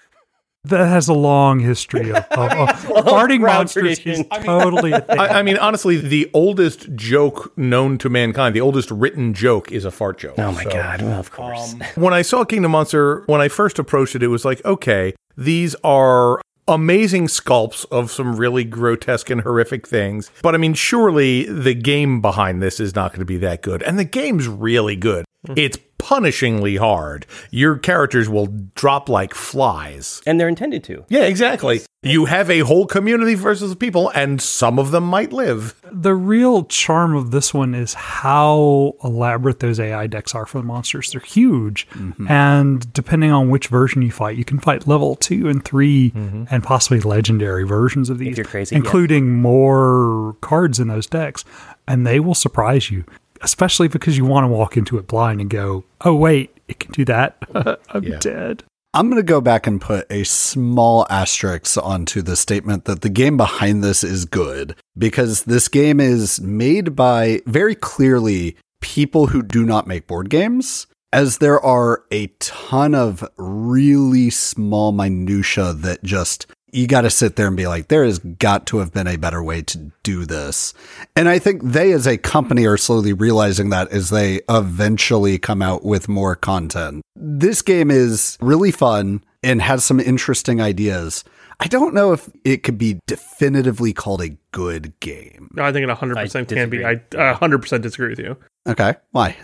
That 0.65 0.87
has 0.89 1.09
a 1.09 1.13
long 1.15 1.61
history 1.61 2.11
of, 2.11 2.25
of, 2.31 2.53
of 2.53 2.69
farting 3.05 3.41
monsters 3.41 3.99
is 3.99 3.99
tradition. 3.99 4.25
totally 4.45 4.93
a 4.93 5.01
thing. 5.03 5.19
I, 5.19 5.41
I 5.41 5.43
mean, 5.43 5.59
honestly, 5.59 5.97
the 5.99 6.31
oldest 6.33 6.95
joke 6.95 7.53
known 7.59 7.99
to 7.99 8.09
mankind, 8.09 8.57
the 8.57 8.63
oldest 8.63 8.91
written 8.91 9.35
joke, 9.35 9.71
is 9.71 9.85
a 9.85 9.91
fart 9.91 10.19
joke. 10.19 10.35
Oh 10.39 10.53
my 10.53 10.65
So- 10.65 10.71
god! 10.71 11.03
Well, 11.03 11.21
of 11.21 11.31
course. 11.31 11.75
Um, 11.75 11.83
when 11.97 12.15
I 12.15 12.23
saw 12.23 12.45
Kingdom 12.45 12.71
Monster, 12.73 13.25
when 13.27 13.41
I 13.43 13.49
first 13.49 13.79
approached 13.79 14.15
it, 14.17 14.23
it 14.23 14.29
was 14.29 14.45
like, 14.45 14.65
okay, 14.65 15.15
these 15.37 15.75
are 15.85 16.41
amazing 16.67 17.27
sculpts 17.27 17.85
of 17.91 18.11
some 18.11 18.37
really 18.37 18.65
grotesque 18.65 19.29
and 19.29 19.43
horrific 19.43 19.87
things. 19.87 20.31
But 20.43 20.55
I 20.55 20.59
mean, 20.59 20.73
surely 20.73 21.45
the 21.45 21.75
game 21.75 22.23
behind 22.23 22.63
this 22.63 22.81
is 22.81 22.95
not 22.95 23.11
going 23.11 23.19
to 23.21 23.27
be 23.27 23.37
that 23.39 23.61
good. 23.61 23.83
And 23.83 23.99
the 23.99 24.05
game's 24.05 24.49
really 24.49 24.97
good. 24.97 25.27
Mm-hmm. 25.45 25.59
It's 25.59 25.79
punishingly 25.99 26.79
hard. 26.79 27.27
Your 27.51 27.79
characters 27.79 28.29
will 28.29 28.49
drop 28.75 29.09
like 29.09 29.33
flies. 29.33 30.21
and 30.27 30.39
they're 30.39 30.49
intended 30.49 30.85
to. 30.85 31.05
Yeah, 31.09 31.23
exactly. 31.23 31.81
You 32.03 32.27
have 32.27 32.51
a 32.51 32.59
whole 32.61 32.87
community 32.87 33.35
versus 33.35 33.75
people, 33.75 34.11
and 34.11 34.41
some 34.41 34.79
of 34.79 34.91
them 34.91 35.05
might 35.05 35.33
live. 35.33 35.75
the 35.91 36.15
real 36.15 36.65
charm 36.65 37.17
of 37.17 37.31
this 37.31 37.55
one 37.55 37.75
is 37.75 37.95
how 37.95 38.95
elaborate 39.03 39.61
those 39.61 39.81
AI 39.81 40.07
decks 40.07 40.35
are 40.35 40.45
for 40.45 40.59
the 40.59 40.65
monsters. 40.65 41.13
They're 41.13 41.23
huge. 41.23 41.89
Mm-hmm. 41.91 42.31
And 42.31 42.93
depending 42.93 43.31
on 43.31 43.49
which 43.49 43.69
version 43.69 44.03
you 44.03 44.11
fight, 44.11 44.37
you 44.37 44.45
can 44.45 44.59
fight 44.59 44.87
level 44.87 45.17
two 45.17 45.49
and 45.49 45.65
3 45.65 46.11
mm-hmm. 46.11 46.45
and 46.51 46.63
possibly 46.63 47.01
legendary 47.01 47.65
versions 47.65 48.11
of 48.11 48.19
these, 48.19 48.37
you're 48.37 48.45
crazy, 48.45 48.75
yeah. 48.75 48.81
including 48.81 49.41
more 49.41 50.37
cards 50.43 50.79
in 50.79 50.89
those 50.89 51.07
decks. 51.07 51.45
And 51.89 52.07
they 52.07 52.21
will 52.21 52.35
surprise 52.35 52.91
you, 52.91 53.05
especially 53.43 53.89
because 53.89 54.17
you 54.17 54.25
want 54.25 54.45
to 54.45 54.49
walk 54.49 54.77
into 54.77 54.99
it 54.99 55.07
blind 55.07 55.41
and 55.41 55.51
go, 55.51 55.85
oh, 56.03 56.15
wait, 56.15 56.57
it 56.69 56.79
can 56.81 56.93
do 56.93 57.05
that. 57.07 57.37
I'm 57.91 58.03
Yeah. 58.05 58.19
dead. 58.19 58.65
I'm 58.97 59.11
going 59.11 59.21
to 59.21 59.25
go 59.27 59.41
back 59.41 59.67
and 59.67 59.81
put 59.81 60.07
a 60.09 60.23
small 60.23 61.05
asterisk 61.11 61.77
onto 61.83 62.23
the 62.23 62.37
statement 62.37 62.85
that 62.85 63.01
the 63.01 63.09
game 63.09 63.37
behind 63.37 63.83
this 63.83 64.05
is 64.05 64.25
good 64.25 64.77
because 64.97 65.45
this 65.45 65.67
game 65.67 65.99
is 65.99 66.41
made 66.41 66.95
by 66.95 67.41
very 67.45 67.75
clearly 67.75 68.57
people 68.81 69.27
who 69.29 69.43
do 69.43 69.65
not 69.65 69.89
make 69.89 70.07
board 70.07 70.31
games. 70.31 70.87
As 71.13 71.39
there 71.39 71.61
are 71.61 72.05
a 72.13 72.29
ton 72.39 72.95
of 72.95 73.29
really 73.37 74.31
small 74.31 74.93
minutia 74.93 75.73
that 75.73 76.05
just 76.05 76.47
you 76.75 76.89
got 76.89 77.03
to 77.03 77.11
sit 77.11 77.37
there 77.37 77.47
and 77.47 77.57
be 77.57 77.69
like, 77.69 77.87
there 77.87 78.05
has 78.05 78.19
got 78.19 78.67
to 78.67 78.79
have 78.79 78.93
been 78.93 79.07
a 79.07 79.17
better 79.17 79.43
way 79.43 79.63
to 79.63 79.93
do 80.03 80.27
this. 80.27 80.75
And 81.15 81.29
I 81.29 81.39
think 81.39 81.63
they, 81.63 81.93
as 81.93 82.07
a 82.07 82.19
company, 82.19 82.67
are 82.67 82.77
slowly 82.77 83.13
realizing 83.13 83.71
that 83.71 83.93
as 83.93 84.11
they 84.11 84.41
eventually 84.49 85.39
come 85.39 85.63
out 85.63 85.85
with 85.85 86.09
more 86.09 86.35
content. 86.35 87.03
This 87.15 87.63
game 87.63 87.93
is 87.93 88.37
really 88.41 88.73
fun 88.73 89.25
and 89.43 89.63
has 89.63 89.85
some 89.85 90.01
interesting 90.01 90.61
ideas. 90.61 91.23
I 91.61 91.69
don't 91.69 91.95
know 91.95 92.13
if 92.13 92.29
it 92.45 92.65
could 92.65 92.79
be 92.79 92.99
definitively 93.07 93.93
called 93.93 94.21
a 94.21 94.37
good 94.51 94.99
game. 94.99 95.51
No, 95.55 95.63
I 95.63 95.73
think 95.73 95.89
it 95.89 95.97
100% 95.97 96.37
I 96.37 96.45
can 96.45 96.71
be. 96.71 96.85
I 96.85 96.95
uh, 97.17 97.39
100% 97.39 97.83
disagree 97.83 98.09
with 98.09 98.19
you. 98.19 98.37
Okay. 98.67 98.95
Why? 99.13 99.37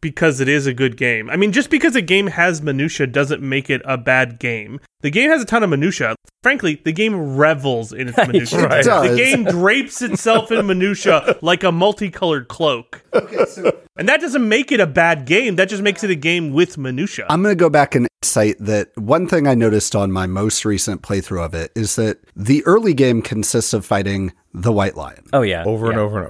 Because 0.00 0.40
it 0.40 0.48
is 0.48 0.66
a 0.66 0.72
good 0.74 0.96
game. 0.96 1.28
I 1.30 1.36
mean, 1.36 1.52
just 1.52 1.70
because 1.70 1.94
a 1.94 2.02
game 2.02 2.28
has 2.28 2.62
minutia 2.62 3.06
doesn't 3.06 3.42
make 3.42 3.68
it 3.70 3.82
a 3.84 3.98
bad 3.98 4.38
game. 4.38 4.80
The 5.02 5.10
game 5.10 5.30
has 5.30 5.42
a 5.42 5.44
ton 5.46 5.62
of 5.62 5.70
minutia. 5.70 6.14
Frankly, 6.42 6.80
the 6.84 6.92
game 6.92 7.36
revels 7.36 7.92
in 7.92 8.08
its 8.08 8.16
minutia. 8.26 8.64
It 8.78 8.84
does. 8.84 9.10
The 9.10 9.16
game 9.16 9.44
drapes 9.44 10.00
itself 10.02 10.50
in 10.50 10.66
minutia 10.66 11.36
like 11.42 11.62
a 11.64 11.72
multicolored 11.72 12.48
cloak. 12.48 13.02
Okay, 13.12 13.44
so- 13.46 13.76
and 13.96 14.08
that 14.08 14.20
doesn't 14.22 14.48
make 14.48 14.72
it 14.72 14.80
a 14.80 14.86
bad 14.86 15.26
game. 15.26 15.56
That 15.56 15.68
just 15.68 15.82
makes 15.82 16.02
it 16.02 16.10
a 16.10 16.14
game 16.14 16.52
with 16.52 16.78
minutia. 16.78 17.26
I'm 17.28 17.42
going 17.42 17.54
to 17.54 17.58
go 17.58 17.68
back 17.68 17.94
and 17.94 18.08
cite 18.22 18.56
that 18.60 18.96
one 18.96 19.26
thing 19.26 19.46
I 19.46 19.54
noticed 19.54 19.94
on 19.94 20.10
my 20.12 20.26
most 20.26 20.64
recent 20.64 21.02
playthrough 21.02 21.44
of 21.44 21.54
it 21.54 21.72
is 21.74 21.96
that 21.96 22.18
the 22.34 22.64
early 22.64 22.94
game 22.94 23.20
consists 23.20 23.72
of 23.74 23.84
fighting 23.84 24.32
the 24.52 24.72
White 24.72 24.96
Lion 24.96 25.24
Oh 25.32 25.42
yeah, 25.42 25.64
over 25.64 25.90
and 25.90 25.98
over 25.98 26.18
and 26.22 26.26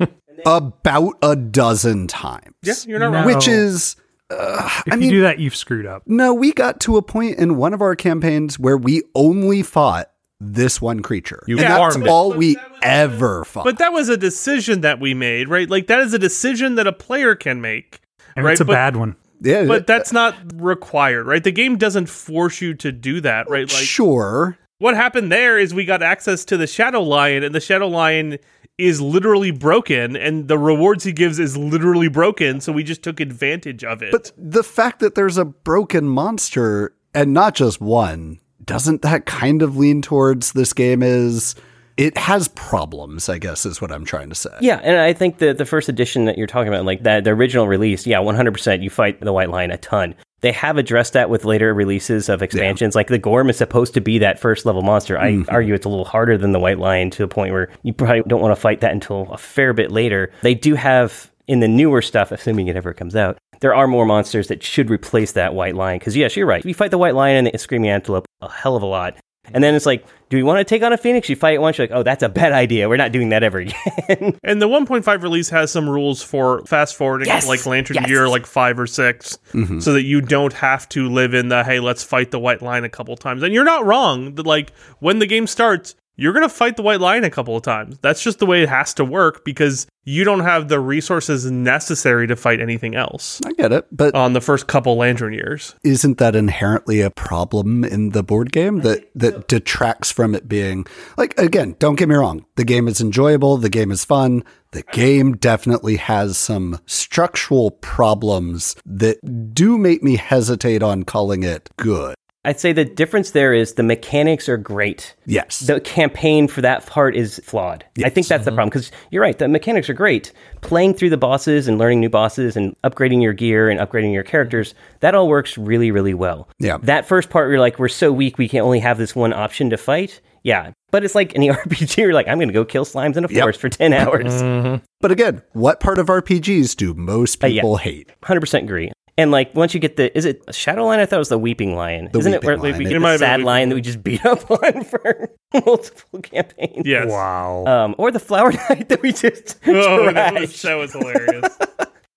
over. 0.00 0.12
about 0.46 1.14
a 1.22 1.36
dozen 1.36 2.06
times. 2.06 2.54
yeah, 2.62 2.74
you're 2.86 2.98
not 2.98 3.10
No. 3.12 3.18
wrong. 3.18 3.26
Which 3.26 3.48
is, 3.48 3.96
uh, 4.30 4.68
If 4.86 4.92
I 4.94 4.96
you 4.96 5.10
do 5.10 5.20
that, 5.22 5.38
you've 5.38 5.56
screwed 5.56 5.86
up. 5.86 6.02
no, 6.06 6.32
we 6.34 6.52
got 6.52 6.80
to 6.80 6.96
a 6.96 7.02
point 7.02 7.38
in 7.38 7.56
one 7.56 7.74
of 7.74 7.80
our 7.82 7.94
campaigns 7.96 8.58
where 8.58 8.76
we 8.76 9.02
only 9.14 9.62
fought 9.62 10.10
this 10.40 10.80
one 10.82 11.00
creature. 11.00 11.42
You 11.46 11.56
and 11.58 11.66
that's 11.66 11.94
farmed 11.94 12.06
it. 12.06 12.10
all 12.10 12.30
But 12.30 12.38
we 12.38 12.54
that 12.56 12.70
was- 12.70 12.80
ever 12.82 13.44
fought. 13.44 13.64
But 13.64 13.78
that 13.78 13.92
was 13.92 14.08
a 14.08 14.16
decision 14.16 14.80
that 14.80 14.98
we 15.00 15.14
made, 15.14 15.48
right? 15.48 15.68
Like 15.70 15.86
that 15.86 16.00
is 16.00 16.12
a 16.14 16.18
decision 16.18 16.74
that 16.76 16.86
a 16.86 16.92
player 16.92 17.34
can 17.36 17.60
make. 17.60 18.00
And 18.34 18.44
right? 18.44 18.52
it's 18.52 18.60
a 18.60 18.64
But- 18.64 18.72
bad 18.72 18.96
one. 18.96 19.14
yeah, 19.40 19.64
But 19.66 19.86
that's 19.86 20.12
not 20.12 20.34
required, 20.56 21.26
right? 21.26 21.44
The 21.44 21.52
game 21.52 21.76
doesn't 21.76 22.08
force 22.08 22.60
you 22.60 22.74
to 22.74 22.90
do 22.90 23.20
that, 23.20 23.48
right? 23.50 23.68
Like 23.72 23.82
sure. 23.84 24.56
what 24.78 24.96
happened 24.96 25.30
there 25.30 25.58
is 25.60 25.72
we 25.74 25.84
got 25.84 26.02
access 26.02 26.44
to 26.46 26.56
the 26.56 26.66
Shadow 26.66 27.02
Lion, 27.02 27.44
and 27.44 27.54
the 27.54 27.60
Shadow 27.60 27.86
Lion 27.86 28.38
is 28.86 29.00
literally 29.00 29.50
broken, 29.50 30.16
and 30.16 30.48
the 30.48 30.58
rewards 30.58 31.04
he 31.04 31.12
gives 31.12 31.38
is 31.38 31.56
literally 31.56 32.08
broken. 32.08 32.60
So 32.60 32.72
we 32.72 32.82
just 32.82 33.02
took 33.02 33.20
advantage 33.20 33.84
of 33.84 34.02
it. 34.02 34.12
But 34.12 34.32
the 34.36 34.62
fact 34.62 35.00
that 35.00 35.14
there's 35.14 35.38
a 35.38 35.44
broken 35.44 36.06
monster 36.06 36.94
and 37.14 37.32
not 37.32 37.54
just 37.54 37.80
one, 37.80 38.40
doesn't 38.64 39.02
that 39.02 39.26
kind 39.26 39.62
of 39.62 39.76
lean 39.76 40.02
towards 40.02 40.52
this 40.52 40.72
game 40.72 41.02
is 41.02 41.54
it 41.96 42.16
has 42.16 42.48
problems, 42.48 43.28
I 43.28 43.38
guess 43.38 43.66
is 43.66 43.80
what 43.80 43.92
I'm 43.92 44.04
trying 44.04 44.28
to 44.30 44.34
say. 44.34 44.50
Yeah, 44.60 44.80
and 44.82 44.98
I 44.98 45.12
think 45.12 45.38
the 45.38 45.52
the 45.52 45.66
first 45.66 45.88
edition 45.88 46.24
that 46.24 46.38
you're 46.38 46.46
talking 46.46 46.68
about, 46.68 46.84
like 46.84 47.02
that, 47.02 47.24
the 47.24 47.30
original 47.30 47.68
release, 47.68 48.06
yeah, 48.06 48.18
100%, 48.18 48.82
you 48.82 48.90
fight 48.90 49.20
the 49.20 49.32
White 49.32 49.50
Lion 49.50 49.70
a 49.70 49.78
ton. 49.78 50.14
They 50.42 50.52
have 50.52 50.76
addressed 50.76 51.14
that 51.14 51.30
with 51.30 51.44
later 51.44 51.72
releases 51.72 52.28
of 52.28 52.42
expansions. 52.42 52.94
Like 52.94 53.08
the 53.08 53.18
Gorm 53.18 53.48
is 53.48 53.56
supposed 53.56 53.94
to 53.94 54.00
be 54.00 54.18
that 54.18 54.38
first 54.38 54.66
level 54.66 54.82
monster. 54.82 55.18
I 55.18 55.32
Mm-hmm. 55.32 55.50
argue 55.50 55.74
it's 55.74 55.86
a 55.86 55.88
little 55.88 56.04
harder 56.04 56.36
than 56.36 56.52
the 56.52 56.60
White 56.60 56.78
Lion 56.78 57.10
to 57.12 57.24
a 57.24 57.28
point 57.28 57.52
where 57.52 57.70
you 57.82 57.92
probably 57.92 58.22
don't 58.26 58.40
want 58.42 58.54
to 58.54 58.60
fight 58.60 58.80
that 58.82 58.92
until 58.92 59.22
a 59.32 59.38
fair 59.38 59.72
bit 59.72 59.90
later. 59.90 60.30
They 60.42 60.54
do 60.54 60.74
have 60.74 61.30
in 61.48 61.60
the 61.60 61.68
newer 61.68 62.02
stuff, 62.02 62.30
assuming 62.32 62.68
it 62.68 62.76
ever 62.76 62.92
comes 62.92 63.16
out, 63.16 63.38
there 63.60 63.74
are 63.74 63.86
more 63.88 64.04
monsters 64.06 64.48
that 64.48 64.62
should 64.62 64.90
replace 64.90 65.32
that 65.32 65.54
White 65.54 65.74
Lion. 65.76 65.98
Because 65.98 66.16
yes, 66.16 66.36
you're 66.36 66.46
right. 66.46 66.60
If 66.60 66.66
You 66.66 66.74
fight 66.74 66.90
the 66.90 66.98
White 66.98 67.14
Lion 67.14 67.46
and 67.46 67.54
the 67.54 67.58
Screaming 67.58 67.90
Antelope 67.90 68.26
a 68.40 68.50
hell 68.50 68.76
of 68.76 68.82
a 68.82 68.86
lot. 68.86 69.16
And 69.52 69.62
then 69.62 69.74
it's 69.74 69.86
like, 69.86 70.06
do 70.28 70.36
we 70.36 70.42
want 70.44 70.60
to 70.60 70.64
take 70.64 70.82
on 70.82 70.92
a 70.92 70.96
phoenix? 70.96 71.28
You 71.28 71.34
fight 71.36 71.54
it 71.54 71.60
once, 71.60 71.76
you're 71.76 71.88
like, 71.88 71.96
oh, 71.96 72.02
that's 72.04 72.22
a 72.22 72.28
bad 72.28 72.52
idea. 72.52 72.88
We're 72.88 72.96
not 72.96 73.10
doing 73.12 73.30
that 73.30 73.42
ever 73.42 73.58
again. 73.58 74.38
and 74.44 74.62
the 74.62 74.68
1.5 74.68 75.22
release 75.22 75.50
has 75.50 75.70
some 75.72 75.88
rules 75.90 76.22
for 76.22 76.62
fast 76.64 76.94
forwarding, 76.96 77.26
Yes! 77.26 77.48
like 77.48 77.66
Lantern 77.66 77.96
Yes! 77.96 78.08
Year, 78.08 78.28
like 78.28 78.46
five 78.46 78.78
or 78.78 78.86
6 78.86 79.38
mm-hmm. 79.52 79.80
so 79.80 79.92
that 79.94 80.04
you 80.04 80.20
don't 80.20 80.52
have 80.52 80.88
to 80.90 81.08
live 81.08 81.34
in 81.34 81.48
the 81.48 81.64
hey, 81.64 81.80
let's 81.80 82.04
fight 82.04 82.30
the 82.30 82.38
White 82.38 82.62
Lion 82.62 82.84
a 82.84 82.88
couple 82.88 83.16
times. 83.16 83.42
And 83.42 83.52
you're 83.52 83.64
not 83.64 83.84
wrong. 83.84 84.36
that, 84.36 84.46
Like 84.46 84.72
when 85.00 85.18
the 85.18 85.26
game 85.26 85.46
starts, 85.46 85.96
you're 86.16 86.32
gonna 86.32 86.48
fight 86.48 86.76
the 86.76 86.82
White 86.82 87.00
Lion 87.00 87.24
a 87.24 87.30
couple 87.30 87.56
of 87.56 87.62
times. 87.62 87.98
That's 88.02 88.22
just 88.22 88.38
the 88.38 88.46
way 88.46 88.62
it 88.62 88.68
has 88.68 88.94
to 88.94 89.04
work 89.04 89.44
because 89.44 89.86
you 90.04 90.24
don't 90.24 90.40
have 90.40 90.68
the 90.68 90.80
resources 90.80 91.50
necessary 91.50 92.26
to 92.26 92.34
fight 92.34 92.60
anything 92.60 92.96
else 92.96 93.40
I 93.46 93.52
get 93.52 93.70
it, 93.72 93.86
but 93.92 94.14
on 94.14 94.32
the 94.32 94.40
first 94.40 94.66
couple 94.66 94.96
Lantern 94.96 95.32
years. 95.32 95.74
isn't 95.84 96.18
that 96.18 96.34
inherently 96.34 97.00
a 97.00 97.10
problem 97.10 97.84
in 97.84 98.10
the 98.10 98.22
board 98.22 98.52
game 98.52 98.80
that 98.80 99.08
that 99.14 99.46
detracts 99.48 100.10
from 100.10 100.34
it 100.34 100.48
being 100.48 100.86
like 101.16 101.38
again 101.38 101.76
don't 101.78 101.94
get 101.96 102.08
me 102.08 102.14
wrong 102.16 102.44
the 102.56 102.64
game 102.64 102.88
is 102.88 103.00
enjoyable 103.00 103.56
the 103.56 103.70
game 103.70 103.90
is 103.90 104.04
fun 104.04 104.42
the 104.72 104.82
game 104.92 105.34
definitely 105.34 105.96
has 105.96 106.36
some 106.38 106.80
structural 106.86 107.70
problems 107.70 108.74
that 108.84 109.54
do 109.54 109.78
make 109.78 110.02
me 110.02 110.16
hesitate 110.16 110.82
on 110.82 111.04
calling 111.04 111.42
it 111.44 111.70
good 111.76 112.14
I'd 112.44 112.58
say 112.58 112.72
the 112.72 112.84
difference 112.84 113.30
there 113.30 113.54
is 113.54 113.74
the 113.74 113.84
mechanics 113.84 114.48
are 114.48 114.56
great. 114.56 115.14
yes 115.26 115.60
The 115.60 115.80
campaign 115.80 116.48
for 116.48 116.60
that 116.60 116.84
part 116.86 117.14
is 117.14 117.40
flawed. 117.44 117.84
I 118.04 118.08
think 118.08 118.26
that's 118.26 118.44
the 118.44 118.50
problem 118.50 118.68
because 118.68 118.90
you're 119.12 119.22
right. 119.22 119.38
The 119.38 119.46
mechanics 119.46 119.88
are 119.88 119.94
great. 119.94 120.32
Playing 120.60 120.94
through 120.94 121.10
the 121.10 121.16
bosses 121.16 121.68
and 121.68 121.78
learning 121.78 122.00
new 122.00 122.08
bosses 122.08 122.56
and 122.56 122.74
upgrading 122.82 123.22
your 123.22 123.32
gear 123.32 123.70
and 123.70 123.78
upgrading 123.78 124.12
your 124.12 124.24
characters, 124.24 124.74
that 125.00 125.14
all 125.14 125.28
works 125.28 125.56
really, 125.56 125.92
really 125.92 126.14
well. 126.14 126.48
Yeah. 126.58 126.78
That 126.82 127.06
first 127.06 127.30
part, 127.30 127.48
you're 127.48 127.60
like, 127.60 127.78
we're 127.78 127.86
so 127.88 128.10
weak, 128.12 128.38
we 128.38 128.48
can 128.48 128.60
only 128.62 128.80
have 128.80 128.98
this 128.98 129.14
one 129.14 129.32
option 129.32 129.70
to 129.70 129.76
fight. 129.76 130.20
Yeah. 130.42 130.72
But 130.90 131.04
it's 131.04 131.14
like 131.14 131.36
any 131.36 131.48
RPG, 131.50 131.96
you're 131.98 132.12
like, 132.12 132.26
I'm 132.26 132.38
going 132.38 132.48
to 132.48 132.54
go 132.54 132.64
kill 132.64 132.84
slimes 132.84 133.16
in 133.16 133.24
a 133.24 133.28
Yep. 133.28 133.40
forest 133.40 133.60
for 133.60 133.68
10 133.68 133.92
hours. 133.92 134.80
but 135.00 135.12
again 135.12 135.42
what 135.52 135.78
part 135.80 135.98
of 136.00 136.06
rpgs 136.08 136.74
do 136.76 136.92
most 136.94 137.42
Uh, 137.42 137.46
yeah. 137.46 137.60
people 137.62 137.76
hate 137.76 138.10
100% 138.22 138.62
agree. 138.64 138.90
And 139.18 139.30
like 139.30 139.54
once 139.54 139.74
you 139.74 139.80
get 139.80 139.96
the, 139.96 140.16
is 140.16 140.24
it 140.24 140.42
a 140.48 140.52
shadow 140.52 140.86
lion? 140.86 140.98
I 141.00 141.06
thought 141.06 141.16
it 141.16 141.18
was 141.18 141.28
the 141.28 141.38
weeping 141.38 141.76
lion. 141.76 142.08
The 142.12 142.18
Isn't 142.20 142.32
weeping 142.32 142.42
it 142.42 142.46
where 142.46 142.56
lion. 142.70 142.78
we 142.78 142.84
get 142.84 143.00
might 143.00 143.18
the 143.18 143.26
have 143.26 143.38
been 143.38 143.40
sad 143.40 143.46
lion 143.46 143.68
that 143.68 143.74
we 143.74 143.80
just 143.82 144.02
beat 144.02 144.24
up 144.26 144.50
on 144.50 144.84
for 144.84 145.28
multiple 145.66 146.20
campaigns? 146.20 146.86
Yes. 146.86 147.10
Wow. 147.10 147.64
Um, 147.66 147.94
or 147.98 148.10
the 148.10 148.18
flower 148.18 148.52
knight 148.70 148.88
that 148.88 149.02
we 149.02 149.12
just 149.12 149.58
Oh, 149.66 150.10
that 150.12 150.34
trashed. 150.34 150.40
was, 150.40 150.62
that 150.62 150.74
was 150.74 150.92
hilarious. 150.92 151.58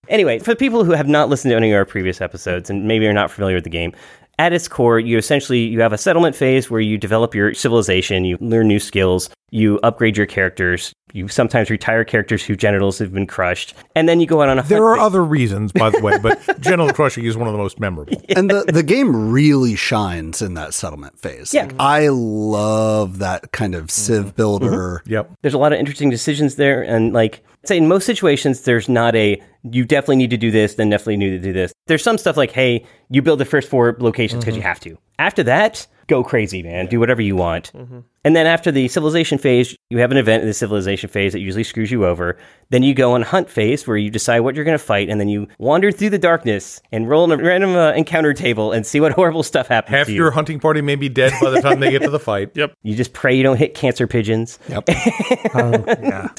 Anyway, 0.07 0.37
for 0.39 0.55
people 0.55 0.83
who 0.85 0.91
have 0.91 1.07
not 1.07 1.29
listened 1.29 1.49
to 1.51 1.55
any 1.57 1.71
of 1.71 1.75
our 1.75 1.83
previous 1.85 2.21
episodes 2.21 2.69
and 2.69 2.87
maybe 2.87 3.07
are 3.07 3.13
not 3.13 3.29
familiar 3.31 3.55
with 3.55 3.63
the 3.63 3.69
game, 3.71 3.91
at 4.37 4.53
its 4.53 4.67
core, 4.67 4.99
you 4.99 5.17
essentially 5.17 5.59
you 5.59 5.81
have 5.81 5.93
a 5.93 5.97
settlement 5.97 6.35
phase 6.35 6.69
where 6.69 6.81
you 6.81 6.97
develop 6.97 7.33
your 7.33 7.53
civilization, 7.53 8.25
you 8.25 8.37
learn 8.41 8.67
new 8.67 8.79
skills, 8.79 9.29
you 9.51 9.79
upgrade 9.83 10.17
your 10.17 10.25
characters, 10.25 10.93
you 11.13 11.27
sometimes 11.29 11.69
retire 11.69 12.03
characters 12.03 12.43
whose 12.43 12.57
genitals 12.57 12.99
have 12.99 13.13
been 13.13 13.27
crushed, 13.27 13.73
and 13.95 14.09
then 14.09 14.19
you 14.19 14.27
go 14.27 14.41
out 14.41 14.49
on 14.49 14.59
a 14.59 14.63
There 14.63 14.79
hunt 14.79 14.87
are 14.87 14.95
phase. 14.95 15.05
other 15.05 15.23
reasons, 15.23 15.71
by 15.71 15.89
the 15.89 16.01
way, 16.01 16.17
but 16.17 16.41
genital 16.59 16.91
crushing 16.91 17.23
is 17.23 17.37
one 17.37 17.47
of 17.47 17.53
the 17.53 17.57
most 17.57 17.79
memorable. 17.79 18.21
and 18.35 18.49
the, 18.49 18.63
the 18.63 18.83
game 18.83 19.31
really 19.31 19.75
shines 19.75 20.41
in 20.41 20.55
that 20.55 20.73
settlement 20.73 21.17
phase 21.19 21.53
Yeah. 21.53 21.63
Like, 21.63 21.75
i 21.79 22.07
love 22.09 23.19
that 23.19 23.51
kind 23.51 23.75
of 23.75 23.85
mm-hmm. 23.85 23.89
civ 23.89 24.35
builder 24.35 25.01
mm-hmm. 25.05 25.11
Yep. 25.13 25.31
There's 25.41 25.53
a 25.53 25.57
lot 25.57 25.71
of 25.71 25.79
interesting 25.79 26.09
decisions 26.09 26.55
there, 26.55 26.81
and 26.81 27.13
like 27.13 27.43
say 27.63 27.77
in 27.77 27.87
most 27.87 28.05
situations, 28.05 28.61
there's 28.61 28.89
not 28.89 29.15
a 29.15 29.41
you 29.71 29.85
definitely 29.85 30.17
need 30.17 30.29
to 30.29 30.37
do 30.37 30.51
this, 30.51 30.75
then 30.75 30.89
definitely 30.89 31.17
need 31.17 31.31
to 31.31 31.39
do 31.39 31.53
this. 31.53 31.73
There's 31.87 32.03
some 32.03 32.17
stuff 32.17 32.37
like, 32.37 32.51
hey, 32.51 32.85
you 33.09 33.21
build 33.21 33.39
the 33.39 33.45
first 33.45 33.69
four 33.69 33.95
locations 33.99 34.43
because 34.43 34.55
you 34.55 34.61
have 34.61 34.79
to. 34.81 34.97
After 35.17 35.43
that, 35.43 35.87
go 36.07 36.23
crazy, 36.23 36.61
man. 36.61 36.87
Do 36.87 36.99
whatever 36.99 37.21
you 37.21 37.35
want. 37.35 37.71
And 38.23 38.35
then 38.35 38.47
after 38.47 38.71
the 38.71 38.87
civilization 38.87 39.37
phase, 39.37 39.75
you 39.89 39.99
have 39.99 40.11
an 40.11 40.17
event 40.17 40.41
in 40.41 40.47
the 40.47 40.53
civilization 40.53 41.09
phase 41.09 41.31
that 41.33 41.39
usually 41.39 41.63
screws 41.63 41.91
you 41.91 42.05
over. 42.05 42.37
Then 42.69 42.83
you 42.83 42.93
go 42.93 43.13
on 43.13 43.21
hunt 43.21 43.49
phase 43.49 43.87
where 43.87 43.97
you 43.97 44.09
decide 44.09 44.41
what 44.41 44.55
you're 44.55 44.65
going 44.65 44.77
to 44.77 44.83
fight, 44.83 45.09
and 45.09 45.19
then 45.19 45.29
you 45.29 45.47
wander 45.57 45.91
through 45.91 46.09
the 46.09 46.17
darkness 46.19 46.81
and 46.91 47.07
roll 47.09 47.23
on 47.23 47.31
a 47.31 47.37
random 47.43 47.75
uh, 47.75 47.91
encounter 47.93 48.33
table 48.33 48.71
and 48.71 48.85
see 48.85 48.99
what 48.99 49.11
horrible 49.13 49.43
stuff 49.43 49.67
happens. 49.67 49.95
Half 49.95 50.07
to 50.07 50.11
you. 50.13 50.17
your 50.17 50.31
hunting 50.31 50.59
party 50.59 50.81
may 50.81 50.95
be 50.95 51.07
dead 51.09 51.33
by 51.41 51.49
the 51.51 51.61
time 51.61 51.79
they 51.79 51.91
get 51.91 52.01
to 52.01 52.09
the 52.09 52.19
fight. 52.19 52.51
Yep. 52.55 52.73
You 52.83 52.95
just 52.95 53.13
pray 53.13 53.35
you 53.35 53.43
don't 53.43 53.57
hit 53.57 53.73
cancer 53.73 54.07
pigeons. 54.07 54.59
yep 54.69 54.83
yeah. 54.89 56.29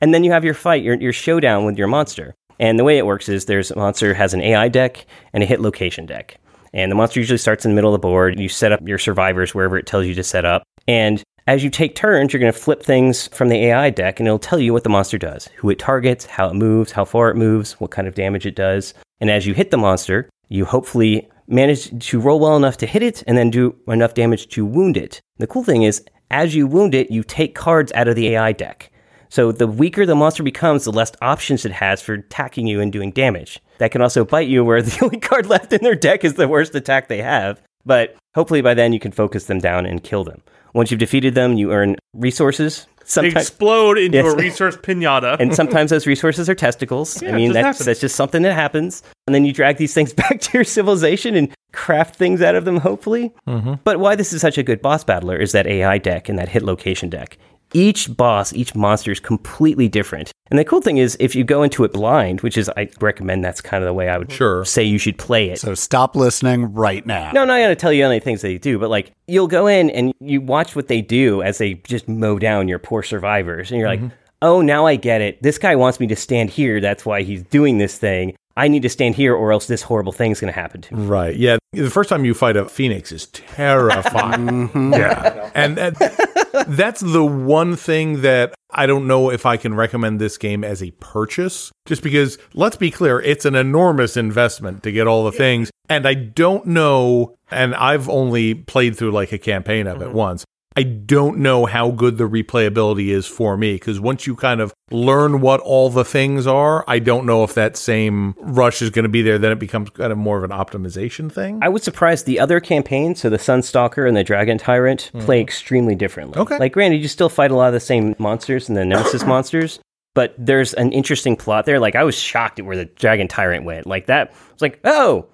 And 0.00 0.14
then 0.14 0.24
you 0.24 0.32
have 0.32 0.44
your 0.44 0.54
fight, 0.54 0.82
your, 0.82 0.94
your 0.94 1.12
showdown 1.12 1.64
with 1.64 1.76
your 1.76 1.86
monster. 1.88 2.34
And 2.60 2.78
the 2.78 2.84
way 2.84 2.98
it 2.98 3.06
works 3.06 3.28
is 3.28 3.46
there's 3.46 3.70
a 3.70 3.76
monster 3.76 4.12
has 4.12 4.34
an 4.34 4.42
AI 4.42 4.68
deck 4.68 5.06
and 5.32 5.42
a 5.42 5.46
hit 5.46 5.60
location 5.60 6.04
deck. 6.04 6.36
And 6.74 6.92
the 6.92 6.94
monster 6.94 7.18
usually 7.18 7.38
starts 7.38 7.64
in 7.64 7.72
the 7.72 7.74
middle 7.74 7.92
of 7.92 8.00
the 8.00 8.06
board. 8.06 8.38
You 8.38 8.50
set 8.50 8.70
up 8.70 8.86
your 8.86 8.98
survivors 8.98 9.54
wherever 9.54 9.78
it 9.78 9.86
tells 9.86 10.06
you 10.06 10.14
to 10.14 10.22
set 10.22 10.44
up. 10.44 10.62
And 10.86 11.22
as 11.46 11.64
you 11.64 11.70
take 11.70 11.96
turns, 11.96 12.32
you're 12.32 12.40
going 12.40 12.52
to 12.52 12.58
flip 12.58 12.82
things 12.82 13.28
from 13.28 13.48
the 13.48 13.56
AI 13.56 13.88
deck 13.88 14.20
and 14.20 14.26
it'll 14.26 14.38
tell 14.38 14.60
you 14.60 14.74
what 14.74 14.84
the 14.84 14.90
monster 14.90 15.16
does, 15.16 15.48
who 15.56 15.70
it 15.70 15.78
targets, 15.78 16.26
how 16.26 16.48
it 16.48 16.54
moves, 16.54 16.92
how 16.92 17.04
far 17.04 17.30
it 17.30 17.36
moves, 17.36 17.72
what 17.80 17.90
kind 17.90 18.06
of 18.06 18.14
damage 18.14 18.44
it 18.44 18.54
does. 18.54 18.92
And 19.20 19.30
as 19.30 19.46
you 19.46 19.54
hit 19.54 19.70
the 19.70 19.78
monster, 19.78 20.28
you 20.48 20.66
hopefully 20.66 21.28
manage 21.48 22.08
to 22.08 22.20
roll 22.20 22.38
well 22.40 22.56
enough 22.56 22.76
to 22.76 22.86
hit 22.86 23.02
it 23.02 23.24
and 23.26 23.38
then 23.38 23.50
do 23.50 23.74
enough 23.88 24.12
damage 24.12 24.48
to 24.48 24.66
wound 24.66 24.98
it. 24.98 25.18
The 25.38 25.46
cool 25.46 25.64
thing 25.64 25.82
is, 25.82 26.04
as 26.30 26.54
you 26.54 26.66
wound 26.66 26.94
it, 26.94 27.10
you 27.10 27.24
take 27.24 27.54
cards 27.54 27.90
out 27.92 28.06
of 28.06 28.16
the 28.16 28.28
AI 28.28 28.52
deck. 28.52 28.92
So 29.30 29.52
the 29.52 29.66
weaker 29.66 30.04
the 30.04 30.14
monster 30.14 30.42
becomes, 30.42 30.84
the 30.84 30.92
less 30.92 31.12
options 31.22 31.64
it 31.64 31.72
has 31.72 32.02
for 32.02 32.14
attacking 32.14 32.66
you 32.66 32.80
and 32.80 32.92
doing 32.92 33.12
damage. 33.12 33.60
That 33.78 33.92
can 33.92 34.02
also 34.02 34.24
bite 34.24 34.48
you, 34.48 34.64
where 34.64 34.82
the 34.82 34.98
only 35.04 35.18
card 35.20 35.46
left 35.46 35.72
in 35.72 35.82
their 35.82 35.94
deck 35.94 36.24
is 36.24 36.34
the 36.34 36.48
worst 36.48 36.74
attack 36.74 37.08
they 37.08 37.22
have. 37.22 37.62
But 37.86 38.16
hopefully 38.34 38.60
by 38.60 38.74
then 38.74 38.92
you 38.92 39.00
can 39.00 39.12
focus 39.12 39.44
them 39.44 39.58
down 39.58 39.86
and 39.86 40.02
kill 40.02 40.24
them. 40.24 40.42
Once 40.74 40.90
you've 40.90 41.00
defeated 41.00 41.34
them, 41.34 41.54
you 41.54 41.72
earn 41.72 41.96
resources. 42.14 42.86
They 43.00 43.06
Sometimes, 43.06 43.48
explode 43.48 43.98
into 43.98 44.18
Yes. 44.18 44.32
a 44.32 44.36
resource 44.46 44.76
pinata. 44.76 45.36
and 45.40 45.52
sometimes 45.54 45.90
those 45.90 46.06
resources 46.06 46.48
are 46.48 46.54
testicles. 46.54 47.20
Yeah, 47.20 47.30
I 47.30 47.36
mean, 47.36 47.52
just 47.52 47.62
that's 47.78 47.84
that's 47.84 48.00
just 48.00 48.14
something 48.14 48.42
that 48.42 48.52
happens. 48.54 49.02
And 49.26 49.34
then 49.34 49.44
you 49.44 49.52
drag 49.52 49.78
these 49.78 49.94
things 49.94 50.12
back 50.22 50.40
to 50.40 50.50
your 50.58 50.64
civilization 50.64 51.34
and 51.34 51.48
craft 51.72 52.14
things 52.16 52.40
out 52.42 52.54
of 52.54 52.64
them, 52.66 52.76
hopefully. 52.76 53.32
Mm-hmm. 53.48 53.74
But 53.82 53.98
why 53.98 54.14
this 54.14 54.32
is 54.32 54.40
such 54.40 54.58
a 54.58 54.62
good 54.62 54.80
boss 54.80 55.02
battler 55.02 55.36
is 55.36 55.50
that 55.52 55.66
AI 55.66 55.98
deck 55.98 56.28
and 56.28 56.38
that 56.38 56.48
hit 56.48 56.62
location 56.62 57.08
deck. 57.08 57.36
Each 57.72 58.14
boss, 58.14 58.52
each 58.52 58.74
monster 58.74 59.12
is 59.12 59.20
completely 59.20 59.88
different. 59.88 60.32
And 60.50 60.58
the 60.58 60.64
cool 60.64 60.80
thing 60.80 60.96
is, 60.96 61.16
if 61.20 61.36
you 61.36 61.44
go 61.44 61.62
into 61.62 61.84
it 61.84 61.92
blind, 61.92 62.40
which 62.40 62.58
is, 62.58 62.68
I 62.76 62.88
recommend 63.00 63.44
that's 63.44 63.60
kind 63.60 63.84
of 63.84 63.86
the 63.86 63.94
way 63.94 64.08
I 64.08 64.18
would 64.18 64.32
Sure. 64.32 64.64
say 64.64 64.82
you 64.82 64.98
should 64.98 65.16
play 65.16 65.50
it. 65.50 65.60
So 65.60 65.74
stop 65.74 66.16
listening 66.16 66.72
right 66.72 67.06
now. 67.06 67.30
No, 67.32 67.42
I'm 67.42 67.48
not 67.48 67.58
going 67.58 67.68
to 67.68 67.76
tell 67.76 67.92
you 67.92 68.04
any 68.04 68.18
things 68.18 68.42
they 68.42 68.58
do, 68.58 68.78
but 68.78 68.90
like 68.90 69.12
you'll 69.28 69.46
go 69.46 69.68
in 69.68 69.90
and 69.90 70.12
you 70.20 70.40
watch 70.40 70.74
what 70.74 70.88
they 70.88 71.00
do 71.00 71.42
as 71.42 71.58
they 71.58 71.74
just 71.74 72.08
mow 72.08 72.38
down 72.38 72.66
your 72.66 72.80
poor 72.80 73.04
survivors. 73.04 73.70
And 73.70 73.78
you're 73.78 73.88
like, 73.88 74.00
mm-hmm. 74.00 74.14
oh, 74.42 74.60
now 74.60 74.86
I 74.86 74.96
get 74.96 75.20
it. 75.20 75.40
This 75.40 75.58
guy 75.58 75.76
wants 75.76 76.00
me 76.00 76.08
to 76.08 76.16
stand 76.16 76.50
here. 76.50 76.80
That's 76.80 77.06
why 77.06 77.22
he's 77.22 77.44
doing 77.44 77.78
this 77.78 77.96
thing. 77.96 78.34
I 78.56 78.68
need 78.68 78.82
to 78.82 78.88
stand 78.88 79.14
here 79.14 79.34
or 79.34 79.52
else 79.52 79.66
this 79.66 79.82
horrible 79.82 80.12
thing's 80.12 80.40
going 80.40 80.52
to 80.52 80.58
happen 80.58 80.80
to 80.82 80.96
me. 80.96 81.06
Right. 81.06 81.36
Yeah. 81.36 81.58
The 81.72 81.90
first 81.90 82.10
time 82.10 82.24
you 82.24 82.34
fight 82.34 82.56
a 82.56 82.68
phoenix 82.68 83.12
is 83.12 83.26
terrifying. 83.26 84.40
Mm-hmm. 84.70 84.92
Yeah. 84.94 85.50
and 85.54 85.76
that, 85.76 86.66
that's 86.68 87.00
the 87.00 87.24
one 87.24 87.76
thing 87.76 88.22
that 88.22 88.54
I 88.70 88.86
don't 88.86 89.06
know 89.06 89.30
if 89.30 89.46
I 89.46 89.56
can 89.56 89.74
recommend 89.74 90.20
this 90.20 90.38
game 90.38 90.64
as 90.64 90.82
a 90.82 90.90
purchase, 90.92 91.72
just 91.86 92.02
because, 92.02 92.38
let's 92.54 92.76
be 92.76 92.90
clear, 92.90 93.20
it's 93.20 93.44
an 93.44 93.54
enormous 93.54 94.16
investment 94.16 94.82
to 94.82 94.92
get 94.92 95.06
all 95.06 95.24
the 95.24 95.32
things. 95.32 95.70
And 95.88 96.06
I 96.06 96.14
don't 96.14 96.66
know, 96.66 97.36
and 97.50 97.74
I've 97.74 98.08
only 98.08 98.54
played 98.54 98.96
through 98.96 99.12
like 99.12 99.32
a 99.32 99.38
campaign 99.38 99.86
of 99.86 100.00
it 100.02 100.08
mm-hmm. 100.08 100.16
once. 100.16 100.44
I 100.76 100.84
don't 100.84 101.38
know 101.38 101.66
how 101.66 101.90
good 101.90 102.16
the 102.16 102.28
replayability 102.28 103.08
is 103.08 103.26
for 103.26 103.56
me 103.56 103.74
because 103.74 103.98
once 103.98 104.24
you 104.24 104.36
kind 104.36 104.60
of 104.60 104.72
learn 104.92 105.40
what 105.40 105.58
all 105.60 105.90
the 105.90 106.04
things 106.04 106.46
are, 106.46 106.84
I 106.86 107.00
don't 107.00 107.26
know 107.26 107.42
if 107.42 107.54
that 107.54 107.76
same 107.76 108.36
rush 108.38 108.80
is 108.80 108.90
going 108.90 109.02
to 109.02 109.08
be 109.08 109.20
there. 109.20 109.36
Then 109.36 109.50
it 109.50 109.58
becomes 109.58 109.90
kind 109.90 110.12
of 110.12 110.18
more 110.18 110.38
of 110.38 110.44
an 110.44 110.50
optimization 110.50 111.30
thing. 111.30 111.58
I 111.60 111.68
was 111.68 111.82
surprised 111.82 112.24
the 112.24 112.38
other 112.38 112.60
campaigns, 112.60 113.20
so 113.20 113.28
the 113.28 113.36
Sunstalker 113.36 114.06
and 114.06 114.16
the 114.16 114.22
Dragon 114.22 114.58
Tyrant, 114.58 115.10
mm-hmm. 115.12 115.26
play 115.26 115.40
extremely 115.40 115.96
differently. 115.96 116.38
Okay. 116.38 116.58
Like, 116.58 116.72
granted, 116.72 117.02
you 117.02 117.08
still 117.08 117.28
fight 117.28 117.50
a 117.50 117.56
lot 117.56 117.66
of 117.66 117.72
the 117.72 117.80
same 117.80 118.14
monsters 118.20 118.68
and 118.68 118.76
the 118.76 118.84
Nemesis 118.84 119.24
monsters, 119.26 119.80
but 120.14 120.36
there's 120.38 120.72
an 120.74 120.92
interesting 120.92 121.34
plot 121.34 121.66
there. 121.66 121.80
Like, 121.80 121.96
I 121.96 122.04
was 122.04 122.16
shocked 122.16 122.60
at 122.60 122.64
where 122.64 122.76
the 122.76 122.84
Dragon 122.84 123.26
Tyrant 123.26 123.64
went. 123.64 123.86
Like, 123.86 124.06
that 124.06 124.30
was 124.52 124.62
like, 124.62 124.78
oh, 124.84 125.26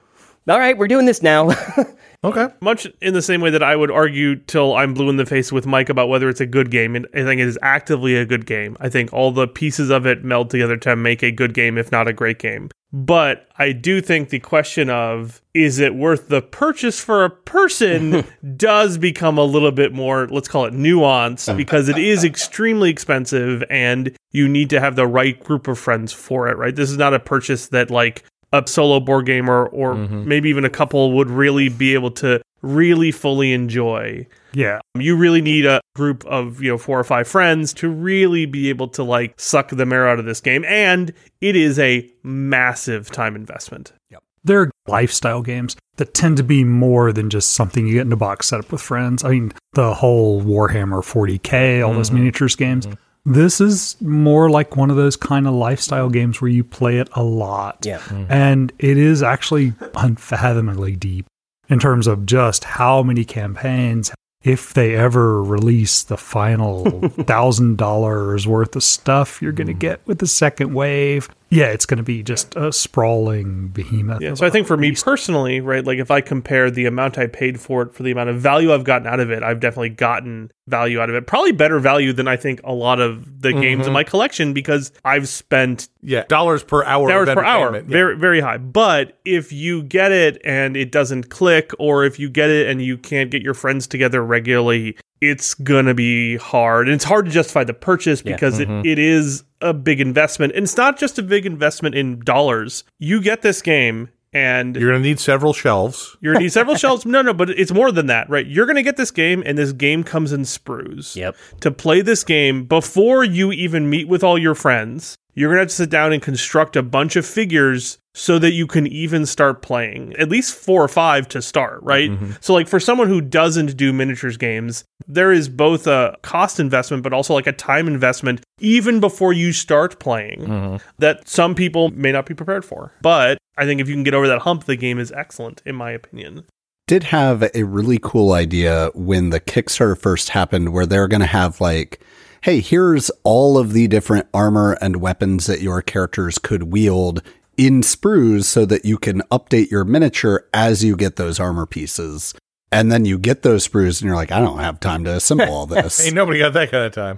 all 0.48 0.58
right, 0.58 0.78
we're 0.78 0.88
doing 0.88 1.06
this 1.06 1.22
now. 1.22 1.50
okay. 2.26 2.48
Much 2.60 2.86
in 3.00 3.14
the 3.14 3.22
same 3.22 3.40
way 3.40 3.50
that 3.50 3.62
I 3.62 3.76
would 3.76 3.90
argue 3.90 4.36
till 4.36 4.74
I'm 4.74 4.94
blue 4.94 5.08
in 5.08 5.16
the 5.16 5.26
face 5.26 5.52
with 5.52 5.66
Mike 5.66 5.88
about 5.88 6.08
whether 6.08 6.28
it's 6.28 6.40
a 6.40 6.46
good 6.46 6.70
game, 6.70 6.96
and 6.96 7.06
I 7.14 7.24
think 7.24 7.40
it 7.40 7.48
is 7.48 7.58
actively 7.62 8.16
a 8.16 8.24
good 8.24 8.46
game. 8.46 8.76
I 8.80 8.88
think 8.88 9.12
all 9.12 9.32
the 9.32 9.48
pieces 9.48 9.90
of 9.90 10.06
it 10.06 10.24
meld 10.24 10.50
together 10.50 10.76
to 10.78 10.96
make 10.96 11.22
a 11.22 11.30
good 11.30 11.54
game, 11.54 11.78
if 11.78 11.90
not 11.90 12.08
a 12.08 12.12
great 12.12 12.38
game. 12.38 12.70
But 12.92 13.48
I 13.58 13.72
do 13.72 14.00
think 14.00 14.30
the 14.30 14.38
question 14.38 14.88
of 14.88 15.42
is 15.52 15.78
it 15.78 15.94
worth 15.94 16.28
the 16.28 16.40
purchase 16.40 17.00
for 17.00 17.24
a 17.24 17.30
person 17.30 18.24
does 18.56 18.96
become 18.96 19.38
a 19.38 19.44
little 19.44 19.72
bit 19.72 19.92
more, 19.92 20.26
let's 20.28 20.48
call 20.48 20.66
it 20.66 20.72
nuanced, 20.72 21.52
uh. 21.52 21.56
because 21.56 21.88
it 21.88 21.98
is 21.98 22.24
extremely 22.24 22.88
expensive 22.90 23.64
and 23.68 24.16
you 24.32 24.48
need 24.48 24.70
to 24.70 24.80
have 24.80 24.96
the 24.96 25.06
right 25.06 25.42
group 25.42 25.68
of 25.68 25.78
friends 25.78 26.12
for 26.12 26.48
it, 26.48 26.56
right? 26.56 26.76
This 26.76 26.90
is 26.90 26.96
not 26.96 27.12
a 27.12 27.18
purchase 27.20 27.68
that 27.68 27.90
like 27.90 28.24
a 28.52 28.62
solo 28.66 29.00
board 29.00 29.26
gamer 29.26 29.66
or 29.66 29.94
mm-hmm. 29.94 30.26
maybe 30.26 30.48
even 30.48 30.64
a 30.64 30.70
couple 30.70 31.12
would 31.12 31.30
really 31.30 31.68
be 31.68 31.94
able 31.94 32.10
to 32.10 32.40
really 32.62 33.12
fully 33.12 33.52
enjoy. 33.52 34.26
Yeah. 34.52 34.80
Um, 34.94 35.02
you 35.02 35.16
really 35.16 35.40
need 35.40 35.66
a 35.66 35.80
group 35.94 36.24
of, 36.26 36.62
you 36.62 36.70
know, 36.70 36.78
four 36.78 36.98
or 36.98 37.04
five 37.04 37.28
friends 37.28 37.72
to 37.74 37.88
really 37.88 38.46
be 38.46 38.68
able 38.68 38.88
to 38.88 39.02
like 39.02 39.38
suck 39.38 39.68
the 39.68 39.86
marrow 39.86 40.12
out 40.12 40.18
of 40.18 40.24
this 40.24 40.40
game 40.40 40.64
and 40.64 41.12
it 41.40 41.56
is 41.56 41.78
a 41.78 42.10
massive 42.22 43.10
time 43.10 43.36
investment. 43.36 43.92
Yep. 44.10 44.22
There 44.44 44.60
are 44.60 44.70
lifestyle 44.86 45.42
games 45.42 45.76
that 45.96 46.14
tend 46.14 46.36
to 46.36 46.44
be 46.44 46.62
more 46.62 47.12
than 47.12 47.30
just 47.30 47.52
something 47.52 47.86
you 47.86 47.94
get 47.94 48.06
in 48.06 48.12
a 48.12 48.16
box 48.16 48.48
set 48.48 48.60
up 48.60 48.70
with 48.70 48.80
friends. 48.80 49.24
I 49.24 49.30
mean, 49.30 49.52
the 49.72 49.92
whole 49.92 50.40
Warhammer 50.40 51.02
40K, 51.02 51.86
all 51.86 51.94
those 51.94 52.08
mm-hmm. 52.08 52.18
miniatures 52.18 52.54
games. 52.54 52.86
Mm-hmm. 52.86 52.94
This 53.26 53.60
is 53.60 54.00
more 54.00 54.48
like 54.48 54.76
one 54.76 54.88
of 54.88 54.96
those 54.96 55.16
kind 55.16 55.48
of 55.48 55.54
lifestyle 55.54 56.08
games 56.08 56.40
where 56.40 56.50
you 56.50 56.62
play 56.62 56.98
it 56.98 57.08
a 57.12 57.24
lot. 57.24 57.84
yeah. 57.84 57.98
Hmm. 57.98 58.24
And 58.28 58.72
it 58.78 58.96
is 58.96 59.20
actually 59.22 59.74
unfathomably 59.96 60.94
deep 60.94 61.26
in 61.68 61.80
terms 61.80 62.06
of 62.06 62.24
just 62.24 62.62
how 62.62 63.02
many 63.02 63.24
campaigns, 63.24 64.12
if 64.44 64.74
they 64.74 64.94
ever 64.94 65.42
release 65.42 66.04
the 66.04 66.16
final 66.16 67.08
thousand 67.08 67.78
dollars 67.78 68.46
worth 68.46 68.76
of 68.76 68.84
stuff 68.84 69.42
you're 69.42 69.50
going 69.50 69.66
to 69.66 69.72
hmm. 69.72 69.80
get 69.80 70.06
with 70.06 70.20
the 70.20 70.28
second 70.28 70.72
wave. 70.72 71.28
Yeah, 71.48 71.66
it's 71.66 71.86
going 71.86 71.98
to 71.98 72.02
be 72.02 72.22
just 72.24 72.56
a 72.56 72.72
sprawling 72.72 73.68
behemoth. 73.68 74.20
Yeah, 74.20 74.34
so 74.34 74.46
I 74.46 74.50
think 74.50 74.66
for 74.66 74.76
me 74.76 74.92
personally, 74.92 75.60
right, 75.60 75.84
like 75.84 75.98
if 75.98 76.10
I 76.10 76.20
compare 76.20 76.70
the 76.70 76.86
amount 76.86 77.18
I 77.18 77.28
paid 77.28 77.60
for 77.60 77.82
it 77.82 77.94
for 77.94 78.02
the 78.02 78.10
amount 78.10 78.30
of 78.30 78.40
value 78.40 78.72
I've 78.72 78.82
gotten 78.82 79.06
out 79.06 79.20
of 79.20 79.30
it, 79.30 79.44
I've 79.44 79.60
definitely 79.60 79.90
gotten 79.90 80.50
value 80.66 81.00
out 81.00 81.08
of 81.08 81.14
it. 81.14 81.28
Probably 81.28 81.52
better 81.52 81.78
value 81.78 82.12
than 82.12 82.26
I 82.26 82.36
think 82.36 82.60
a 82.64 82.72
lot 82.72 83.00
of 83.00 83.42
the 83.42 83.52
games 83.52 83.80
in 83.80 83.84
mm-hmm. 83.84 83.92
my 83.92 84.04
collection 84.04 84.52
because 84.52 84.90
I've 85.04 85.28
spent 85.28 85.88
Yeah. 86.02 86.24
Dollars 86.24 86.64
per 86.64 86.84
hour. 86.84 87.10
hours 87.12 87.28
of 87.28 87.36
per 87.36 87.44
hour. 87.44 87.76
Yeah. 87.76 87.82
very 87.82 88.16
very 88.16 88.40
high. 88.40 88.58
But 88.58 89.18
if 89.24 89.52
you 89.52 89.84
get 89.84 90.10
it 90.10 90.40
and 90.44 90.76
it 90.76 90.90
doesn't 90.90 91.30
click, 91.30 91.70
or 91.78 92.04
if 92.04 92.18
you 92.18 92.28
get 92.28 92.50
it 92.50 92.68
and 92.68 92.82
you 92.82 92.98
can't 92.98 93.30
get 93.30 93.42
your 93.42 93.54
friends 93.54 93.86
together 93.86 94.24
regularly, 94.24 94.96
it's 95.20 95.54
gonna 95.54 95.94
be 95.94 96.36
hard. 96.36 96.88
And 96.88 96.94
it's 96.94 97.04
hard 97.04 97.26
to 97.26 97.30
justify 97.30 97.64
the 97.64 97.74
purchase 97.74 98.22
because 98.22 98.58
it, 98.60 98.68
mm-hmm. 98.68 98.86
it 98.86 98.98
is 98.98 99.44
a 99.60 99.72
big 99.72 100.00
investment. 100.00 100.54
And 100.54 100.64
it's 100.64 100.76
not 100.76 100.98
just 100.98 101.18
a 101.18 101.22
big 101.22 101.46
investment 101.46 101.94
in 101.94 102.20
dollars. 102.20 102.84
You 102.98 103.20
get 103.20 103.42
this 103.42 103.62
game 103.62 104.10
and 104.36 104.76
You're 104.76 104.90
going 104.90 105.02
to 105.02 105.08
need 105.08 105.18
several 105.18 105.54
shelves. 105.54 106.14
you're 106.20 106.34
gonna 106.34 106.42
need 106.42 106.52
several 106.52 106.76
shelves. 106.76 107.06
No, 107.06 107.22
no, 107.22 107.32
but 107.32 107.48
it's 107.50 107.72
more 107.72 107.90
than 107.90 108.06
that, 108.08 108.28
right? 108.28 108.46
You're 108.46 108.66
gonna 108.66 108.82
get 108.82 108.98
this 108.98 109.10
game, 109.10 109.42
and 109.46 109.56
this 109.56 109.72
game 109.72 110.04
comes 110.04 110.30
in 110.30 110.42
sprues. 110.42 111.16
Yep. 111.16 111.36
To 111.60 111.70
play 111.70 112.02
this 112.02 112.22
game 112.22 112.64
before 112.64 113.24
you 113.24 113.50
even 113.52 113.88
meet 113.88 114.08
with 114.08 114.22
all 114.22 114.36
your 114.36 114.54
friends, 114.54 115.16
you're 115.36 115.50
gonna 115.50 115.60
have 115.60 115.68
to 115.68 115.74
sit 115.74 115.90
down 115.90 116.12
and 116.12 116.20
construct 116.20 116.74
a 116.74 116.82
bunch 116.82 117.14
of 117.14 117.24
figures 117.24 117.98
so 118.14 118.38
that 118.38 118.52
you 118.52 118.66
can 118.66 118.86
even 118.86 119.26
start 119.26 119.60
playing. 119.60 120.14
At 120.18 120.30
least 120.30 120.54
four 120.54 120.82
or 120.82 120.88
five 120.88 121.28
to 121.28 121.42
start, 121.42 121.80
right? 121.82 122.10
Mm-hmm. 122.10 122.32
So, 122.40 122.54
like 122.54 122.66
for 122.66 122.80
someone 122.80 123.08
who 123.08 123.20
doesn't 123.20 123.76
do 123.76 123.92
miniatures 123.92 124.38
games, 124.38 124.84
there 125.06 125.30
is 125.30 125.50
both 125.50 125.86
a 125.86 126.16
cost 126.22 126.58
investment, 126.58 127.02
but 127.02 127.12
also 127.12 127.34
like 127.34 127.46
a 127.46 127.52
time 127.52 127.86
investment 127.86 128.40
even 128.58 129.00
before 129.00 129.34
you 129.34 129.52
start 129.52 130.00
playing 130.00 130.40
mm-hmm. 130.40 130.76
that 130.98 131.28
some 131.28 131.54
people 131.54 131.90
may 131.90 132.10
not 132.10 132.24
be 132.24 132.34
prepared 132.34 132.64
for. 132.64 132.92
But 133.02 133.36
I 133.58 133.66
think 133.66 133.82
if 133.82 133.88
you 133.88 133.94
can 133.94 134.02
get 134.04 134.14
over 134.14 134.26
that 134.28 134.40
hump, 134.40 134.64
the 134.64 134.76
game 134.76 134.98
is 134.98 135.12
excellent, 135.12 135.62
in 135.66 135.76
my 135.76 135.90
opinion. 135.90 136.44
did 136.86 137.02
have 137.04 137.50
a 137.54 137.64
really 137.64 137.98
cool 138.02 138.32
idea 138.32 138.90
when 138.94 139.30
the 139.30 139.40
Kickstarter 139.40 139.98
first 139.98 140.30
happened 140.30 140.72
where 140.72 140.86
they're 140.86 141.08
going 141.08 141.20
to 141.20 141.26
have 141.26 141.60
like, 141.60 142.00
hey, 142.46 142.60
here's 142.60 143.10
all 143.24 143.58
of 143.58 143.72
the 143.72 143.88
different 143.88 144.28
armor 144.32 144.78
and 144.80 145.00
weapons 145.00 145.46
that 145.46 145.62
your 145.62 145.82
characters 145.82 146.38
could 146.38 146.62
wield 146.62 147.20
in 147.56 147.80
sprues 147.80 148.44
so 148.44 148.64
that 148.64 148.84
you 148.84 148.98
can 148.98 149.20
update 149.32 149.68
your 149.68 149.84
miniature 149.84 150.46
as 150.54 150.84
you 150.84 150.94
get 150.94 151.16
those 151.16 151.40
armor 151.40 151.66
pieces. 151.66 152.34
And 152.70 152.92
then 152.92 153.04
you 153.04 153.18
get 153.18 153.42
those 153.42 153.66
sprues 153.66 154.00
and 154.00 154.06
you're 154.06 154.14
like, 154.14 154.30
I 154.30 154.38
don't 154.38 154.60
have 154.60 154.78
time 154.78 155.02
to 155.06 155.16
assemble 155.16 155.50
all 155.50 155.66
this. 155.66 156.06
Ain't 156.06 156.14
nobody 156.14 156.38
got 156.38 156.52
that 156.52 156.70
kind 156.70 156.84
of 156.84 156.92
time. 156.92 157.16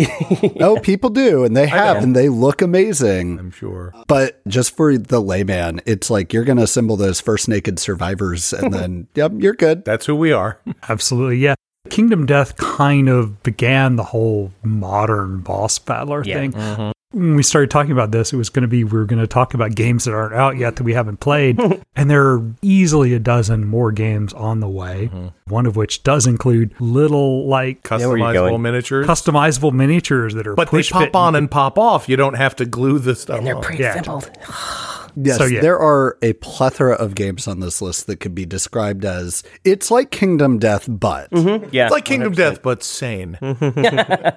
no, 0.56 0.78
people 0.78 1.10
do, 1.10 1.44
and 1.44 1.54
they 1.54 1.66
have, 1.66 2.02
and 2.02 2.16
they 2.16 2.30
look 2.30 2.62
amazing. 2.62 3.38
I'm 3.38 3.50
sure. 3.50 3.92
But 4.06 4.40
just 4.48 4.74
for 4.74 4.96
the 4.96 5.20
layman, 5.20 5.82
it's 5.84 6.08
like 6.08 6.32
you're 6.32 6.44
going 6.44 6.56
to 6.56 6.64
assemble 6.64 6.96
those 6.96 7.20
first 7.20 7.48
naked 7.48 7.78
survivors, 7.78 8.54
and 8.54 8.72
then, 8.72 9.08
yep, 9.14 9.32
you're 9.36 9.52
good. 9.52 9.84
That's 9.84 10.06
who 10.06 10.14
we 10.14 10.32
are. 10.32 10.58
Absolutely, 10.88 11.36
yeah. 11.36 11.54
Kingdom 11.90 12.26
Death 12.26 12.56
kind 12.56 13.08
of 13.08 13.42
began 13.42 13.96
the 13.96 14.04
whole 14.04 14.52
modern 14.62 15.40
boss 15.40 15.78
battler 15.78 16.22
Yeah. 16.24 16.34
thing. 16.48 16.92
When 17.12 17.36
we 17.36 17.42
started 17.42 17.70
talking 17.70 17.92
about 17.92 18.10
this, 18.10 18.34
it 18.34 18.36
was 18.36 18.50
going 18.50 18.62
to 18.64 18.68
be 18.68 18.84
we 18.84 18.98
were 18.98 19.06
going 19.06 19.18
to 19.20 19.26
talk 19.26 19.54
about 19.54 19.74
games 19.74 20.04
that 20.04 20.12
aren't 20.12 20.34
out 20.34 20.58
yet 20.58 20.76
that 20.76 20.82
we 20.82 20.92
haven't 20.92 21.20
played, 21.20 21.58
and 21.96 22.10
there 22.10 22.26
are 22.32 22.42
easily 22.60 23.14
a 23.14 23.18
dozen 23.18 23.64
more 23.66 23.90
games 23.92 24.34
on 24.34 24.60
the 24.60 24.68
way. 24.68 25.06
One 25.46 25.64
of 25.64 25.74
which 25.74 26.02
does 26.02 26.26
include 26.26 26.74
little 26.78 27.46
like 27.48 27.82
Customizable 27.82 28.32
going. 28.34 28.60
miniatures. 28.62 29.06
customizable 29.06 29.72
miniatures 29.72 30.34
that 30.34 30.46
are 30.46 30.54
but 30.54 30.70
they 30.70 30.82
pop 30.82 31.16
on 31.16 31.34
and 31.34 31.50
pop 31.50 31.78
off. 31.78 32.10
You 32.10 32.16
don't 32.16 32.34
have 32.36 32.54
to 32.56 32.66
glue 32.66 32.98
the 32.98 33.14
stuff. 33.14 33.38
And 33.38 33.46
they're 33.46 33.56
on. 33.56 33.62
pre-assembled. 33.62 34.30
Yes, 35.20 35.38
So, 35.38 35.46
yeah. 35.46 35.60
there 35.60 35.78
are 35.78 36.16
a 36.22 36.34
plethora 36.34 36.94
of 36.94 37.14
games 37.14 37.48
on 37.48 37.60
this 37.60 37.82
list 37.82 38.06
that 38.06 38.20
could 38.20 38.34
be 38.34 38.46
described 38.46 39.04
as 39.04 39.42
it's 39.64 39.90
like 39.90 40.10
Kingdom 40.10 40.58
Death, 40.58 40.86
but 40.88 41.30
mm-hmm. 41.30 41.68
Yeah. 41.72 41.86
It's 41.86 41.92
like 41.92 42.04
Kingdom 42.04 42.34
Death, 42.34 42.62
but 42.62 42.82
sane. 42.82 43.38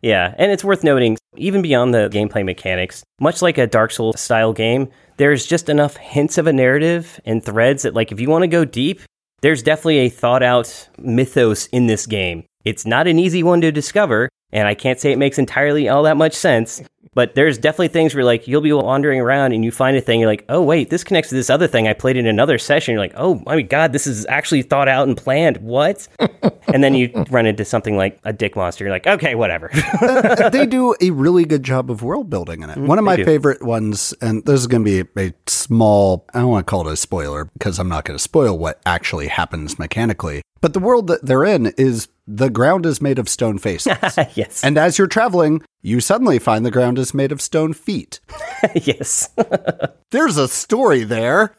Yeah, 0.00 0.34
and 0.38 0.52
it's 0.52 0.62
worth 0.62 0.84
noting, 0.84 1.18
even 1.36 1.62
beyond 1.62 1.92
the 1.92 2.08
gameplay 2.08 2.44
mechanics, 2.44 3.02
much 3.20 3.42
like 3.42 3.58
a 3.58 3.66
Dark 3.66 3.90
Souls 3.90 4.20
style 4.20 4.52
game, 4.52 4.90
there's 5.16 5.44
just 5.44 5.68
enough 5.68 5.96
hints 5.96 6.38
of 6.38 6.46
a 6.46 6.52
narrative 6.52 7.20
and 7.24 7.44
threads 7.44 7.82
that, 7.82 7.94
like, 7.94 8.12
if 8.12 8.20
you 8.20 8.30
want 8.30 8.42
to 8.42 8.48
go 8.48 8.64
deep, 8.64 9.00
there's 9.40 9.62
definitely 9.62 9.98
a 9.98 10.08
thought 10.08 10.42
out 10.42 10.88
mythos 10.98 11.66
in 11.66 11.88
this 11.88 12.06
game. 12.06 12.44
It's 12.64 12.86
not 12.86 13.08
an 13.08 13.18
easy 13.18 13.42
one 13.42 13.60
to 13.62 13.72
discover, 13.72 14.28
and 14.52 14.68
I 14.68 14.74
can't 14.74 15.00
say 15.00 15.10
it 15.10 15.18
makes 15.18 15.38
entirely 15.38 15.88
all 15.88 16.04
that 16.04 16.16
much 16.16 16.34
sense. 16.34 16.80
But 17.18 17.34
there's 17.34 17.58
definitely 17.58 17.88
things 17.88 18.14
where 18.14 18.22
like 18.22 18.46
you'll 18.46 18.60
be 18.60 18.72
wandering 18.72 19.20
around 19.20 19.50
and 19.50 19.64
you 19.64 19.72
find 19.72 19.96
a 19.96 20.00
thing, 20.00 20.20
you're 20.20 20.28
like, 20.28 20.44
oh 20.48 20.62
wait, 20.62 20.88
this 20.88 21.02
connects 21.02 21.30
to 21.30 21.34
this 21.34 21.50
other 21.50 21.66
thing 21.66 21.88
I 21.88 21.92
played 21.92 22.16
in 22.16 22.28
another 22.28 22.58
session. 22.58 22.92
You're 22.92 23.00
like, 23.00 23.14
oh 23.16 23.42
my 23.44 23.60
god, 23.60 23.92
this 23.92 24.06
is 24.06 24.24
actually 24.26 24.62
thought 24.62 24.86
out 24.86 25.08
and 25.08 25.16
planned. 25.16 25.56
What? 25.56 26.06
and 26.72 26.84
then 26.84 26.94
you 26.94 27.10
run 27.28 27.44
into 27.44 27.64
something 27.64 27.96
like 27.96 28.20
a 28.22 28.32
dick 28.32 28.54
monster. 28.54 28.84
You're 28.84 28.92
like, 28.92 29.08
okay, 29.08 29.34
whatever. 29.34 29.68
they 30.52 30.64
do 30.64 30.94
a 31.00 31.10
really 31.10 31.44
good 31.44 31.64
job 31.64 31.90
of 31.90 32.04
world 32.04 32.30
building 32.30 32.62
in 32.62 32.70
it. 32.70 32.74
Mm-hmm. 32.74 32.86
One 32.86 33.00
of 33.00 33.04
my 33.04 33.16
do. 33.16 33.24
favorite 33.24 33.62
ones, 33.62 34.14
and 34.20 34.44
this 34.44 34.60
is 34.60 34.68
going 34.68 34.84
to 34.84 35.04
be 35.04 35.20
a 35.20 35.34
small, 35.48 36.24
I 36.34 36.38
don't 36.38 36.50
want 36.50 36.68
to 36.68 36.70
call 36.70 36.86
it 36.86 36.92
a 36.92 36.96
spoiler 36.96 37.46
because 37.46 37.80
I'm 37.80 37.88
not 37.88 38.04
going 38.04 38.16
to 38.16 38.22
spoil 38.22 38.56
what 38.56 38.80
actually 38.86 39.26
happens 39.26 39.76
mechanically. 39.76 40.42
But 40.60 40.72
the 40.74 40.80
world 40.80 41.06
that 41.06 41.24
they're 41.24 41.44
in 41.44 41.66
is 41.78 42.08
the 42.26 42.50
ground 42.50 42.84
is 42.86 43.00
made 43.00 43.18
of 43.18 43.28
stone 43.28 43.58
faces. 43.66 43.96
yes. 44.34 44.62
and 44.64 44.76
as 44.78 44.98
you're 44.98 45.06
traveling, 45.06 45.62
you 45.82 46.00
suddenly 46.00 46.38
find 46.38 46.64
the 46.66 46.70
ground 46.70 46.98
is 46.98 47.14
made 47.14 47.32
of 47.32 47.40
stone 47.40 47.72
feet. 47.72 48.20
yes. 48.74 49.30
There's 50.10 50.36
a 50.36 50.48
story 50.48 51.04
there. 51.04 51.54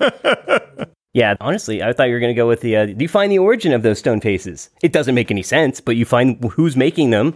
Yeah, 1.13 1.35
honestly, 1.41 1.81
I 1.81 1.93
thought 1.93 2.03
you 2.07 2.13
were 2.13 2.19
going 2.19 2.33
to 2.33 2.37
go 2.39 2.47
with 2.47 2.61
the. 2.61 2.75
Uh, 2.77 2.85
do 2.85 2.95
you 2.99 3.07
find 3.07 3.31
the 3.31 3.39
origin 3.39 3.71
of 3.73 3.81
those 3.81 3.97
stone 3.99 4.21
faces? 4.21 4.69
It 4.83 4.91
doesn't 4.93 5.15
make 5.15 5.31
any 5.31 5.41
sense, 5.43 5.81
but 5.81 5.95
you 5.95 6.05
find 6.05 6.43
who's 6.51 6.75
making 6.77 7.09
them. 7.09 7.35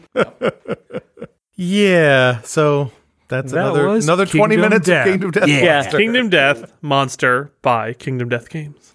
Yeah, 1.55 2.41
so 2.41 2.91
that's 3.27 3.51
That 3.51 3.59
another 3.65 3.87
was 3.87 4.05
another 4.05 4.25
twenty 4.25 4.55
Kingdom 4.55 4.69
minutes 4.71 4.87
Death. 4.87 5.07
of 5.07 5.11
Kingdom 5.11 5.31
Death. 5.31 5.47
Yeah. 5.47 5.73
Monster. 5.81 5.97
Kingdom 5.97 6.29
Death 6.29 6.73
Monster 6.81 7.51
by 7.61 7.93
Kingdom 7.93 8.29
Death 8.29 8.49
Games. 8.49 8.92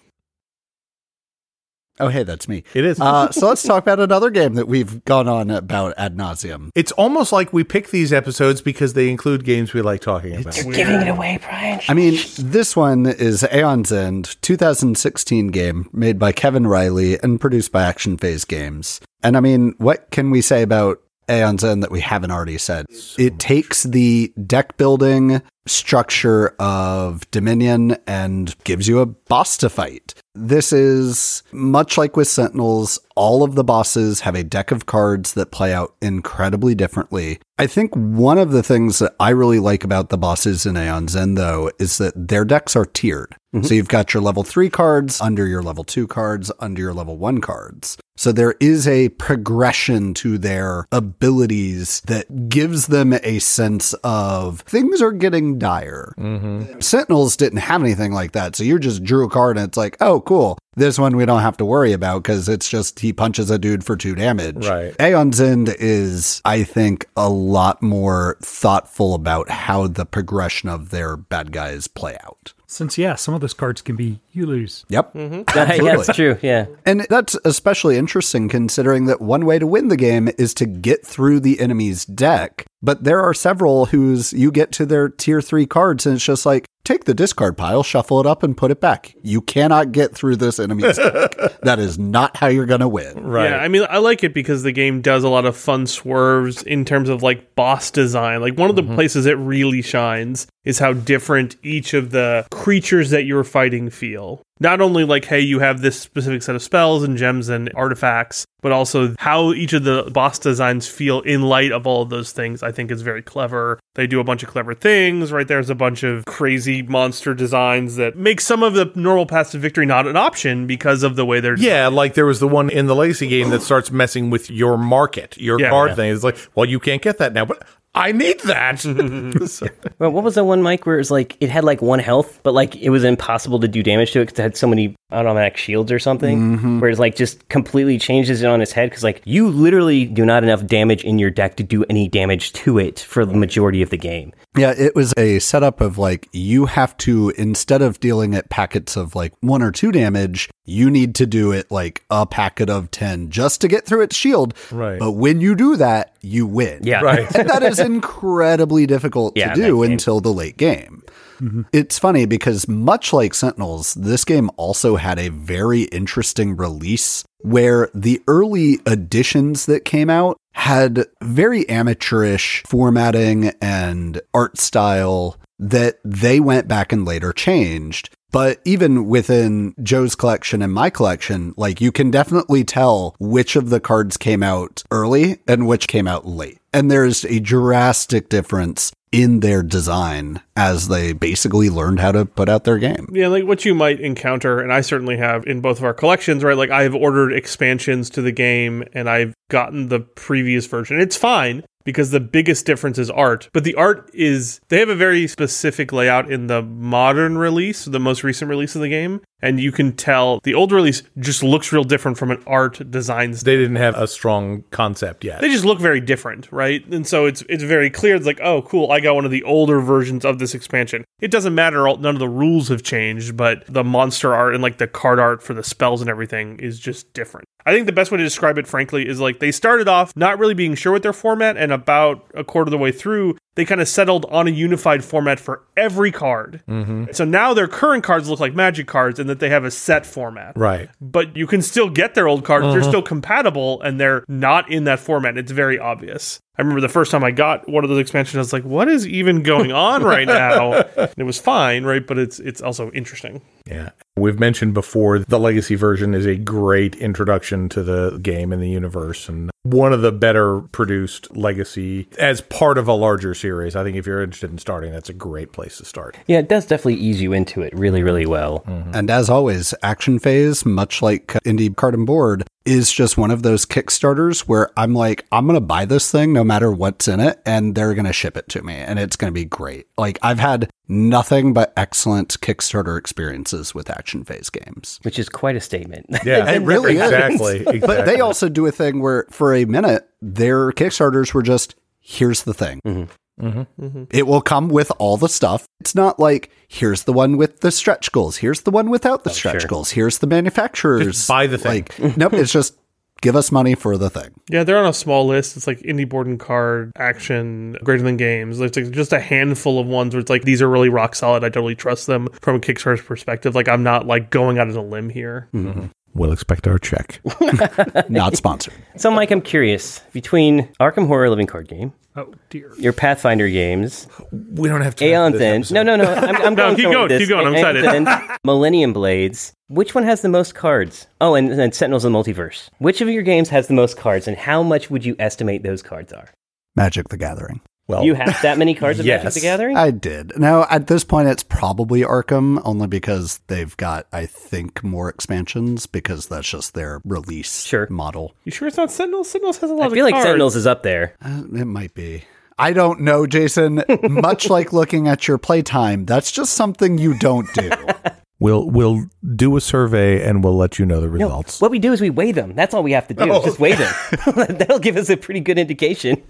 Oh, 1.99 2.07
hey, 2.07 2.23
that's 2.23 2.47
me. 2.47 2.63
It 2.73 2.85
is. 2.85 2.99
Uh, 2.99 3.29
so 3.31 3.47
let's 3.47 3.63
talk 3.67 3.83
about 3.83 3.99
another 3.99 4.29
game 4.29 4.53
that 4.53 4.67
we've 4.67 5.03
gone 5.05 5.27
on 5.27 5.49
about 5.49 5.93
ad 5.97 6.15
nauseum. 6.15 6.69
It's 6.75 6.91
almost 6.93 7.31
like 7.31 7.51
we 7.51 7.63
pick 7.63 7.89
these 7.89 8.13
episodes 8.13 8.61
because 8.61 8.93
they 8.93 9.09
include 9.09 9.43
games 9.43 9.73
we 9.73 9.81
like 9.81 10.01
talking 10.01 10.35
about. 10.35 10.55
You're 10.63 10.73
giving 10.73 11.01
it 11.01 11.07
away, 11.07 11.39
Brian. 11.41 11.81
I 11.89 11.93
mean, 11.93 12.19
this 12.37 12.75
one 12.75 13.05
is 13.05 13.43
Aeon's 13.43 13.91
End, 13.91 14.37
2016 14.41 15.47
game 15.47 15.89
made 15.91 16.17
by 16.17 16.31
Kevin 16.31 16.67
Riley 16.67 17.19
and 17.21 17.39
produced 17.39 17.71
by 17.71 17.83
Action 17.83 18.17
Phase 18.17 18.45
Games. 18.45 19.01
And 19.21 19.35
I 19.35 19.41
mean, 19.41 19.73
what 19.77 20.09
can 20.11 20.31
we 20.31 20.41
say 20.41 20.61
about 20.61 21.01
Aeon's 21.29 21.63
End 21.63 21.83
that 21.83 21.91
we 21.91 21.99
haven't 21.99 22.31
already 22.31 22.57
said? 22.57 22.85
It 23.17 23.39
takes 23.39 23.83
the 23.83 24.33
deck 24.47 24.77
building 24.77 25.41
structure 25.69 26.55
of 26.59 27.29
Dominion 27.31 27.97
and 28.07 28.55
gives 28.63 28.87
you 28.87 28.99
a 28.99 29.05
boss 29.05 29.57
to 29.57 29.69
fight. 29.69 30.13
This 30.35 30.71
is 30.71 31.43
much 31.51 31.97
like 31.97 32.15
with 32.15 32.27
Sentinels, 32.27 32.99
all 33.15 33.43
of 33.43 33.55
the 33.55 33.63
bosses 33.63 34.21
have 34.21 34.35
a 34.35 34.43
deck 34.43 34.71
of 34.71 34.85
cards 34.85 35.33
that 35.33 35.51
play 35.51 35.73
out 35.73 35.95
incredibly 36.01 36.73
differently. 36.73 37.39
I 37.57 37.67
think 37.67 37.93
one 37.93 38.37
of 38.37 38.51
the 38.51 38.63
things 38.63 38.99
that 38.99 39.13
I 39.19 39.31
really 39.31 39.59
like 39.59 39.83
about 39.83 40.07
the 40.07 40.17
bosses 40.17 40.65
in 40.65 40.77
Aeon 40.77 41.13
End, 41.13 41.37
though, 41.37 41.69
is 41.77 41.97
that 41.97 42.13
their 42.15 42.45
decks 42.45 42.77
are 42.77 42.85
tiered. 42.85 43.35
Mm-hmm. 43.53 43.65
So 43.65 43.73
you've 43.73 43.89
got 43.89 44.13
your 44.13 44.23
level 44.23 44.43
three 44.43 44.69
cards, 44.69 45.19
under 45.19 45.45
your 45.45 45.61
level 45.61 45.83
two 45.83 46.07
cards, 46.07 46.51
under 46.59 46.81
your 46.81 46.93
level 46.93 47.17
one 47.17 47.41
cards. 47.41 47.97
So 48.15 48.31
there 48.31 48.55
is 48.61 48.87
a 48.87 49.09
progression 49.09 50.13
to 50.15 50.37
their 50.37 50.85
abilities 50.91 51.99
that 52.01 52.47
gives 52.47 52.87
them 52.87 53.13
a 53.13 53.39
sense 53.39 53.93
of 54.05 54.61
things 54.61 55.01
are 55.01 55.11
getting 55.11 55.58
dire. 55.59 56.13
Mm-hmm. 56.17 56.79
Sentinels 56.79 57.37
didn't 57.37 57.59
have 57.59 57.81
anything 57.81 58.11
like 58.11 58.31
that. 58.31 58.55
So 58.55 58.63
you 58.63 58.79
just 58.79 59.03
drew 59.03 59.25
a 59.25 59.29
card 59.29 59.57
and 59.57 59.67
it's 59.67 59.77
like, 59.77 59.97
oh, 60.01 60.21
cool. 60.21 60.57
This 60.75 60.97
one 60.97 61.17
we 61.17 61.25
don't 61.25 61.41
have 61.41 61.57
to 61.57 61.65
worry 61.65 61.91
about 61.91 62.23
because 62.23 62.47
it's 62.47 62.69
just 62.69 62.99
he 62.99 63.11
punches 63.11 63.51
a 63.51 63.59
dude 63.59 63.83
for 63.83 63.97
two 63.97 64.15
damage. 64.15 64.65
Right. 64.65 64.95
Aeon's 64.99 65.41
End 65.41 65.75
is, 65.77 66.41
I 66.45 66.63
think, 66.63 67.05
a 67.17 67.29
lot 67.29 67.81
more 67.81 68.37
thoughtful 68.41 69.13
about 69.13 69.49
how 69.49 69.87
the 69.87 70.05
progression 70.05 70.69
of 70.69 70.89
their 70.89 71.17
bad 71.17 71.51
guys 71.51 71.87
play 71.87 72.17
out. 72.23 72.53
Since 72.71 72.99
yeah, 72.99 73.15
some 73.15 73.33
of 73.33 73.41
those 73.41 73.55
cards 73.55 73.81
can 73.81 73.95
be 73.95 74.19
you 74.31 74.45
lose. 74.45 74.85
Yep. 74.89 75.15
Mm-hmm. 75.15 75.33
yeah, 75.33 75.63
absolutely. 75.63 76.05
that's 76.05 76.15
true. 76.15 76.37
Yeah. 76.43 76.67
And 76.85 77.01
that's 77.09 77.35
especially 77.43 77.97
interesting 77.97 78.47
considering 78.47 79.05
that 79.05 79.19
one 79.19 79.47
way 79.47 79.57
to 79.57 79.65
win 79.65 79.87
the 79.87 79.97
game 79.97 80.29
is 80.37 80.53
to 80.53 80.67
get 80.67 81.03
through 81.03 81.39
the 81.39 81.59
enemy's 81.59 82.05
deck. 82.05 82.67
But 82.81 83.03
there 83.03 83.21
are 83.21 83.33
several 83.33 83.87
whose 83.87 84.33
you 84.33 84.51
get 84.51 84.71
to 84.73 84.85
their 84.85 85.09
tier 85.09 85.41
three 85.41 85.65
cards 85.65 86.05
and 86.05 86.15
it's 86.15 86.25
just 86.25 86.45
like, 86.45 86.65
take 86.89 87.05
the 87.05 87.13
discard 87.13 87.55
pile, 87.55 87.83
shuffle 87.83 88.19
it 88.19 88.25
up, 88.25 88.41
and 88.41 88.57
put 88.57 88.71
it 88.71 88.81
back. 88.81 89.13
You 89.21 89.41
cannot 89.41 89.91
get 89.91 90.15
through 90.15 90.37
this 90.37 90.59
enemy's 90.59 90.97
deck. 90.97 91.35
That 91.61 91.77
is 91.77 91.99
not 91.99 92.35
how 92.35 92.47
you're 92.47 92.65
going 92.65 92.79
to 92.79 92.87
win. 92.87 93.23
Right. 93.23 93.51
Yeah, 93.51 93.57
I 93.57 93.67
mean, 93.67 93.85
I 93.89 93.99
like 93.99 94.23
it 94.23 94.33
because 94.33 94.63
the 94.63 94.71
game 94.71 95.01
does 95.01 95.23
a 95.23 95.29
lot 95.29 95.45
of 95.45 95.55
fun 95.55 95.85
swerves 95.85 96.63
in 96.63 96.85
terms 96.85 97.09
of 97.09 97.21
like 97.21 97.53
boss 97.53 97.91
design. 97.91 98.41
Like 98.41 98.57
one 98.57 98.71
of 98.71 98.75
the 98.75 98.81
mm-hmm. 98.81 98.95
places 98.95 99.27
it 99.27 99.37
really 99.37 99.83
shines 99.83 100.47
is 100.63 100.79
how 100.79 100.93
different 100.93 101.57
each 101.61 101.93
of 101.93 102.09
the 102.09 102.47
creatures 102.49 103.11
that 103.11 103.23
you're 103.23 103.43
fighting 103.43 103.89
feel. 103.91 104.41
Not 104.59 104.81
only 104.81 105.05
like, 105.05 105.25
hey, 105.25 105.39
you 105.39 105.59
have 105.59 105.81
this 105.81 105.99
specific 105.99 106.41
set 106.43 106.55
of 106.55 106.61
spells 106.61 107.03
and 107.03 107.17
gems 107.17 107.47
and 107.47 107.71
artifacts, 107.75 108.45
but 108.61 108.73
also 108.73 109.15
how 109.17 109.53
each 109.53 109.71
of 109.71 109.85
the 109.85 110.09
boss 110.13 110.37
designs 110.37 110.85
feel 110.85 111.21
in 111.21 111.43
light 111.43 111.71
of 111.71 111.87
all 111.87 112.01
of 112.01 112.09
those 112.09 112.33
things, 112.33 112.61
I 112.61 112.73
think 112.73 112.91
is 112.91 113.01
very 113.01 113.21
clever. 113.21 113.79
They 113.95 114.05
do 114.05 114.19
a 114.19 114.23
bunch 114.25 114.43
of 114.43 114.49
clever 114.49 114.73
things, 114.73 115.31
right? 115.31 115.47
There's 115.47 115.69
a 115.69 115.75
bunch 115.75 116.03
of 116.03 116.25
crazy 116.25 116.81
monster 116.81 117.33
designs 117.33 117.95
that 117.95 118.17
make 118.17 118.41
some 118.41 118.61
of 118.61 118.73
the 118.73 118.91
normal 118.95 119.25
paths 119.25 119.51
to 119.51 119.59
victory 119.59 119.85
not 119.85 120.07
an 120.07 120.17
option 120.17 120.67
because 120.67 121.03
of 121.03 121.15
the 121.15 121.25
way 121.25 121.39
they're 121.39 121.57
Yeah, 121.57 121.87
like 121.87 122.15
there 122.15 122.25
was 122.25 122.41
the 122.41 122.47
one 122.47 122.69
in 122.69 122.87
the 122.87 122.95
Legacy 122.95 123.27
game 123.27 123.49
that 123.51 123.61
starts 123.61 123.91
messing 123.91 124.29
with 124.29 124.49
your 124.49 124.77
market, 124.77 125.37
your 125.37 125.59
Yeah. 125.59 125.69
card 125.69 125.91
Yeah. 125.91 125.95
thing. 125.95 126.13
It's 126.13 126.23
like, 126.23 126.37
well, 126.55 126.65
you 126.65 126.79
can't 126.81 127.01
get 127.01 127.17
that 127.19 127.31
now, 127.33 127.45
but 127.45 127.63
I 127.95 128.11
need 128.11 128.39
that. 128.41 128.79
So- 129.49 129.67
Well, 129.99 130.11
what 130.11 130.23
was 130.23 130.35
the 130.35 130.43
one, 130.43 130.61
Mike, 130.61 130.85
where 130.85 130.95
it 130.95 130.99
was 130.99 131.11
like 131.11 131.35
it 131.39 131.49
had 131.49 131.63
like 131.63 131.81
one 131.81 131.99
health, 131.99 132.39
but 132.43 132.53
like 132.53 132.75
it 132.75 132.89
was 132.89 133.03
impossible 133.03 133.59
to 133.59 133.67
do 133.67 133.81
damage 133.83 134.11
to 134.11 134.19
it 134.21 134.25
because 134.27 134.39
it 134.39 134.43
had 134.43 134.57
so 134.57 134.67
many 134.67 134.95
automatic 135.11 135.57
shields 135.57 135.91
or 135.91 135.99
something? 135.99 136.57
Mm-hmm. 136.57 136.79
Where 136.79 136.89
it's 136.89 136.99
like 136.99 137.15
just 137.15 137.47
completely 137.49 137.97
changes 137.97 138.41
it 138.41 138.47
on 138.47 138.61
its 138.61 138.71
head 138.71 138.89
because 138.89 139.03
like 139.03 139.21
you 139.25 139.49
literally 139.49 140.05
do 140.05 140.25
not 140.25 140.43
enough 140.43 140.65
damage 140.65 141.03
in 141.03 141.19
your 141.19 141.31
deck 141.31 141.55
to 141.57 141.63
do 141.63 141.83
any 141.89 142.07
damage 142.07 142.53
to 142.53 142.77
it 142.77 142.99
for 142.99 143.25
the 143.25 143.33
majority 143.33 143.81
of 143.81 143.89
the 143.89 143.97
game. 143.97 144.31
Yeah, 144.57 144.73
it 144.77 144.95
was 144.95 145.13
a 145.17 145.39
setup 145.39 145.79
of 145.81 145.97
like 145.97 146.27
you 146.31 146.65
have 146.65 146.95
to 146.97 147.29
instead 147.37 147.81
of 147.81 147.99
dealing 147.99 148.33
it 148.33 148.49
packets 148.49 148.95
of 148.97 149.15
like 149.15 149.33
one 149.41 149.61
or 149.61 149.71
two 149.71 149.91
damage, 149.91 150.49
you 150.65 150.89
need 150.89 151.15
to 151.15 151.25
do 151.25 151.51
it 151.51 151.69
like 151.71 152.03
a 152.09 152.25
packet 152.25 152.69
of 152.69 152.89
10 152.91 153.29
just 153.29 153.61
to 153.61 153.67
get 153.67 153.85
through 153.85 154.01
its 154.01 154.15
shield. 154.15 154.53
Right. 154.71 154.99
But 154.99 155.11
when 155.11 155.39
you 155.41 155.55
do 155.55 155.75
that, 155.77 156.15
you 156.21 156.45
win. 156.45 156.79
Yeah. 156.83 157.01
Right. 157.01 157.33
and 157.35 157.49
that 157.49 157.63
is 157.63 157.79
incredibly 157.79 158.85
difficult 158.85 159.33
Yeah, 159.35 159.53
to 159.53 159.61
do 159.61 159.83
until 159.83 160.19
the 160.19 160.33
late 160.33 160.57
game. 160.57 161.03
Mm-hmm. 161.41 161.61
It's 161.71 161.97
funny 161.97 162.25
because 162.25 162.67
much 162.67 163.13
like 163.13 163.33
Sentinels, 163.33 163.93
this 163.93 164.25
game 164.25 164.49
also 164.57 164.97
had 164.97 165.17
a 165.19 165.29
very 165.29 165.83
interesting 165.83 166.57
release 166.57 167.23
where 167.39 167.89
the 167.93 168.21
early 168.27 168.79
editions 168.85 169.65
that 169.65 169.85
came 169.85 170.09
out 170.09 170.37
had 170.53 171.05
very 171.21 171.67
amateurish 171.69 172.63
formatting 172.67 173.53
and 173.61 174.19
art 174.33 174.57
style 174.57 175.37
that 175.57 175.99
they 176.03 176.39
went 176.39 176.67
back 176.67 176.91
and 176.91 177.05
later 177.05 177.31
changed. 177.31 178.09
But 178.31 178.59
even 178.65 179.07
within 179.07 179.73
Joe's 179.81 180.15
collection 180.15 180.61
and 180.61 180.73
my 180.73 180.89
collection, 180.89 181.53
like 181.57 181.81
you 181.81 181.91
can 181.91 182.11
definitely 182.11 182.63
tell 182.63 183.15
which 183.19 183.55
of 183.55 183.69
the 183.69 183.79
cards 183.79 184.17
came 184.17 184.43
out 184.43 184.83
early 184.91 185.39
and 185.47 185.67
which 185.67 185.87
came 185.87 186.07
out 186.07 186.25
late. 186.25 186.59
And 186.71 186.91
there's 186.91 187.25
a 187.25 187.39
drastic 187.39 188.29
difference 188.29 188.91
in 189.11 189.39
their 189.39 189.63
design 189.63 190.39
as 190.55 190.87
they 190.87 191.13
basically 191.13 191.69
learned 191.69 191.99
how 191.99 192.11
to 192.11 192.25
put 192.25 192.47
out 192.47 192.63
their 192.63 192.77
game. 192.77 193.09
Yeah, 193.11 193.27
like 193.27 193.45
what 193.45 193.65
you 193.65 193.73
might 193.73 193.99
encounter, 193.99 194.59
and 194.59 194.71
I 194.71 194.81
certainly 194.81 195.17
have 195.17 195.47
in 195.47 195.61
both 195.61 195.79
of 195.79 195.83
our 195.83 195.95
collections, 195.95 196.43
right? 196.43 196.57
Like 196.57 196.69
I've 196.69 196.93
ordered 196.93 197.33
expansions 197.33 198.11
to 198.11 198.21
the 198.21 198.31
game 198.31 198.83
and 198.93 199.09
I've 199.09 199.33
gotten 199.49 199.87
the 199.87 199.99
previous 199.99 200.67
version. 200.67 200.99
It's 200.99 201.17
fine 201.17 201.63
because 201.89 202.11
the 202.11 202.19
biggest 202.19 202.67
difference 202.67 202.99
is 202.99 203.09
art, 203.09 203.49
but 203.51 203.63
the 203.63 203.73
art 203.73 204.11
is 204.13 204.61
they 204.69 204.77
have 204.77 204.89
a 204.89 204.95
very 204.95 205.25
specific 205.25 205.91
layout 205.91 206.31
in 206.31 206.45
the 206.45 206.61
modern 206.61 207.35
release, 207.35 207.85
the 207.85 207.99
most 207.99 208.23
recent 208.23 208.47
release 208.47 208.75
of 208.75 208.81
the 208.81 208.89
game, 208.89 209.21
and 209.41 209.59
you 209.59 209.71
can 209.71 209.93
tell 209.93 210.39
the 210.43 210.53
old 210.53 210.71
release 210.71 211.03
just 211.19 211.43
looks 211.43 211.71
real 211.71 211.83
different 211.83 212.17
from 212.17 212.31
an 212.31 212.43
art 212.47 212.89
design 212.91 213.31
they 213.31 213.55
didn't 213.57 213.75
have 213.75 213.95
a 213.95 214.07
strong 214.07 214.63
concept 214.71 215.23
yet. 215.23 215.41
They 215.41 215.49
just 215.49 215.65
look 215.65 215.79
very 215.79 215.99
different, 216.01 216.51
right? 216.51 216.85
And 216.87 217.05
so 217.05 217.25
it's 217.25 217.43
it's 217.49 217.63
very 217.63 217.89
clear. 217.89 218.15
It's 218.15 218.25
like, 218.25 218.39
oh, 218.41 218.61
cool. 218.63 218.91
I 218.91 218.99
got 218.99 219.15
one 219.15 219.25
of 219.25 219.31
the 219.31 219.43
older 219.43 219.79
versions 219.81 220.25
of 220.25 220.39
this 220.39 220.55
expansion. 220.55 221.03
It 221.19 221.31
doesn't 221.31 221.53
matter. 221.55 221.87
all- 221.87 221.97
None 221.97 222.15
of 222.15 222.19
the 222.19 222.29
rules 222.29 222.69
have 222.69 222.81
changed, 222.83 223.35
but 223.37 223.65
the 223.67 223.83
monster 223.83 224.33
art 224.33 224.53
and 224.53 224.63
like 224.63 224.77
the 224.77 224.87
card 224.87 225.19
art 225.19 225.43
for 225.43 225.53
the 225.53 225.63
spells 225.63 226.01
and 226.01 226.09
everything 226.09 226.59
is 226.59 226.79
just 226.79 227.11
different. 227.13 227.45
I 227.65 227.73
think 227.73 227.85
the 227.85 227.91
best 227.91 228.09
way 228.09 228.17
to 228.17 228.23
describe 228.23 228.57
it, 228.57 228.67
frankly, 228.67 229.07
is 229.07 229.19
like 229.19 229.39
they 229.39 229.51
started 229.51 229.87
off 229.87 230.15
not 230.15 230.39
really 230.39 230.53
being 230.53 230.75
sure 230.75 230.93
with 230.93 231.03
their 231.03 231.13
format, 231.13 231.57
and 231.57 231.71
about 231.71 232.25
a 232.33 232.43
quarter 232.43 232.69
of 232.69 232.71
the 232.71 232.77
way 232.77 232.91
through, 232.91 233.37
they 233.55 233.65
kind 233.65 233.81
of 233.81 233.87
settled 233.87 234.25
on 234.29 234.47
a 234.47 234.51
unified 234.51 235.03
format 235.03 235.39
for 235.39 235.63
every 235.75 236.11
card. 236.11 236.63
Mm-hmm. 236.67 237.05
So 237.11 237.25
now 237.25 237.53
their 237.53 237.67
current 237.67 238.03
cards 238.03 238.29
look 238.29 238.39
like 238.39 238.53
Magic 238.53 238.87
cards, 238.87 239.19
and 239.19 239.29
that 239.29 239.39
they 239.39 239.49
have 239.49 239.65
a 239.65 239.71
set 239.71 240.05
format. 240.05 240.53
Right. 240.55 240.89
But 241.01 241.35
you 241.35 241.47
can 241.47 241.61
still 241.61 241.89
get 241.89 242.15
their 242.15 242.27
old 242.27 242.45
cards; 242.45 242.73
they're 242.73 242.83
still 242.83 243.01
compatible, 243.01 243.81
and 243.81 243.99
they're 243.99 244.23
not 244.27 244.71
in 244.71 244.85
that 244.85 244.99
format. 244.99 245.37
It's 245.37 245.51
very 245.51 245.79
obvious. 245.79 246.39
I 246.59 246.61
remember 246.61 246.81
the 246.81 246.89
first 246.89 247.11
time 247.11 247.23
I 247.23 247.31
got 247.31 247.69
one 247.69 247.85
of 247.85 247.89
those 247.89 248.01
expansions, 248.01 248.35
I 248.35 248.39
was 248.39 248.51
like, 248.51 248.65
"What 248.65 248.89
is 248.89 249.07
even 249.07 249.43
going 249.43 249.71
on 249.71 250.03
right 250.03 250.27
now?" 250.27 250.73
it 251.17 251.23
was 251.23 251.39
fine, 251.39 251.85
right? 251.85 252.05
But 252.05 252.17
it's 252.17 252.37
it's 252.39 252.61
also 252.61 252.91
interesting. 252.91 253.41
Yeah. 253.65 253.91
We've 254.17 254.39
mentioned 254.39 254.73
before 254.73 255.19
the 255.19 255.39
legacy 255.39 255.75
version 255.75 256.13
is 256.13 256.25
a 256.25 256.35
great 256.35 256.95
introduction 256.95 257.69
to 257.69 257.81
the 257.81 258.17
game 258.17 258.51
and 258.51 258.61
the 258.61 258.67
universe 258.67 259.29
and 259.29 259.49
one 259.63 259.93
of 259.93 260.01
the 260.01 260.11
better 260.11 260.61
produced 260.61 261.33
legacy 261.35 262.09
as 262.17 262.41
part 262.41 262.77
of 262.77 262.87
a 262.87 262.93
larger 262.93 263.33
series. 263.33 263.75
I 263.75 263.83
think 263.83 263.95
if 263.95 264.05
you're 264.05 264.21
interested 264.21 264.51
in 264.51 264.57
starting, 264.57 264.91
that's 264.91 265.09
a 265.09 265.13
great 265.13 265.51
place 265.51 265.77
to 265.77 265.85
start. 265.85 266.17
Yeah, 266.27 266.39
it 266.39 266.49
does 266.49 266.65
definitely 266.65 266.95
ease 266.95 267.21
you 267.21 267.31
into 267.31 267.61
it 267.61 267.73
really, 267.73 268.03
really 268.03 268.25
well. 268.25 268.65
Mm-hmm. 268.67 268.95
And 268.95 269.09
as 269.09 269.29
always, 269.29 269.73
Action 269.83 270.19
Phase, 270.19 270.65
much 270.65 271.01
like 271.01 271.35
uh, 271.35 271.39
Indie 271.45 271.73
Card 271.73 271.93
and 271.93 272.05
Board, 272.05 272.45
is 272.65 272.91
just 272.91 273.17
one 273.17 273.31
of 273.31 273.41
those 273.41 273.65
Kickstarters 273.65 274.41
where 274.41 274.69
I'm 274.77 274.93
like, 274.93 275.25
I'm 275.31 275.45
going 275.45 275.55
to 275.55 275.61
buy 275.61 275.85
this 275.85 276.11
thing 276.11 276.33
no 276.33 276.43
matter 276.43 276.71
what's 276.71 277.07
in 277.07 277.19
it, 277.19 277.41
and 277.45 277.73
they're 277.75 277.93
going 277.95 278.05
to 278.05 278.13
ship 278.13 278.37
it 278.37 278.47
to 278.49 278.61
me, 278.61 278.73
and 278.75 278.99
it's 278.99 279.15
going 279.15 279.31
to 279.33 279.39
be 279.39 279.45
great. 279.45 279.87
Like, 279.97 280.19
I've 280.21 280.39
had 280.39 280.69
nothing 280.87 281.53
but 281.53 281.73
excellent 281.77 282.39
Kickstarter 282.41 282.97
experiences 282.97 283.73
with 283.73 283.89
Action 283.89 284.23
Phase 284.23 284.49
games. 284.49 284.99
Which 285.03 285.17
is 285.19 285.29
quite 285.29 285.55
a 285.55 285.61
statement. 285.61 286.05
Yeah, 286.25 286.49
It 286.51 286.61
really 286.63 286.97
is. 286.97 287.01
exactly. 287.01 287.57
exactly. 287.59 287.79
But 287.79 288.05
they 288.05 288.19
also 288.19 288.49
do 288.49 288.65
a 288.67 288.71
thing 288.71 288.99
where, 289.01 289.25
for 289.31 289.53
a 289.55 289.65
minute, 289.65 290.07
their 290.21 290.71
Kickstarters 290.71 291.33
were 291.33 291.43
just, 291.43 291.75
here's 291.99 292.43
the 292.43 292.53
thing. 292.53 292.81
Mm-hmm. 292.85 293.11
Mm-hmm. 293.39 294.03
It 294.11 294.27
will 294.27 294.41
come 294.41 294.69
with 294.69 294.91
all 294.99 295.17
the 295.17 295.29
stuff. 295.29 295.67
It's 295.79 295.95
not 295.95 296.19
like, 296.19 296.51
here's 296.67 297.03
the 297.03 297.13
one 297.13 297.37
with 297.37 297.61
the 297.61 297.71
stretch 297.71 298.11
goals. 298.11 298.37
Here's 298.37 298.61
the 298.61 298.71
one 298.71 298.89
without 298.89 299.23
the 299.23 299.29
oh, 299.29 299.33
stretch 299.33 299.61
sure. 299.61 299.67
goals. 299.67 299.91
Here's 299.91 300.19
the 300.19 300.27
manufacturer's. 300.27 301.05
Just 301.05 301.27
buy 301.27 301.47
the 301.47 301.57
thing. 301.57 301.87
Like, 301.99 302.17
nope, 302.17 302.33
it's 302.33 302.51
just 302.51 302.77
give 303.21 303.35
us 303.35 303.51
money 303.51 303.75
for 303.75 303.97
the 303.97 304.09
thing. 304.09 304.29
Yeah, 304.49 304.63
they're 304.63 304.77
on 304.77 304.85
a 304.85 304.93
small 304.93 305.27
list. 305.27 305.57
It's 305.57 305.67
like 305.67 305.79
indie 305.79 306.07
board 306.07 306.27
and 306.27 306.39
card, 306.39 306.91
action, 306.95 307.77
greater 307.83 308.03
than 308.03 308.17
games. 308.17 308.59
It's 308.59 308.77
like 308.77 308.91
just 308.91 309.13
a 309.13 309.19
handful 309.19 309.79
of 309.79 309.87
ones 309.87 310.13
where 310.13 310.21
it's 310.21 310.29
like 310.29 310.43
these 310.43 310.61
are 310.61 310.69
really 310.69 310.89
rock 310.89 311.15
solid. 311.15 311.43
I 311.43 311.49
totally 311.49 311.75
trust 311.75 312.07
them 312.07 312.27
from 312.41 312.55
a 312.55 312.59
Kickstarter 312.59 313.03
perspective. 313.03 313.55
Like 313.55 313.67
I'm 313.67 313.83
not 313.83 314.07
like 314.07 314.29
going 314.29 314.57
out 314.57 314.69
on 314.69 314.75
a 314.75 314.81
limb 314.81 315.09
here. 315.09 315.49
Mm-hmm. 315.53 315.87
We'll 316.13 316.31
expect 316.31 316.67
our 316.67 316.77
check. 316.79 317.21
Not 318.09 318.35
sponsored. 318.35 318.73
so, 318.97 319.11
Mike, 319.11 319.31
I'm 319.31 319.41
curious 319.41 319.99
between 320.13 320.67
Arkham 320.79 321.07
Horror 321.07 321.29
Living 321.29 321.47
Card 321.47 321.67
Game, 321.67 321.93
Oh 322.15 322.33
dear. 322.49 322.73
your 322.77 322.93
Pathfinder 322.93 323.47
games, 323.49 324.07
We 324.31 324.67
don't 324.69 324.81
have 324.81 324.95
time. 324.95 325.07
Aeon's 325.09 325.33
for 325.33 325.37
this 325.39 325.45
End. 325.45 325.63
episode. 325.67 325.75
No, 325.75 325.83
no, 325.83 325.95
no. 325.95 326.13
I'm, 326.13 326.35
I'm 326.37 326.55
No, 326.55 326.63
going 326.63 326.75
keep 326.75 326.85
through 326.85 326.93
going, 326.93 327.07
this. 327.09 327.19
keep 327.19 327.29
going, 327.29 327.47
I'm 327.47 327.53
Aeon's 327.55 327.77
excited. 327.77 327.85
End, 328.07 328.31
Millennium 328.43 328.93
Blades. 328.93 329.53
Which 329.67 329.93
one 329.93 330.03
has 330.03 330.21
the 330.21 330.29
most 330.29 330.55
cards? 330.55 331.07
Oh, 331.21 331.35
and, 331.35 331.51
and 331.51 331.73
Sentinels 331.75 332.03
of 332.05 332.11
the 332.11 332.17
Multiverse. 332.17 332.69
Which 332.79 333.01
of 333.01 333.09
your 333.09 333.21
games 333.23 333.49
has 333.49 333.67
the 333.67 333.73
most 333.75 333.97
cards, 333.97 334.27
and 334.27 334.35
how 334.35 334.63
much 334.63 334.89
would 334.89 335.05
you 335.05 335.15
estimate 335.19 335.63
those 335.63 335.81
cards 335.83 336.11
are? 336.11 336.29
Magic 336.75 337.09
the 337.09 337.17
Gathering. 337.17 337.61
Well, 337.89 338.03
You 338.05 338.13
have 338.13 338.39
that 338.43 338.57
many 338.59 338.75
cards 338.75 338.99
of 338.99 339.05
Magic 339.07 339.23
yes. 339.23 339.33
the 339.33 339.41
Gathering? 339.41 339.75
I 339.75 339.89
did. 339.91 340.37
Now, 340.39 340.67
at 340.69 340.85
this 340.87 341.03
point, 341.03 341.27
it's 341.27 341.41
probably 341.43 342.01
Arkham, 342.01 342.61
only 342.63 342.85
because 342.87 343.39
they've 343.47 343.75
got, 343.77 344.05
I 344.13 344.27
think, 344.27 344.83
more 344.83 345.09
expansions 345.09 345.87
because 345.87 346.27
that's 346.27 346.47
just 346.47 346.75
their 346.75 347.01
release 347.03 347.63
Sure. 347.65 347.87
model. 347.89 348.35
You 348.45 348.51
sure 348.51 348.67
it's 348.67 348.77
not 348.77 348.91
Sentinels? 348.91 349.31
Sentinels 349.31 349.57
has 349.57 349.71
a 349.71 349.73
lot 349.73 349.83
I 349.83 349.87
of 349.87 349.93
feel 349.93 350.05
like 350.05 350.13
cards. 350.13 350.25
Sentinels 350.27 350.55
is 350.55 350.67
up 350.67 350.83
there. 350.83 351.15
Uh, 351.19 351.41
it 351.55 351.65
might 351.65 351.95
be. 351.95 352.23
I 352.59 352.73
don't 352.73 353.01
know, 353.01 353.25
Jayson. 353.25 353.83
Much 354.21 354.49
like 354.49 354.71
looking 354.71 355.07
at 355.07 355.27
your 355.27 355.37
playtime, 355.39 356.05
that's 356.05 356.31
just 356.31 356.53
something 356.53 356.97
you 356.99 357.17
don't 357.17 357.51
do. 357.53 357.71
we'll 358.39 358.69
we'll 358.69 359.05
do 359.35 359.55
a 359.57 359.61
survey 359.61 360.25
and 360.27 360.43
we'll 360.43 360.55
let 360.57 360.79
you 360.79 360.85
know 360.85 361.01
the 361.01 361.07
No, 361.07 361.13
results. 361.25 361.59
what 361.61 361.71
we 361.71 361.79
do 361.79 361.91
is 361.93 362.01
we 362.01 362.09
weigh 362.09 362.31
them. 362.31 362.53
That's 362.55 362.73
all 362.73 362.83
we 362.83 362.91
have 362.93 363.07
to 363.09 363.13
do. 363.13 363.23
is 363.23 363.29
oh. 363.31 363.43
Just 363.43 363.59
weigh 363.59 363.73
them. 363.75 363.93
That'll 364.57 364.79
give 364.79 364.97
us 364.97 365.09
a 365.09 365.17
pretty 365.17 365.39
good 365.41 365.57
indication. 365.59 366.23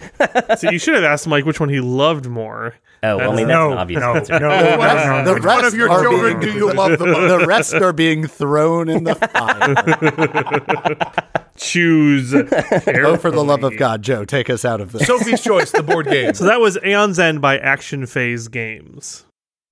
So 0.57 0.69
you 0.71 0.79
should 0.79 0.95
have 0.95 1.03
asked 1.03 1.27
Mike 1.27 1.45
which 1.45 1.59
one 1.59 1.69
he 1.69 1.79
loved 1.79 2.27
more. 2.27 2.75
Oh, 3.01 3.15
well, 3.15 3.31
I 3.31 3.35
mean, 3.37 3.47
that's 3.47 3.55
No, 3.57 3.71
an 3.71 3.77
obvious 3.77 4.01
no, 4.01 4.13
answer. 4.15 4.39
no, 4.39 4.49
no, 4.49 4.75
no, 4.75 5.23
no. 5.23 5.33
the 5.35 5.39
rest 5.39 5.63
of 5.67 5.73
your 5.73 5.89
are 5.89 6.01
children 6.03 6.39
being- 6.41 6.51
do 6.53 6.57
you 6.59 6.73
love 6.73 6.99
the 6.99 7.05
most? 7.05 7.29
The 7.39 7.45
rest 7.47 7.73
are 7.75 7.93
being 7.93 8.27
thrown 8.27 8.89
in 8.89 9.05
the 9.05 9.15
fire. 9.15 9.75
Choose. 11.55 12.33
oh, 12.33 13.17
for 13.17 13.31
the 13.31 13.43
love 13.43 13.63
of 13.63 13.77
God, 13.77 14.01
Joe, 14.01 14.25
take 14.25 14.49
us 14.49 14.65
out 14.65 14.81
of 14.81 14.91
this. 14.91 15.07
Sophie's 15.07 15.41
Choice, 15.41 15.71
the 15.71 15.83
board 15.83 16.07
game. 16.07 16.33
So 16.33 16.43
that 16.45 16.59
was 16.59 16.77
Aeon's 16.83 17.19
End 17.19 17.41
by 17.41 17.57
Action 17.57 18.05
Phase 18.05 18.47
Games. 18.49 19.25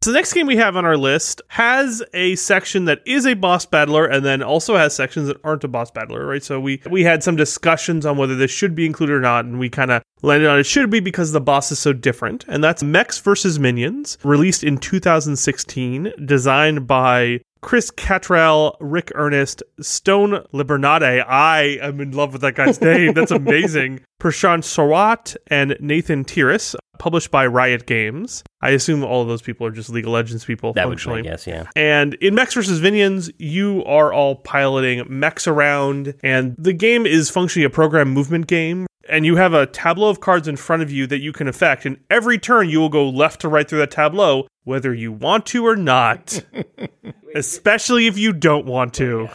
So 0.08 0.14
the 0.14 0.20
next 0.20 0.32
game 0.32 0.48
we 0.48 0.56
have 0.56 0.78
on 0.78 0.86
our 0.86 0.96
list 0.96 1.42
has 1.50 2.02
a 2.14 2.36
section 2.36 2.86
that 2.86 3.02
is 3.06 3.28
a 3.28 3.34
boss 3.34 3.66
battler 3.66 4.06
and 4.06 4.24
then 4.24 4.42
also 4.42 4.78
has 4.78 4.96
sections 4.96 5.28
that 5.28 5.36
aren't 5.44 5.66
a 5.66 5.68
boss 5.68 5.92
battler, 5.92 6.26
right? 6.26 6.42
So 6.42 6.62
we 6.62 6.82
we 6.90 7.04
had 7.04 7.24
some 7.24 7.36
discussions 7.36 8.06
on 8.06 8.16
whether 8.16 8.34
this 8.34 8.50
should 8.50 8.74
be 8.74 8.86
included 8.86 9.16
or 9.16 9.20
not, 9.20 9.44
and 9.44 9.60
we 9.60 9.68
kind 9.68 9.92
of 9.92 10.02
landed 10.22 10.48
on 10.48 10.60
it 10.60 10.64
should 10.66 10.90
be 10.90 11.02
because 11.02 11.34
the 11.34 11.42
boss 11.42 11.74
is 11.74 11.80
so 11.80 11.92
different. 11.92 12.46
And 12.48 12.64
that's 12.64 12.82
Mechs 12.82 13.20
versus 13.20 13.60
Minions, 13.60 14.18
released 14.24 14.64
in 14.64 14.78
2016, 14.78 16.14
designed 16.24 16.88
by 16.88 17.42
Chris 17.68 17.92
Cantrell, 17.92 18.78
Rick 18.80 19.12
Ernst, 19.14 19.62
Stone 19.82 20.42
Librande. 20.54 21.26
I 21.28 21.78
am 21.82 22.00
in 22.00 22.12
love 22.12 22.32
with 22.32 22.42
that 22.44 22.56
guy's 22.56 22.80
name. 22.80 23.14
That's 23.14 23.30
amazing. 23.30 24.00
Prashant 24.22 24.64
Sawat 24.64 25.36
and 25.48 25.76
Nathan 25.82 26.24
Tiras, 26.24 26.78
published 26.98 27.30
by 27.30 27.46
Riot 27.46 27.86
Games. 27.86 28.42
I 28.62 28.70
assume 28.70 29.04
all 29.04 29.22
of 29.22 29.28
those 29.28 29.42
people 29.42 29.68
are 29.68 29.72
just 29.72 29.90
League 29.90 30.06
of 30.06 30.14
Legends 30.14 30.46
people. 30.46 30.72
That 30.72 30.88
would 30.88 31.04
be 31.04 31.24
guess, 31.24 31.46
yeah. 31.46 31.66
And 31.76 32.14
in 32.14 32.36
Mechs 32.36 32.54
vs. 32.54 32.82
Minions, 32.82 33.30
you 33.38 33.84
are 33.84 34.14
all 34.14 34.36
piloting 34.38 35.06
mechs 35.10 35.46
around, 35.46 36.16
and 36.24 36.56
the 36.58 36.72
game 36.72 37.06
is 37.06 37.30
functionally 37.30 37.66
a 37.66 37.70
program 37.70 38.12
movement 38.14 38.48
game. 38.48 38.88
And 39.10 39.26
you 39.26 39.36
have 39.36 39.54
a 39.54 39.66
tableau 39.66 40.10
of 40.10 40.22
cards 40.22 40.48
in 40.48 40.56
front 40.56 40.84
of 40.84 40.92
you 40.92 41.06
that 41.08 41.20
you 41.20 41.34
can 41.34 41.50
affect. 41.50 41.86
And 41.86 41.98
every 42.10 42.38
turn, 42.38 42.70
you 42.70 42.80
will 42.80 42.90
go 42.90 43.10
left 43.10 43.42
to 43.42 43.50
right 43.50 43.68
through 43.68 43.80
that 43.80 43.92
tableau, 43.92 44.48
whether 44.64 44.94
you 44.94 45.12
want 45.12 45.46
to 45.48 45.66
or 45.66 45.76
not. 45.76 46.46
Especially 47.38 48.08
if 48.08 48.18
you 48.18 48.34
don't 48.34 48.66
want 48.66 48.96
to. 48.96 49.30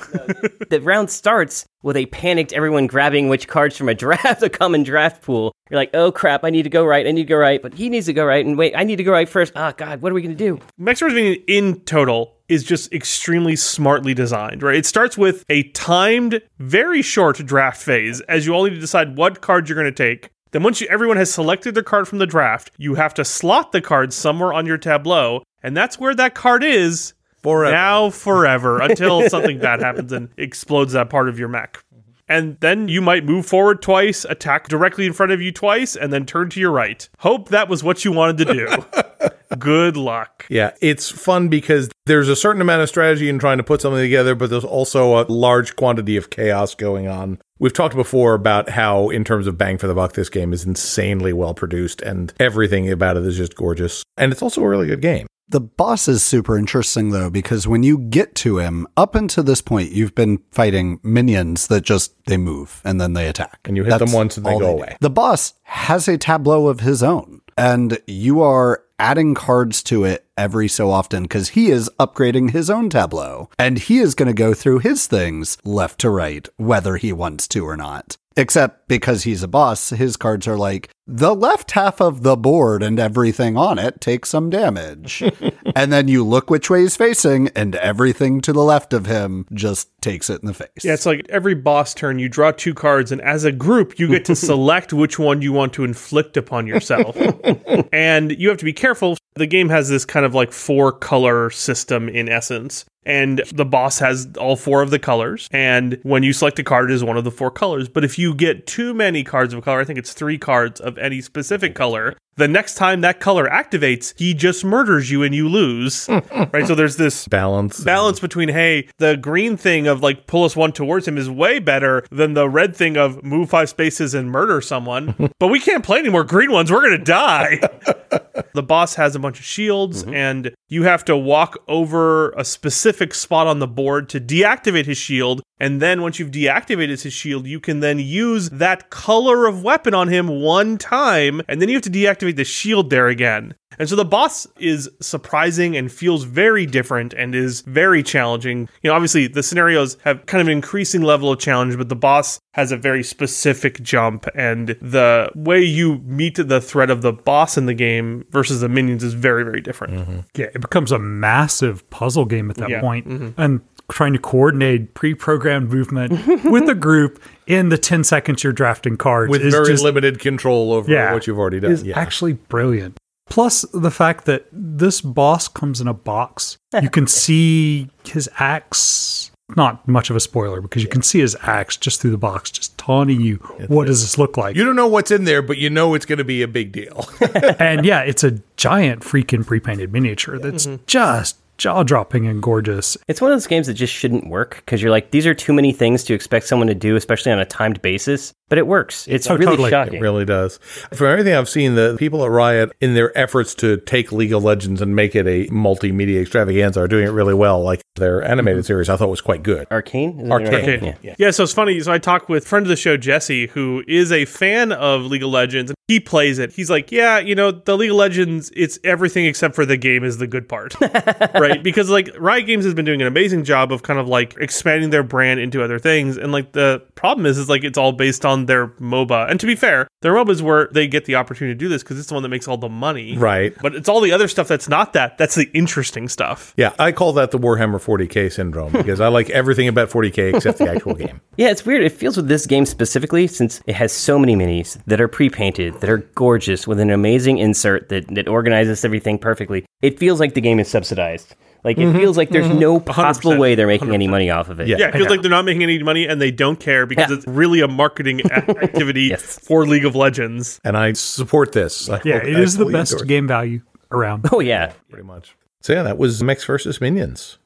The 0.70 0.80
round 0.82 1.08
starts 1.08 1.64
with 1.82 1.96
a 1.96 2.06
panicked 2.06 2.52
everyone 2.52 2.88
grabbing 2.88 3.28
which 3.28 3.46
cards 3.46 3.76
from 3.76 3.88
a 3.88 3.94
draft, 3.94 4.42
a 4.42 4.50
common 4.50 4.82
draft 4.82 5.22
pool. 5.22 5.52
You're 5.70 5.78
like, 5.78 5.90
oh 5.94 6.10
crap, 6.10 6.44
I 6.44 6.50
need 6.50 6.64
to 6.64 6.68
go 6.68 6.84
right, 6.84 7.06
I 7.06 7.12
need 7.12 7.22
to 7.22 7.28
go 7.28 7.36
right, 7.36 7.62
but 7.62 7.74
he 7.74 7.88
needs 7.88 8.06
to 8.06 8.12
go 8.12 8.24
right, 8.24 8.44
and 8.44 8.58
wait, 8.58 8.74
I 8.76 8.82
need 8.82 8.96
to 8.96 9.04
go 9.04 9.12
right 9.12 9.28
first. 9.28 9.52
Oh 9.54 9.72
god, 9.76 10.02
what 10.02 10.10
are 10.10 10.14
we 10.16 10.22
gonna 10.22 10.34
do? 10.34 10.58
Mechs 10.78 10.98
vs. 10.98 11.14
Minions 11.14 11.44
in 11.46 11.80
total 11.80 12.38
is 12.48 12.64
just 12.64 12.92
extremely 12.92 13.54
smartly 13.54 14.14
designed, 14.14 14.62
right? 14.62 14.76
It 14.76 14.86
starts 14.86 15.16
with 15.16 15.44
a 15.48 15.62
timed, 15.70 16.42
very 16.58 17.02
short 17.02 17.36
draft 17.38 17.80
phase 17.80 18.20
as 18.22 18.46
you 18.46 18.52
all 18.52 18.64
need 18.64 18.74
to 18.74 18.80
decide 18.80 19.16
what 19.16 19.40
cards 19.40 19.68
you're 19.68 19.80
going 19.80 19.92
to 19.92 19.92
take. 19.92 20.28
Then 20.50 20.62
once 20.62 20.80
you, 20.80 20.86
everyone 20.88 21.16
has 21.16 21.32
selected 21.32 21.74
their 21.74 21.82
card 21.82 22.06
from 22.06 22.18
the 22.18 22.26
draft, 22.26 22.72
you 22.76 22.96
have 22.96 23.14
to 23.14 23.24
slot 23.24 23.72
the 23.72 23.80
card 23.80 24.12
somewhere 24.12 24.52
on 24.52 24.66
your 24.66 24.76
tableau, 24.76 25.42
and 25.62 25.74
that's 25.74 25.98
where 25.98 26.14
that 26.14 26.34
card 26.34 26.62
is 26.62 27.14
Forever. 27.42 27.72
now 27.74 28.10
forever 28.10 28.80
until 28.80 29.28
something 29.28 29.58
bad 29.58 29.80
happens 29.80 30.12
and 30.12 30.28
explodes 30.36 30.92
that 30.92 31.10
part 31.10 31.28
of 31.28 31.38
your 31.38 31.48
mech. 31.48 31.82
And 32.28 32.56
then 32.60 32.88
you 32.88 33.02
might 33.02 33.24
move 33.24 33.44
forward 33.46 33.82
twice, 33.82 34.24
attack 34.24 34.68
directly 34.68 35.06
in 35.06 35.12
front 35.12 35.32
of 35.32 35.42
you 35.42 35.52
twice, 35.52 35.96
and 35.96 36.12
then 36.12 36.24
turn 36.24 36.48
to 36.50 36.60
your 36.60 36.70
right. 36.70 37.06
Hope 37.18 37.50
that 37.50 37.68
was 37.68 37.84
what 37.84 38.04
you 38.04 38.12
wanted 38.12 38.38
to 38.38 38.54
do. 38.54 39.28
Good 39.58 39.98
luck. 39.98 40.46
Yeah, 40.48 40.70
it's 40.80 41.10
fun 41.10 41.48
because 41.48 41.90
there's 42.06 42.30
a 42.30 42.36
certain 42.36 42.62
amount 42.62 42.82
of 42.82 42.88
strategy 42.88 43.28
in 43.28 43.38
trying 43.38 43.58
to 43.58 43.62
put 43.64 43.82
something 43.82 44.00
together, 44.00 44.34
but 44.34 44.48
there's 44.48 44.64
also 44.64 45.20
a 45.20 45.26
large 45.30 45.76
quantity 45.76 46.16
of 46.16 46.30
chaos 46.30 46.74
going 46.74 47.06
on. 47.06 47.38
We've 47.58 47.72
talked 47.72 47.94
before 47.94 48.32
about 48.34 48.70
how, 48.70 49.10
in 49.10 49.24
terms 49.24 49.46
of 49.46 49.58
bang 49.58 49.76
for 49.76 49.86
the 49.86 49.94
buck, 49.94 50.14
this 50.14 50.30
game 50.30 50.52
is 50.52 50.64
insanely 50.64 51.32
well 51.34 51.54
produced 51.54 52.00
and 52.00 52.32
everything 52.40 52.90
about 52.90 53.16
it 53.18 53.26
is 53.26 53.36
just 53.36 53.54
gorgeous. 53.54 54.02
And 54.16 54.32
it's 54.32 54.42
also 54.42 54.62
a 54.62 54.68
really 54.68 54.86
good 54.86 55.02
game. 55.02 55.26
The 55.52 55.60
boss 55.60 56.08
is 56.08 56.22
super 56.22 56.56
interesting 56.56 57.10
though, 57.10 57.28
because 57.28 57.68
when 57.68 57.82
you 57.82 57.98
get 57.98 58.34
to 58.36 58.56
him, 58.56 58.86
up 58.96 59.14
until 59.14 59.44
this 59.44 59.60
point, 59.60 59.92
you've 59.92 60.14
been 60.14 60.42
fighting 60.50 60.98
minions 61.02 61.66
that 61.66 61.82
just 61.82 62.14
they 62.24 62.38
move 62.38 62.80
and 62.86 62.98
then 62.98 63.12
they 63.12 63.28
attack. 63.28 63.60
And 63.66 63.76
you 63.76 63.84
hit 63.84 63.98
them 63.98 64.12
once 64.12 64.38
and 64.38 64.46
they 64.46 64.52
go 64.52 64.60
do. 64.60 64.64
away. 64.66 64.96
The 65.00 65.10
boss 65.10 65.52
has 65.64 66.08
a 66.08 66.16
tableau 66.16 66.68
of 66.68 66.80
his 66.80 67.02
own, 67.02 67.42
and 67.58 67.98
you 68.06 68.40
are 68.40 68.82
adding 68.98 69.34
cards 69.34 69.82
to 69.82 70.04
it 70.04 70.24
every 70.38 70.68
so 70.68 70.90
often 70.90 71.24
because 71.24 71.50
he 71.50 71.70
is 71.70 71.90
upgrading 72.00 72.52
his 72.52 72.70
own 72.70 72.88
tableau. 72.88 73.50
And 73.58 73.78
he 73.78 73.98
is 73.98 74.14
going 74.14 74.28
to 74.28 74.32
go 74.32 74.54
through 74.54 74.78
his 74.78 75.06
things 75.06 75.58
left 75.64 76.00
to 76.00 76.08
right, 76.08 76.48
whether 76.56 76.96
he 76.96 77.12
wants 77.12 77.46
to 77.48 77.66
or 77.66 77.76
not. 77.76 78.16
Except 78.36 78.88
because 78.88 79.24
he's 79.24 79.42
a 79.42 79.48
boss, 79.48 79.90
his 79.90 80.16
cards 80.16 80.48
are 80.48 80.56
like, 80.56 80.88
the 81.12 81.34
left 81.34 81.72
half 81.72 82.00
of 82.00 82.22
the 82.22 82.36
board 82.36 82.82
and 82.82 82.98
everything 82.98 83.54
on 83.54 83.78
it 83.78 84.00
takes 84.00 84.30
some 84.30 84.48
damage. 84.48 85.22
and 85.76 85.92
then 85.92 86.08
you 86.08 86.24
look 86.24 86.48
which 86.48 86.70
way 86.70 86.80
he's 86.80 86.96
facing, 86.96 87.48
and 87.48 87.74
everything 87.76 88.40
to 88.40 88.52
the 88.52 88.62
left 88.62 88.94
of 88.94 89.04
him 89.04 89.46
just 89.52 89.90
takes 90.00 90.30
it 90.30 90.40
in 90.40 90.46
the 90.46 90.54
face. 90.54 90.68
Yeah, 90.82 90.94
it's 90.94 91.04
like 91.04 91.26
every 91.28 91.54
boss 91.54 91.92
turn, 91.92 92.18
you 92.18 92.30
draw 92.30 92.50
two 92.50 92.72
cards, 92.72 93.12
and 93.12 93.20
as 93.20 93.44
a 93.44 93.52
group, 93.52 93.98
you 93.98 94.08
get 94.08 94.24
to 94.24 94.36
select 94.36 94.92
which 94.94 95.18
one 95.18 95.42
you 95.42 95.52
want 95.52 95.74
to 95.74 95.84
inflict 95.84 96.38
upon 96.38 96.66
yourself. 96.66 97.16
and 97.92 98.32
you 98.32 98.48
have 98.48 98.58
to 98.58 98.64
be 98.64 98.72
careful. 98.72 99.18
The 99.34 99.46
game 99.46 99.68
has 99.68 99.90
this 99.90 100.06
kind 100.06 100.24
of 100.24 100.34
like 100.34 100.50
four 100.50 100.92
color 100.92 101.50
system 101.50 102.08
in 102.08 102.28
essence. 102.28 102.86
And 103.04 103.42
the 103.52 103.64
boss 103.64 103.98
has 103.98 104.28
all 104.38 104.54
four 104.54 104.80
of 104.80 104.90
the 104.90 104.98
colors. 104.98 105.48
And 105.50 105.98
when 106.04 106.22
you 106.22 106.32
select 106.32 106.58
a 106.60 106.64
card, 106.64 106.90
it 106.90 106.94
is 106.94 107.02
one 107.02 107.16
of 107.16 107.24
the 107.24 107.30
four 107.30 107.50
colors. 107.50 107.88
But 107.88 108.04
if 108.04 108.18
you 108.18 108.34
get 108.34 108.66
too 108.66 108.94
many 108.94 109.24
cards 109.24 109.52
of 109.52 109.58
a 109.58 109.62
color, 109.62 109.80
I 109.80 109.84
think 109.84 109.98
it's 109.98 110.12
three 110.12 110.38
cards 110.38 110.80
of 110.80 110.98
any 111.02 111.20
specific 111.20 111.74
color, 111.74 112.16
the 112.36 112.48
next 112.48 112.74
time 112.74 113.02
that 113.02 113.20
color 113.20 113.48
activates, 113.48 114.14
he 114.16 114.34
just 114.34 114.64
murders 114.64 115.10
you 115.10 115.22
and 115.22 115.34
you 115.34 115.48
lose. 115.48 116.08
right? 116.52 116.66
So 116.66 116.74
there's 116.74 116.96
this 116.96 117.28
Balance. 117.28 117.82
balance 117.82 118.20
between 118.20 118.48
hey 118.48 118.88
the 118.98 119.16
green 119.16 119.56
thing 119.56 119.86
of 119.86 120.02
like 120.02 120.26
pull 120.26 120.44
us 120.44 120.54
one 120.54 120.72
towards 120.72 121.06
him 121.08 121.18
is 121.18 121.28
way 121.28 121.58
better 121.58 122.04
than 122.10 122.34
the 122.34 122.48
red 122.48 122.76
thing 122.76 122.96
of 122.96 123.22
move 123.22 123.50
five 123.50 123.68
spaces 123.68 124.14
and 124.14 124.30
murder 124.30 124.60
someone 124.60 125.30
but 125.38 125.48
we 125.48 125.60
can't 125.60 125.84
play 125.84 125.98
any 125.98 126.08
more 126.08 126.24
green 126.24 126.52
ones 126.52 126.70
we're 126.70 126.82
gonna 126.82 126.98
die 126.98 127.60
the 128.54 128.62
boss 128.62 128.94
has 128.94 129.14
a 129.14 129.18
bunch 129.18 129.38
of 129.38 129.44
shields 129.44 130.02
mm-hmm. 130.02 130.14
and 130.14 130.54
you 130.68 130.84
have 130.84 131.04
to 131.04 131.16
walk 131.16 131.58
over 131.68 132.30
a 132.30 132.44
specific 132.44 133.14
spot 133.14 133.46
on 133.46 133.58
the 133.58 133.66
board 133.66 134.08
to 134.08 134.20
deactivate 134.20 134.86
his 134.86 134.98
shield 134.98 135.42
and 135.58 135.80
then 135.80 136.02
once 136.02 136.18
you've 136.18 136.30
deactivated 136.30 137.02
his 137.02 137.12
shield 137.12 137.46
you 137.46 137.60
can 137.60 137.80
then 137.80 137.98
use 137.98 138.50
that 138.50 138.90
color 138.90 139.46
of 139.46 139.62
weapon 139.62 139.94
on 139.94 140.08
him 140.08 140.28
one 140.28 140.78
time 140.78 141.40
and 141.48 141.60
then 141.60 141.68
you 141.68 141.74
have 141.74 141.82
to 141.82 141.90
deactivate 141.90 142.21
the 142.30 142.44
shield 142.44 142.90
there 142.90 143.08
again 143.08 143.54
and 143.78 143.88
so 143.88 143.96
the 143.96 144.04
boss 144.04 144.46
is 144.58 144.90
surprising 145.00 145.76
and 145.76 145.90
feels 145.90 146.24
very 146.24 146.66
different 146.66 147.14
and 147.14 147.34
is 147.34 147.62
very 147.62 148.02
challenging. 148.02 148.68
You 148.82 148.90
know, 148.90 148.94
obviously 148.94 149.26
the 149.26 149.42
scenarios 149.42 149.96
have 150.04 150.26
kind 150.26 150.40
of 150.40 150.48
an 150.48 150.52
increasing 150.52 151.02
level 151.02 151.32
of 151.32 151.38
challenge, 151.38 151.76
but 151.76 151.88
the 151.88 151.96
boss 151.96 152.40
has 152.54 152.70
a 152.70 152.76
very 152.76 153.02
specific 153.02 153.82
jump 153.82 154.26
and 154.34 154.68
the 154.80 155.30
way 155.34 155.60
you 155.62 155.98
meet 156.00 156.36
the 156.36 156.60
threat 156.60 156.90
of 156.90 157.02
the 157.02 157.12
boss 157.12 157.56
in 157.56 157.66
the 157.66 157.74
game 157.74 158.26
versus 158.30 158.60
the 158.60 158.68
minions 158.68 159.02
is 159.02 159.14
very, 159.14 159.42
very 159.42 159.60
different. 159.60 159.94
Mm-hmm. 159.94 160.18
Yeah, 160.36 160.46
it 160.54 160.60
becomes 160.60 160.92
a 160.92 160.98
massive 160.98 161.88
puzzle 161.90 162.24
game 162.26 162.50
at 162.50 162.56
that 162.56 162.68
Yeah. 162.70 162.80
point. 162.80 163.08
Mm-hmm. 163.08 163.40
And 163.40 163.60
trying 163.92 164.12
to 164.12 164.18
coordinate 164.18 164.94
pre-programmed 164.94 165.70
movement 165.70 166.12
with 166.44 166.68
a 166.68 166.74
group 166.74 167.22
in 167.46 167.68
the 167.68 167.78
10 167.78 168.04
seconds 168.04 168.42
you're 168.42 168.52
drafting 168.52 168.96
cards 168.96 169.30
with 169.30 169.42
is 169.42 169.52
very 169.52 169.66
just, 169.66 169.84
limited 169.84 170.18
control 170.18 170.72
over 170.72 170.90
yeah, 170.90 171.12
what 171.12 171.26
you've 171.26 171.38
already 171.38 171.60
done. 171.60 171.72
is 171.72 171.82
Yeah. 171.82 171.98
actually 171.98 172.32
brilliant. 172.32 172.98
Plus 173.28 173.64
the 173.72 173.90
fact 173.90 174.24
that 174.24 174.46
this 174.52 175.00
boss 175.00 175.48
comes 175.48 175.80
in 175.80 175.88
a 175.88 175.94
box. 175.94 176.56
You 176.80 176.90
can 176.90 177.06
see 177.22 177.88
his 178.04 178.28
axe. 178.38 179.30
Not 179.54 179.86
much 179.86 180.08
of 180.08 180.16
a 180.16 180.20
spoiler 180.20 180.62
because 180.62 180.82
you 180.82 180.88
can 180.88 181.02
see 181.02 181.20
his 181.20 181.36
axe 181.42 181.76
just 181.76 182.00
through 182.00 182.12
the 182.12 182.18
box, 182.18 182.50
just 182.50 182.78
taunting 182.78 183.20
you. 183.20 183.36
what 183.68 183.86
does 183.86 184.00
this 184.00 184.16
look 184.16 184.38
like? 184.38 184.56
you 184.56 184.64
don't 184.64 184.76
know 184.76 184.86
what's 184.86 185.10
in 185.10 185.24
there, 185.24 185.42
but 185.42 185.58
you 185.58 185.68
know 185.68 185.92
it's 185.92 186.06
going 186.06 186.18
to 186.18 186.24
be 186.24 186.40
a 186.40 186.48
big 186.48 186.72
deal. 186.72 187.06
and 187.58 187.84
yeah, 187.84 188.00
it's 188.10 188.24
a 188.24 188.38
giant 188.56 189.02
freaking 189.02 189.46
pre-painted 189.46 189.92
miniature 189.92 190.38
that's 190.38 190.66
mm-hmm. 190.66 190.82
just 190.86 191.36
jaw-dropping 191.62 192.26
and 192.26 192.42
gorgeous. 192.42 192.96
It's 193.06 193.20
one 193.20 193.30
of 193.30 193.36
those 193.36 193.46
games 193.46 193.68
that 193.68 193.74
just 193.74 193.92
shouldn't 193.92 194.26
work 194.26 194.56
because 194.56 194.82
you're 194.82 194.90
like, 194.90 195.12
these 195.12 195.28
are 195.28 195.34
too 195.34 195.52
many 195.52 195.72
things 195.72 196.02
to 196.04 196.12
expect 196.12 196.48
someone 196.48 196.66
to 196.66 196.74
do, 196.74 196.96
especially 196.96 197.30
on 197.30 197.38
a 197.38 197.44
timed 197.44 197.80
basis. 197.82 198.32
But 198.52 198.58
it 198.58 198.66
works. 198.66 199.06
It's 199.08 199.30
Oh, 199.30 199.34
really 199.34 199.46
totally. 199.46 199.70
shocking. 199.70 199.94
It 199.94 200.02
really 200.02 200.26
does. 200.26 200.58
From 200.92 201.06
everything 201.06 201.32
I've 201.32 201.48
seen, 201.48 201.74
the 201.74 201.96
people 201.98 202.22
at 202.22 202.30
Riot, 202.30 202.70
in 202.82 202.92
their 202.92 203.16
efforts 203.16 203.54
to 203.54 203.78
take 203.78 204.12
League 204.12 204.34
of 204.34 204.44
Legends 204.44 204.82
and 204.82 204.94
make 204.94 205.16
it 205.16 205.26
a 205.26 205.46
multimedia 205.46 206.20
extravaganza, 206.20 206.82
are 206.82 206.86
doing 206.86 207.06
it 207.06 207.12
really 207.12 207.32
well. 207.32 207.62
Like 207.62 207.80
their 207.96 208.22
animated 208.22 208.60
mm-hmm. 208.60 208.66
series, 208.66 208.90
I 208.90 208.96
thought 208.96 209.08
was 209.08 209.22
quite 209.22 209.42
good. 209.42 209.66
Arcane? 209.70 210.20
Is 210.20 210.26
it 210.26 210.30
Arcane. 210.30 210.54
Arcane? 210.54 210.84
Okay. 210.84 211.14
Yeah. 211.18 211.30
so 211.30 211.44
it's 211.44 211.54
funny. 211.54 211.80
So 211.80 211.92
I 211.92 211.96
talked 211.96 212.28
with 212.28 212.46
friend 212.46 212.66
of 212.66 212.68
the 212.68 212.76
show, 212.76 212.98
Jesse, 212.98 213.46
who 213.46 213.82
is 213.88 214.12
a 214.12 214.26
fan 214.26 214.70
of 214.72 215.06
League 215.06 215.22
of 215.22 215.30
Legends, 215.30 215.70
and 215.70 215.76
he 215.88 215.98
plays 215.98 216.38
it. 216.38 216.52
He's 216.52 216.68
like, 216.70 216.92
yeah, 216.92 217.18
you 217.18 217.34
know, 217.34 217.52
the 217.52 217.76
League 217.76 217.90
of 217.90 217.96
Legends, 217.96 218.50
it's 218.54 218.78
everything 218.84 219.26
except 219.26 219.54
for 219.54 219.64
the 219.66 219.76
game 219.76 220.04
is 220.04 220.18
the 220.18 220.26
good 220.26 220.48
part, 220.48 220.74
right? 221.34 221.62
Because 221.62 221.90
like 221.90 222.10
Riot 222.18 222.46
Games 222.46 222.64
has 222.64 222.74
been 222.74 222.84
doing 222.84 223.00
an 223.00 223.06
amazing 223.06 223.44
job 223.44 223.72
of 223.72 223.82
kind 223.82 223.98
of 223.98 224.08
like 224.08 224.34
expanding 224.38 224.90
their 224.90 225.02
brand 225.02 225.40
into 225.40 225.62
other 225.62 225.78
things, 225.78 226.16
and 226.18 226.32
like 226.32 226.52
the 226.52 226.82
problem 226.94 227.26
is, 227.26 227.38
is 227.38 227.48
like 227.48 227.64
it's 227.64 227.78
all 227.78 227.92
based 227.92 228.24
on 228.24 228.41
their 228.46 228.68
MOBA. 228.68 229.30
And 229.30 229.38
to 229.40 229.46
be 229.46 229.54
fair, 229.54 229.88
their 230.02 230.12
MOBA 230.14 230.30
is 230.30 230.42
where 230.42 230.68
they 230.72 230.86
get 230.86 231.04
the 231.04 231.16
opportunity 231.16 231.54
to 231.54 231.58
do 231.58 231.68
this 231.68 231.82
because 231.82 231.98
it's 231.98 232.08
the 232.08 232.14
one 232.14 232.22
that 232.22 232.28
makes 232.28 232.48
all 232.48 232.56
the 232.56 232.68
money, 232.68 233.16
Right. 233.16 233.54
But 233.60 233.74
it's 233.74 233.88
all 233.88 234.00
the 234.00 234.12
other 234.12 234.28
stuff 234.28 234.48
that's 234.48 234.68
not 234.68 234.92
that. 234.94 235.18
That's 235.18 235.34
the 235.34 235.50
interesting 235.54 236.08
stuff. 236.08 236.54
Yeah, 236.56 236.72
I 236.78 236.92
call 236.92 237.12
that 237.14 237.30
the 237.30 237.38
Warhammer 237.38 237.80
40k 237.82 238.32
syndrome 238.32 238.72
because 238.72 239.00
I 239.00 239.08
like 239.08 239.30
everything 239.30 239.68
about 239.68 239.90
40k 239.90 240.34
except 240.34 240.58
the 240.58 240.68
actual 240.70 240.94
game. 240.94 241.20
Yeah, 241.36 241.50
it's 241.50 241.64
weird. 241.64 241.82
It 241.82 241.92
feels 241.92 242.18
with 242.18 242.28
this 242.28 242.44
game 242.44 242.66
specifically, 242.66 243.26
since 243.26 243.62
it 243.66 243.74
has 243.74 243.90
so 243.90 244.18
many 244.18 244.36
minis 244.36 244.78
that 244.86 245.00
are 245.00 245.08
pre-painted, 245.08 245.80
that 245.80 245.88
are 245.88 245.98
gorgeous, 246.14 246.66
with 246.66 246.78
an 246.78 246.90
amazing 246.90 247.38
insert 247.38 247.88
that, 247.88 248.06
that 248.14 248.28
organizes 248.28 248.84
everything 248.84 249.18
perfectly. 249.18 249.64
It 249.80 249.98
feels 249.98 250.20
like 250.20 250.34
the 250.34 250.42
game 250.42 250.60
is 250.60 250.68
subsidized. 250.68 251.34
Like 251.64 251.78
it 251.78 251.82
mm-hmm. 251.82 251.98
feels 251.98 252.16
like 252.16 252.30
there's 252.30 252.46
mm-hmm. 252.46 252.58
no 252.58 252.80
possible 252.80 253.32
100%, 253.32 253.38
way 253.38 253.54
they're 253.54 253.68
making 253.68 253.94
any 253.94 254.08
money 254.08 254.30
off 254.30 254.48
of 254.48 254.58
it. 254.58 254.66
Yeah. 254.66 254.78
Yeah, 254.78 254.88
it 254.88 254.94
feels 254.94 255.08
like 255.08 255.22
they're 255.22 255.30
not 255.30 255.44
making 255.44 255.62
any 255.62 255.80
money 255.82 256.06
and 256.06 256.20
they 256.20 256.32
don't 256.32 256.58
care 256.58 256.86
because 256.86 257.10
Yeah. 257.10 257.16
it's 257.18 257.26
really 257.26 257.60
a 257.60 257.68
marketing 257.68 258.20
a- 258.30 258.62
activity 258.62 259.02
Yes. 259.04 259.38
for 259.38 259.64
League 259.64 259.84
of 259.84 259.94
Legends. 259.94 260.60
And 260.64 260.76
I 260.76 260.92
support 260.94 261.52
this. 261.52 261.88
I 261.88 262.00
Yeah, 262.04 262.20
fully- 262.20 262.32
it 262.32 262.36
I 262.36 262.40
is 262.40 262.56
the 262.56 262.66
best 262.66 262.92
endorse 262.92 263.08
game 263.08 263.28
value 263.28 263.60
around. 263.92 264.26
Oh 264.32 264.40
yeah. 264.40 264.72
Pretty 264.90 265.06
much. 265.06 265.36
So 265.60 265.72
yeah, 265.72 265.84
that 265.84 265.98
was 265.98 266.22
Mechs 266.22 266.44
versus 266.44 266.80
Minions. 266.80 267.38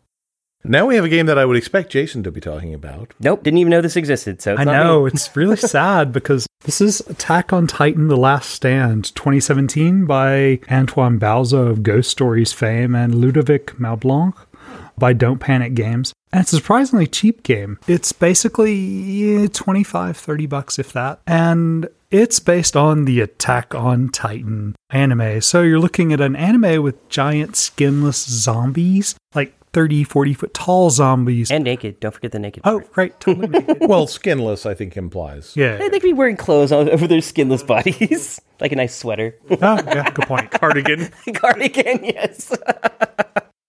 Now 0.69 0.87
we 0.87 0.97
have 0.97 1.05
a 1.05 1.09
game 1.09 1.27
that 1.27 1.39
I 1.39 1.45
would 1.45 1.57
expect 1.57 1.93
Jayson 1.93 2.23
to 2.25 2.31
be 2.31 2.41
talking 2.41 2.75
about. 2.75 3.15
Nope. 3.21 3.43
Didn't 3.43 3.59
even 3.59 3.71
know 3.71 3.81
this 3.81 3.97
existed. 3.97 4.43
So 4.43 4.53
it's 4.53 4.61
I 4.61 4.65
not 4.65 4.73
me. 4.73 4.85
know 4.85 5.07
it's 5.07 5.35
really 5.37 5.57
sad 5.57 6.13
because 6.13 6.47
this 6.63 6.81
is 6.81 7.01
Attack 7.01 7.53
on 7.53 7.67
Titan: 7.67 8.09
The 8.09 8.17
Last 8.17 8.51
Stand, 8.51 9.15
2017, 9.15 10.07
by 10.07 10.61
Antoine 10.71 11.19
Bauza 11.21 11.71
of 11.71 11.83
Ghost 11.83 12.11
Stories 12.11 12.53
fame 12.53 12.95
and 12.95 13.15
Ludovic 13.15 13.77
Maublanc 13.79 14.35
by 14.99 15.13
Don't 15.13 15.39
Panic 15.39 15.75
Games. 15.75 16.13
And 16.33 16.43
it's 16.43 16.53
a 16.53 16.57
surprisingly 16.57 17.07
cheap 17.07 17.43
game. 17.43 17.79
It's 17.87 18.13
basically 18.13 19.45
eh, 19.45 19.49
25, 19.53 20.17
30 20.17 20.47
bucks 20.47 20.79
if 20.79 20.93
that. 20.93 21.21
And 21.27 21.89
it's 22.11 22.41
based 22.41 22.77
on 22.77 23.05
the 23.05 23.21
Attack 23.21 23.75
on 23.75 24.09
Titan 24.09 24.75
anime. 24.91 25.41
So 25.41 25.63
you're 25.63 25.79
looking 25.81 26.13
at 26.13 26.21
an 26.21 26.37
anime 26.37 26.83
with 26.83 27.09
giant 27.09 27.57
skinless 27.57 28.25
zombies, 28.25 29.15
like 29.35 29.55
30, 29.73 30.05
40 30.05 30.35
foot 30.35 30.55
tall 30.55 30.91
zombies. 30.91 31.51
And 31.51 31.65
naked. 31.65 32.01
Don't 32.01 32.13
forget 32.13 32.33
the 32.33 32.39
naked. 32.39 32.63
oh, 32.65 32.81
part. 32.81 32.97
right, 32.97 33.21
totally 33.21 33.49
naked. 33.49 33.79
Well, 33.81 34.07
skinless, 34.07 34.65
I 34.67 34.75
think 34.75 34.97
implies. 34.97 35.55
Yeah. 35.57 35.77
They 35.77 35.91
could 35.91 36.03
be 36.03 36.13
wearing 36.13 36.37
clothes 36.37 36.73
over 36.73 37.07
their 37.07 37.21
skinless 37.21 37.63
bodies, 37.63 38.41
like 38.61 38.73
a 38.73 38.77
nice 38.77 38.95
sweater, 38.95 39.37
Oh, 39.51 39.57
yeah, 39.61 40.11
good 40.11 40.27
point. 40.27 40.51
Cardigan. 40.61 41.11
cardigan. 41.35 42.05
Yes. 42.05 42.57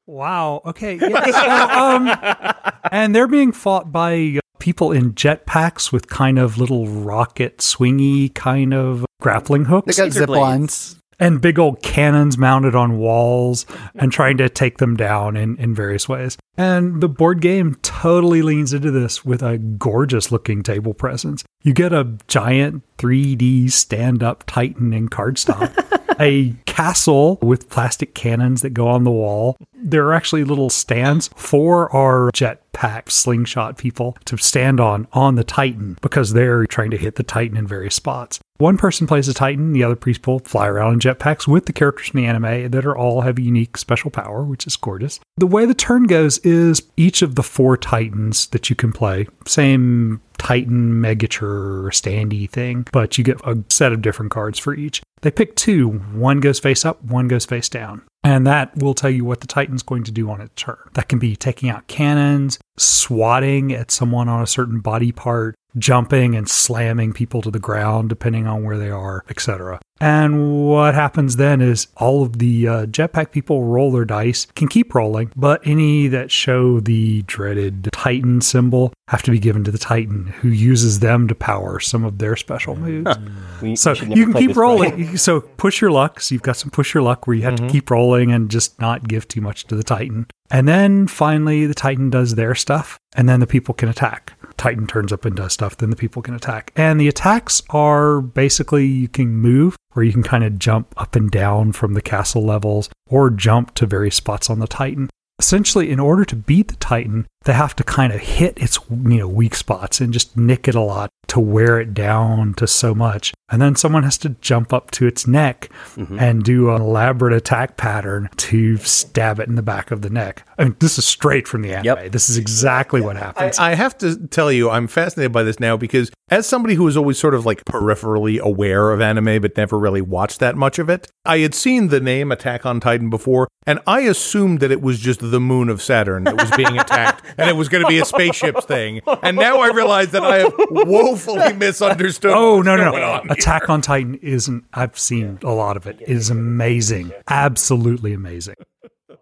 Wow. 0.06 0.62
Okay. 0.66 0.96
Yeah. 0.96 1.26
So, 1.26 1.50
um, 1.50 2.82
and 2.92 3.14
they're 3.14 3.28
being 3.28 3.52
fought 3.52 3.92
by 3.92 4.38
uh, 4.38 4.40
people 4.60 4.92
in 4.92 5.14
jetpacks 5.14 5.92
with 5.92 6.08
kind 6.08 6.40
of 6.40 6.58
little 6.58 6.88
rocket 6.88 7.58
swingy 7.58 8.34
kind 8.34 8.74
of 8.74 9.06
grappling 9.20 9.66
hooks. 9.66 9.88
They 9.98 10.02
got 10.02 10.06
Laser 10.10 10.20
zip 10.22 10.30
lines. 10.30 10.96
And 11.20 11.42
big 11.42 11.60
old 11.60 11.82
cannons 11.82 12.38
mounted 12.38 12.76
on 12.76 12.98
walls 12.98 13.66
and 13.96 14.12
trying 14.12 14.38
to 14.38 14.50
take 14.50 14.78
them 14.78 14.96
down 14.96 15.36
in, 15.36 15.58
in 15.58 15.74
various 15.74 16.08
ways. 16.08 16.38
And 16.58 17.02
the 17.02 17.10
board 17.10 17.42
game 17.42 17.76
totally 17.82 18.42
leans 18.42 18.74
into 18.74 18.92
this 18.92 19.24
with 19.24 19.44
a 19.44 19.58
gorgeous 19.58 20.32
looking 20.32 20.64
table 20.64 20.94
presence. 20.94 21.44
You 21.64 21.74
get 21.74 21.94
a 21.94 22.18
giant 22.28 22.84
3D 22.98 23.72
stand 23.72 24.24
up 24.24 24.44
Titan 24.48 24.94
in 24.94 25.10
cardstock, 25.10 25.72
a 26.20 26.54
castle 26.66 27.38
with 27.42 27.70
plastic 27.70 28.16
cannons 28.16 28.62
that 28.62 28.72
go 28.72 28.88
on 28.88 29.04
the 29.04 29.12
wall. 29.12 29.58
There 29.90 30.06
are 30.06 30.14
actually 30.14 30.44
little 30.44 30.70
stands 30.70 31.30
for 31.38 31.90
our 31.96 32.30
jetpack 32.34 33.10
slingshot 33.10 33.78
people 33.78 34.18
to 34.26 34.36
stand 34.36 34.82
on 34.82 35.08
on 35.14 35.36
the 35.36 35.46
Titan 35.46 35.98
because 36.02 36.34
they're 36.34 36.66
trying 36.66 36.92
to 36.92 36.98
hit 36.98 37.16
the 37.16 37.24
Titan 37.24 37.56
in 37.56 37.66
various 37.66 37.96
spots. 37.96 38.42
One 38.58 38.78
person 38.78 39.08
plays 39.08 39.30
a 39.30 39.34
Titan, 39.34 39.72
the 39.72 39.86
other 39.86 39.96
people 39.96 40.40
fly 40.40 40.68
around 40.68 40.94
in 40.96 41.00
jetpacks 41.00 41.48
with 41.48 41.68
the 41.68 41.74
characters 41.74 42.10
from 42.10 42.20
the 42.20 42.28
anime 42.28 42.70
that 42.72 42.86
are 42.86 42.98
all 42.98 43.22
have 43.22 43.38
a 43.38 43.42
unique 43.42 43.78
special 43.78 44.12
power, 44.12 44.44
which 44.44 44.68
is 44.68 44.76
gorgeous. 44.76 45.22
The 45.38 45.48
way 45.48 45.66
the 45.66 45.74
turn 45.74 46.04
goes 46.04 46.40
is 46.40 46.84
each 46.98 47.22
of 47.22 47.36
the 47.36 47.44
four 47.44 47.78
Titans 47.78 48.48
that 48.48 48.70
you 48.70 48.76
can 48.76 48.92
play, 48.92 49.28
same 49.46 50.20
Titan 50.38 51.02
Megature 51.02 51.88
standy 51.90 52.50
thing, 52.50 52.86
but 52.92 53.18
you 53.18 53.24
get 53.24 53.42
a 53.46 53.64
set 53.70 53.92
of 53.92 54.02
different 54.02 54.32
cards 54.32 54.60
for 54.60 54.74
each. 54.74 55.02
They 55.22 55.32
pick 55.32 55.56
two. 55.56 55.90
One 55.90 56.40
goes 56.40 56.60
face 56.60 56.86
up, 56.86 57.04
one 57.04 57.28
goes 57.28 57.46
face 57.46 57.70
down. 57.70 58.04
And 58.24 58.46
that 58.46 58.76
will 58.78 58.94
tell 58.94 59.10
you 59.10 59.24
what 59.24 59.42
the 59.42 59.48
Titan's 59.48 59.84
going 59.84 60.04
to 60.04 60.12
do 60.12 60.30
on 60.30 60.42
its 60.42 60.62
turn. 60.62 60.78
That 60.94 61.08
can 61.08 61.20
be 61.20 61.36
taking 61.36 61.70
out 61.70 61.88
cannons, 61.88 62.60
swatting 62.78 63.72
at 63.72 63.92
someone 63.92 64.28
on 64.28 64.42
a 64.42 64.48
certain 64.48 64.80
body 64.80 65.12
part, 65.12 65.56
jumping 65.78 66.36
and 66.36 66.50
slamming 66.50 67.14
people 67.14 67.42
to 67.42 67.52
the 67.52 67.60
ground 67.60 68.10
depending 68.10 68.48
on 68.48 68.64
where 68.64 68.78
they 68.78 68.90
are, 68.90 69.24
etc. 69.30 69.80
And 70.00 70.68
what 70.68 70.94
happens 70.94 71.38
then 71.38 71.62
is 71.62 71.88
all 71.98 72.24
of 72.24 72.40
the 72.40 72.68
uh, 72.68 72.86
jetpack 72.86 73.32
people 73.32 73.64
roll 73.64 73.92
their 73.92 74.06
dice, 74.06 74.46
can 74.56 74.68
keep 74.68 74.94
rolling, 74.94 75.32
but 75.36 75.66
any 75.66 76.08
that 76.08 76.32
show 76.32 76.80
the 76.80 77.24
dreaded 77.24 77.90
Titan 77.92 78.42
symbol 78.42 78.94
have 79.08 79.24
to 79.24 79.32
be 79.32 79.40
given 79.40 79.64
to 79.64 79.72
the 79.72 79.78
Titan, 79.78 80.28
who 80.42 80.50
uses 80.50 81.00
them 81.00 81.28
to 81.28 81.36
power 81.36 81.80
some 81.80 82.04
of 82.04 82.20
their 82.20 82.36
special 82.36 82.76
moves. 82.76 83.16
We, 83.62 83.76
So 83.76 83.94
we 83.94 84.16
you 84.16 84.26
can 84.26 84.34
keep 84.34 84.56
rolling. 84.56 85.18
So 85.18 85.42
push 85.42 85.82
your 85.82 85.92
luck. 85.92 86.20
So 86.22 86.36
you've 86.36 86.42
got 86.42 86.58
some 86.58 86.70
push 86.70 86.94
your 86.94 87.04
luck 87.04 87.26
where 87.26 87.36
you 87.36 87.44
have 87.44 87.56
to 87.56 87.68
keep 87.68 87.90
rolling 87.90 88.32
and 88.32 88.50
just 88.52 88.80
not 88.80 89.08
give 89.08 89.28
too 89.28 89.42
much 89.42 89.66
to 89.68 89.76
the 89.76 89.84
Titan. 89.84 90.28
And 90.50 90.68
then 90.68 91.08
finally, 91.08 91.66
the 91.66 91.74
Titan 91.74 92.10
does 92.10 92.36
their 92.36 92.56
stuff, 92.56 92.98
and 93.16 93.28
then 93.28 93.40
the 93.40 93.48
people 93.48 93.74
can 93.74 93.90
attack. 93.90 94.34
Titan 94.56 94.88
turns 94.88 95.14
up 95.14 95.26
and 95.26 95.36
does 95.36 95.54
stuff, 95.54 95.78
then 95.78 95.90
the 95.90 95.96
people 95.96 96.22
can 96.22 96.34
attack. 96.34 96.72
And 96.76 97.00
the 97.00 97.08
attacks 97.08 97.62
are 97.70 98.22
basically 98.22 98.86
you 98.86 99.08
can 99.08 99.30
move, 99.30 99.76
or 99.96 100.04
you 100.04 100.14
can 100.14 100.24
kind 100.24 100.44
of 100.44 100.58
jump 100.58 100.94
up 100.98 101.16
and 101.16 101.30
down 101.30 101.74
from 101.74 101.94
the 101.94 102.02
castle 102.02 102.44
levels, 102.44 102.90
or 103.10 103.30
jump 103.30 103.76
to 103.76 103.86
various 103.86 104.16
spots 104.16 104.50
on 104.50 104.60
the 104.60 104.68
Titan. 104.68 105.10
Essentially, 105.40 105.92
in 105.92 106.00
order 106.00 106.26
to 106.26 106.36
beat 106.36 106.70
the 106.70 106.76
Titan, 106.78 107.28
they 107.48 107.54
have 107.54 107.74
to 107.78 107.84
kind 107.84 108.12
of 108.12 108.20
hit 108.20 108.58
its 108.58 108.78
you 108.90 109.20
know 109.20 109.28
weak 109.28 109.56
spots 109.56 110.02
and 110.02 110.12
just 110.12 110.36
nick 110.36 110.68
it 110.68 110.76
a 110.76 110.82
lot 110.82 111.10
to 111.28 111.40
wear 111.40 111.80
it 111.80 111.94
down 111.94 112.54
to 112.56 112.68
so 112.68 112.96
much. 112.96 113.34
And 113.50 113.62
then 113.62 113.76
someone 113.76 114.04
has 114.04 114.18
to 114.20 114.30
jump 114.42 114.74
up 114.74 114.92
to 114.92 115.08
its 115.08 115.28
neck 115.28 115.70
mm-hmm. 115.96 116.20
and 116.20 116.44
do 116.44 116.72
an 116.72 116.82
elaborate 116.82 117.34
attack 117.34 117.78
pattern 117.78 118.30
to 118.38 118.78
stab 118.78 119.40
it 119.40 119.48
in 119.48 119.56
the 119.56 119.62
back 119.62 119.92
of 119.92 120.02
the 120.02 120.10
neck. 120.10 120.46
I 120.58 120.66
mean, 120.66 120.76
this 120.80 120.98
is 120.98 121.06
straight 121.06 121.48
from 121.48 121.62
the 121.62 121.74
anime. 121.74 121.86
Yep. 121.86 122.12
This 122.12 122.30
is 122.30 122.38
exactly 122.38 123.00
what 123.02 123.16
I, 123.16 123.20
happens. 123.20 123.60
I 123.60 123.76
have 123.76 123.98
to 124.00 124.28
tell 124.28 124.52
you, 124.52 124.70
I'm 124.70 124.88
fascinated 124.88 125.32
by 125.32 125.44
this 125.44 125.60
now 125.60 125.78
because 125.78 126.12
as 126.30 126.46
somebody 126.46 126.76
who 126.76 126.88
is 126.88 126.98
always 126.98 127.18
sort 127.18 127.36
of 127.36 127.46
like 127.46 127.64
peripherally 127.64 128.40
aware 128.40 128.92
of 128.92 129.00
anime 129.00 129.42
but 129.42 129.56
never 129.56 129.80
really 129.80 130.02
watched 130.02 130.40
that 130.40 130.58
much 130.58 130.78
of 130.78 130.90
it, 130.90 131.10
I 131.26 131.40
had 131.40 131.56
seen 131.56 131.88
the 131.88 132.02
name 132.02 132.32
Attack 132.32 132.66
on 132.66 132.80
Titan 132.82 133.10
before, 133.10 133.48
and 133.66 133.80
I 133.88 134.02
assumed 134.02 134.60
that 134.60 134.72
it 134.72 134.82
was 134.82 135.00
just 135.00 135.20
the 135.20 135.40
moon 135.40 135.70
of 135.70 135.82
Saturn 135.82 136.26
that 136.26 136.36
was 136.36 136.52
being 136.52 136.78
attacked 136.80 137.24
and 137.38 137.50
it 137.50 137.56
was 137.56 137.70
going 137.70 137.84
to 137.84 137.88
be 137.90 138.00
a 138.00 138.06
spaceships 138.06 138.66
thing. 138.66 139.02
And 139.24 139.38
now 139.38 139.60
I 139.60 139.68
realize 139.70 140.12
that 140.12 140.24
I 140.24 140.38
have 140.40 140.54
woefully 140.70 141.54
misunderstood. 141.54 142.32
Oh 142.34 142.56
what's 142.58 142.66
no 142.66 142.76
no 142.78 142.92
going 142.92 143.02
no! 143.02 143.12
on. 143.12 143.30
Attack 143.32 143.70
on 143.70 143.82
Titan 143.82 144.16
isn't. 144.16 144.66
I've 144.74 144.98
seen 144.98 145.40
a 145.44 145.52
lot 145.52 145.78
of 145.78 145.86
it. 145.88 146.02
It 146.02 146.10
is 146.10 146.30
amazing, 146.30 147.12
absolutely 147.30 148.14
amazing. 148.14 148.56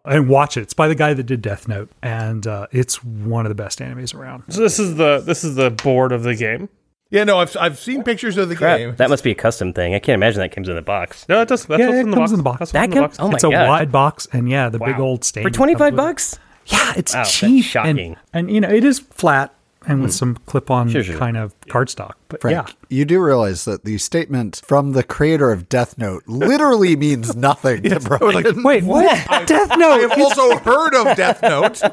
And 0.03 0.29
watch 0.29 0.55
it. 0.55 0.61
It's 0.61 0.73
by 0.73 0.87
the 0.87 0.93
guy 0.95 1.13
that 1.15 1.23
did 1.23 1.41
Death 1.41 1.67
Note, 1.67 1.89
and 2.03 2.45
uh, 2.45 2.67
it's 2.71 3.03
one 3.03 3.45
of 3.45 3.49
the 3.49 3.55
best 3.55 3.79
animes 3.79 4.13
around. 4.13 4.43
So 4.49 4.61
this 4.61 4.77
is 4.77 4.95
the 4.97 5.19
this 5.19 5.43
is 5.43 5.55
the 5.55 5.71
board 5.71 6.11
of 6.11 6.21
the 6.23 6.35
game. 6.35 6.69
Yeah, 7.11 7.23
no, 7.23 7.37
I've, 7.39 7.55
I've 7.59 7.77
seen 7.79 8.03
pictures 8.03 8.35
of 8.37 8.49
the 8.49 8.55
Crap, 8.55 8.77
game. 8.79 8.95
that 8.97 9.09
must 9.11 9.23
be 9.23 9.31
a 9.31 9.35
custom 9.35 9.73
thing. 9.73 9.93
I 9.93 9.99
can't 9.99 10.15
imagine 10.15 10.39
that 10.41 10.51
comes 10.51 10.67
in 10.67 10.75
the 10.75 10.81
box. 10.81 11.25
No, 11.29 11.39
it 11.41 11.47
does. 11.47 11.65
That's 11.65 11.79
Yeah, 11.79 11.85
what's 11.87 11.97
it 11.97 12.01
in 12.01 12.09
the 12.09 12.15
comes 12.17 12.21
box. 12.23 12.31
in 12.31 12.37
the 12.37 12.43
box. 12.43 12.59
That's 12.59 12.71
That 12.71 12.79
what's 12.81 12.93
the 12.93 12.99
comes- 12.99 13.17
box. 13.17 13.19
oh 13.19 13.27
my 13.29 13.33
it's 13.35 13.43
a 13.43 13.49
wide 13.49 13.91
box, 13.91 14.27
and 14.33 14.49
yeah, 14.49 14.69
the 14.69 14.79
big 14.79 14.99
old 14.99 15.23
stain 15.23 15.43
For 15.43 15.49
that 15.49 15.55
twenty 15.55 15.75
with 15.75 15.95
bucks? 15.95 16.39
Yeah, 16.67 16.93
it's 16.95 17.13
Wow, 17.13 17.19
that's 17.23 17.33
cheap. 17.37 17.63
shocking. 17.65 18.17
And, 18.33 18.47
and 18.47 18.51
you 18.51 18.61
know, 18.61 18.69
it 18.69 18.83
is 18.83 18.99
flat 18.99 19.53
and 19.87 20.01
with 20.01 20.11
hmm. 20.11 20.15
some 20.15 20.35
clip-on 20.45 20.89
Sure, 20.89 21.03
sure. 21.03 21.17
kind 21.17 21.37
of 21.37 21.53
cardstock. 21.61 22.13
But 22.27 22.41
Frank, 22.41 22.69
yeah, 22.69 22.73
you 22.89 23.05
do 23.05 23.21
realize 23.21 23.65
that 23.65 23.85
the 23.85 23.97
statement 23.97 24.61
from 24.65 24.93
the 24.93 25.03
creator 25.03 25.51
of 25.51 25.69
Death 25.69 25.97
Note 25.97 26.23
literally 26.27 26.95
means 27.05 27.35
nothing 27.35 27.83
to 27.83 27.99
Brian. 27.99 28.63
wait, 28.63 28.83
what? 28.83 29.05
Death 29.47 29.69
Note. 29.69 29.71
I 29.71 29.97
Note. 29.97 30.09
have 30.09 30.19
also 30.19 30.57
heard 30.57 30.95
of 30.95 31.15
Death 31.15 31.41
Note. 31.41 31.81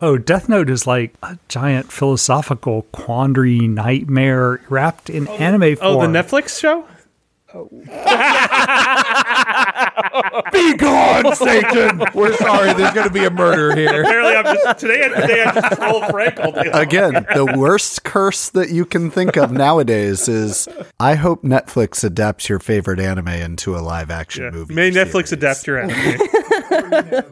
Oh, 0.00 0.18
Death 0.18 0.48
Note 0.48 0.68
is 0.68 0.84
like 0.84 1.14
a 1.22 1.38
giant 1.46 1.92
philosophical 1.92 2.82
quandary 2.90 3.60
nightmare 3.60 4.60
wrapped 4.68 5.08
in 5.08 5.28
oh, 5.28 5.32
anime 5.36 5.76
Oh, 5.80 6.00
the. 6.00 6.08
Netflix 6.08 6.58
show. 6.58 6.84
Be 10.52 10.76
gone, 10.76 11.34
Satan! 11.36 12.02
We're 12.14 12.36
sorry, 12.36 12.72
there's 12.74 12.92
going 12.94 13.08
to 13.08 13.12
be 13.12 13.24
a 13.24 13.30
murder 13.30 13.74
here. 13.76 14.02
Apparently, 14.02 14.34
I'm 14.34 14.44
just 14.56 14.78
today. 14.78 15.08
Today, 15.08 15.42
I 15.42 15.52
just 15.60 15.76
troll 15.80 16.04
Frank 16.10 16.38
all 16.40 16.52
day. 16.52 16.70
long. 16.70 16.80
Again, 16.82 17.12
the 17.34 17.54
worst 17.56 18.04
curse 18.04 18.48
that 18.50 18.70
you 18.70 18.84
can 18.84 19.10
think 19.10 19.36
of 19.36 19.52
nowadays 19.52 20.28
is 20.28 20.68
I 21.00 21.14
hope 21.14 21.42
Netflix 21.42 22.04
adapts 22.04 22.48
your 22.48 22.58
favorite 22.58 23.00
anime 23.00 23.28
into 23.28 23.76
a 23.76 23.80
live 23.80 24.10
action 24.10 24.44
Yeah. 24.44 24.50
movie. 24.50 24.74
May 24.74 24.88
or 24.88 24.92
Netflix 24.92 25.28
series. 25.28 25.32
adapt 25.32 25.66
your 25.66 25.80
anime. 25.80 26.18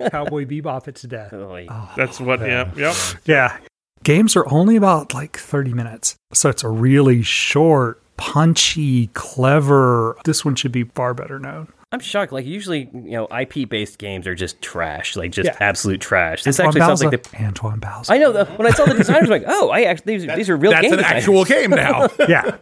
Cowboy 0.10 0.44
Bebop 0.46 0.88
it 0.88 0.96
to 0.96 1.06
death. 1.06 1.32
Oy. 1.32 1.66
That's 1.96 2.20
what. 2.20 2.40
Yeah. 2.40 2.70
Yep. 2.76 2.96
Yeah. 3.24 3.56
Games 4.02 4.34
are 4.36 4.46
only 4.52 4.76
about 4.76 5.12
like 5.12 5.36
30 5.36 5.74
minutes. 5.74 6.16
So 6.32 6.48
it's 6.48 6.64
a 6.64 6.68
really 6.70 7.22
short, 7.22 8.02
punchy, 8.20 9.08
clever. 9.08 10.16
This 10.24 10.44
one 10.44 10.54
should 10.54 10.72
be 10.72 10.84
far 10.84 11.14
better 11.14 11.38
known. 11.38 11.68
I'm 11.92 11.98
shocked. 12.00 12.30
Like 12.30 12.46
usually, 12.46 12.88
you 12.92 13.10
know, 13.12 13.26
IP 13.36 13.68
based 13.68 13.98
games 13.98 14.26
are 14.26 14.34
just 14.34 14.62
trash, 14.62 15.16
like 15.16 15.32
just 15.32 15.46
Yeah. 15.46 15.56
absolute 15.58 16.00
trash. 16.00 16.44
This 16.44 16.60
Antoine 16.60 16.68
actually 16.68 16.80
sounds 16.86 17.04
like 17.04 17.22
the. 17.30 17.44
Antoine 17.44 17.80
Bauza. 17.80 18.10
I 18.10 18.18
know. 18.18 18.30
The, 18.32 18.44
when 18.44 18.66
I 18.68 18.70
saw 18.70 18.84
the 18.84 18.94
designers, 18.94 19.24
I'm 19.24 19.30
like, 19.30 19.44
oh, 19.48 19.70
I 19.70 19.82
actually 19.82 20.18
these, 20.18 20.36
these 20.36 20.48
are 20.50 20.56
real 20.56 20.70
That's 20.70 20.82
game 20.82 20.92
an 20.92 20.98
designers. 20.98 21.22
actual 21.22 21.44
game 21.44 21.70
now. 21.70 22.08
yeah. 22.28 22.58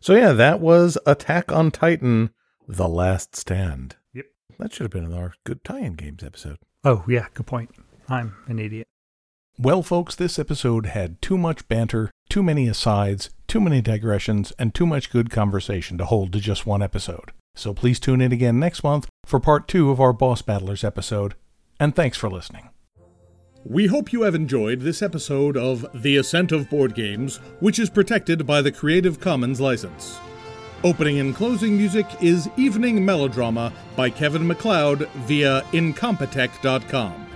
So 0.00 0.14
yeah, 0.14 0.32
that 0.32 0.60
was 0.60 0.96
Attack 1.06 1.52
on 1.52 1.70
Titan: 1.70 2.30
The 2.66 2.88
Last 2.88 3.36
Stand. 3.36 3.96
Yep. 4.14 4.24
That 4.58 4.72
should 4.72 4.84
have 4.84 4.90
been 4.90 5.04
in 5.04 5.12
our 5.12 5.34
good 5.44 5.62
tie-in 5.64 5.94
games 5.94 6.22
episode. 6.24 6.56
Oh, 6.84 7.04
yeah. 7.06 7.26
Good 7.34 7.46
point. 7.46 7.70
I'm 8.08 8.36
an 8.46 8.58
idiot. 8.58 8.86
Well, 9.58 9.82
folks, 9.82 10.14
this 10.16 10.38
episode 10.38 10.86
had 10.86 11.20
too 11.20 11.36
much 11.36 11.68
banter, 11.68 12.10
too 12.30 12.42
many 12.42 12.68
asides, 12.68 13.28
too 13.52 13.60
many 13.60 13.82
digressions, 13.82 14.50
and 14.58 14.74
too 14.74 14.86
much 14.86 15.10
good 15.10 15.28
conversation 15.28 15.98
to 15.98 16.06
hold 16.06 16.32
to 16.32 16.40
just 16.40 16.64
one 16.64 16.80
episode. 16.82 17.32
So 17.54 17.74
please 17.74 18.00
tune 18.00 18.22
in 18.22 18.32
again 18.32 18.58
next 18.58 18.82
month 18.82 19.08
for 19.26 19.38
part 19.38 19.68
two 19.68 19.90
of 19.90 20.00
our 20.00 20.14
Boss 20.14 20.40
Battlers 20.40 20.82
episode, 20.82 21.34
and 21.78 21.94
thanks 21.94 22.16
for 22.16 22.30
listening. 22.30 22.70
We 23.62 23.88
hope 23.88 24.10
you 24.10 24.22
have 24.22 24.34
enjoyed 24.34 24.80
this 24.80 25.02
episode 25.02 25.58
of 25.58 25.84
The 25.92 26.16
Ascent 26.16 26.50
of 26.50 26.70
Board 26.70 26.94
Games, 26.94 27.40
which 27.60 27.78
is 27.78 27.90
protected 27.90 28.46
by 28.46 28.62
the 28.62 28.72
Creative 28.72 29.20
Commons 29.20 29.60
license. 29.60 30.18
Opening 30.82 31.20
and 31.20 31.36
closing 31.36 31.76
music 31.76 32.06
is 32.22 32.48
Evening 32.56 33.04
Melodrama 33.04 33.70
by 33.96 34.08
Kevin 34.08 34.46
MacLeod 34.46 35.10
via 35.26 35.60
Incompetech.com. 35.72 37.26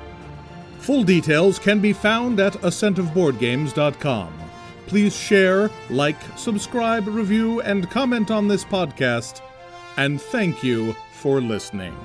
Full 0.79 1.03
details 1.03 1.59
can 1.59 1.79
be 1.81 1.93
found 1.93 2.41
at 2.41 2.55
ascentofboardgames.com. 2.55 4.46
Please 4.87 5.17
share, 5.17 5.69
like, 5.91 6.17
subscribe, 6.37 7.09
review, 7.09 7.61
and 7.63 7.91
comment 7.91 8.31
on 8.31 8.47
this 8.47 8.65
podcast, 8.65 9.41
and 9.97 10.23
thank 10.23 10.63
you 10.63 10.95
for 11.15 11.41
listening. 11.41 11.97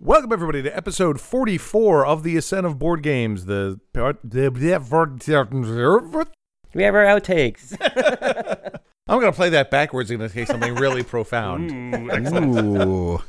Welcome 0.00 0.32
everybody 0.32 0.62
to 0.62 0.74
episode 0.74 1.20
44 1.20 2.06
of 2.06 2.22
the 2.22 2.38
Ascent 2.38 2.66
of 2.66 2.78
Board 2.78 3.02
Games. 3.02 3.44
The 3.44 3.78
We 6.74 6.82
have 6.84 6.94
our 6.94 7.04
outtakes. 7.04 7.76
I'm 9.06 9.20
going 9.20 9.30
to 9.30 9.36
play 9.36 9.50
that 9.50 9.70
backwards 9.70 10.10
in 10.10 10.26
case 10.30 10.48
something 10.48 10.76
really 10.76 11.02
profound. 11.02 11.70
Ooh, 11.70 12.10
excellent. 12.10 12.56
Ooh. 12.88 13.20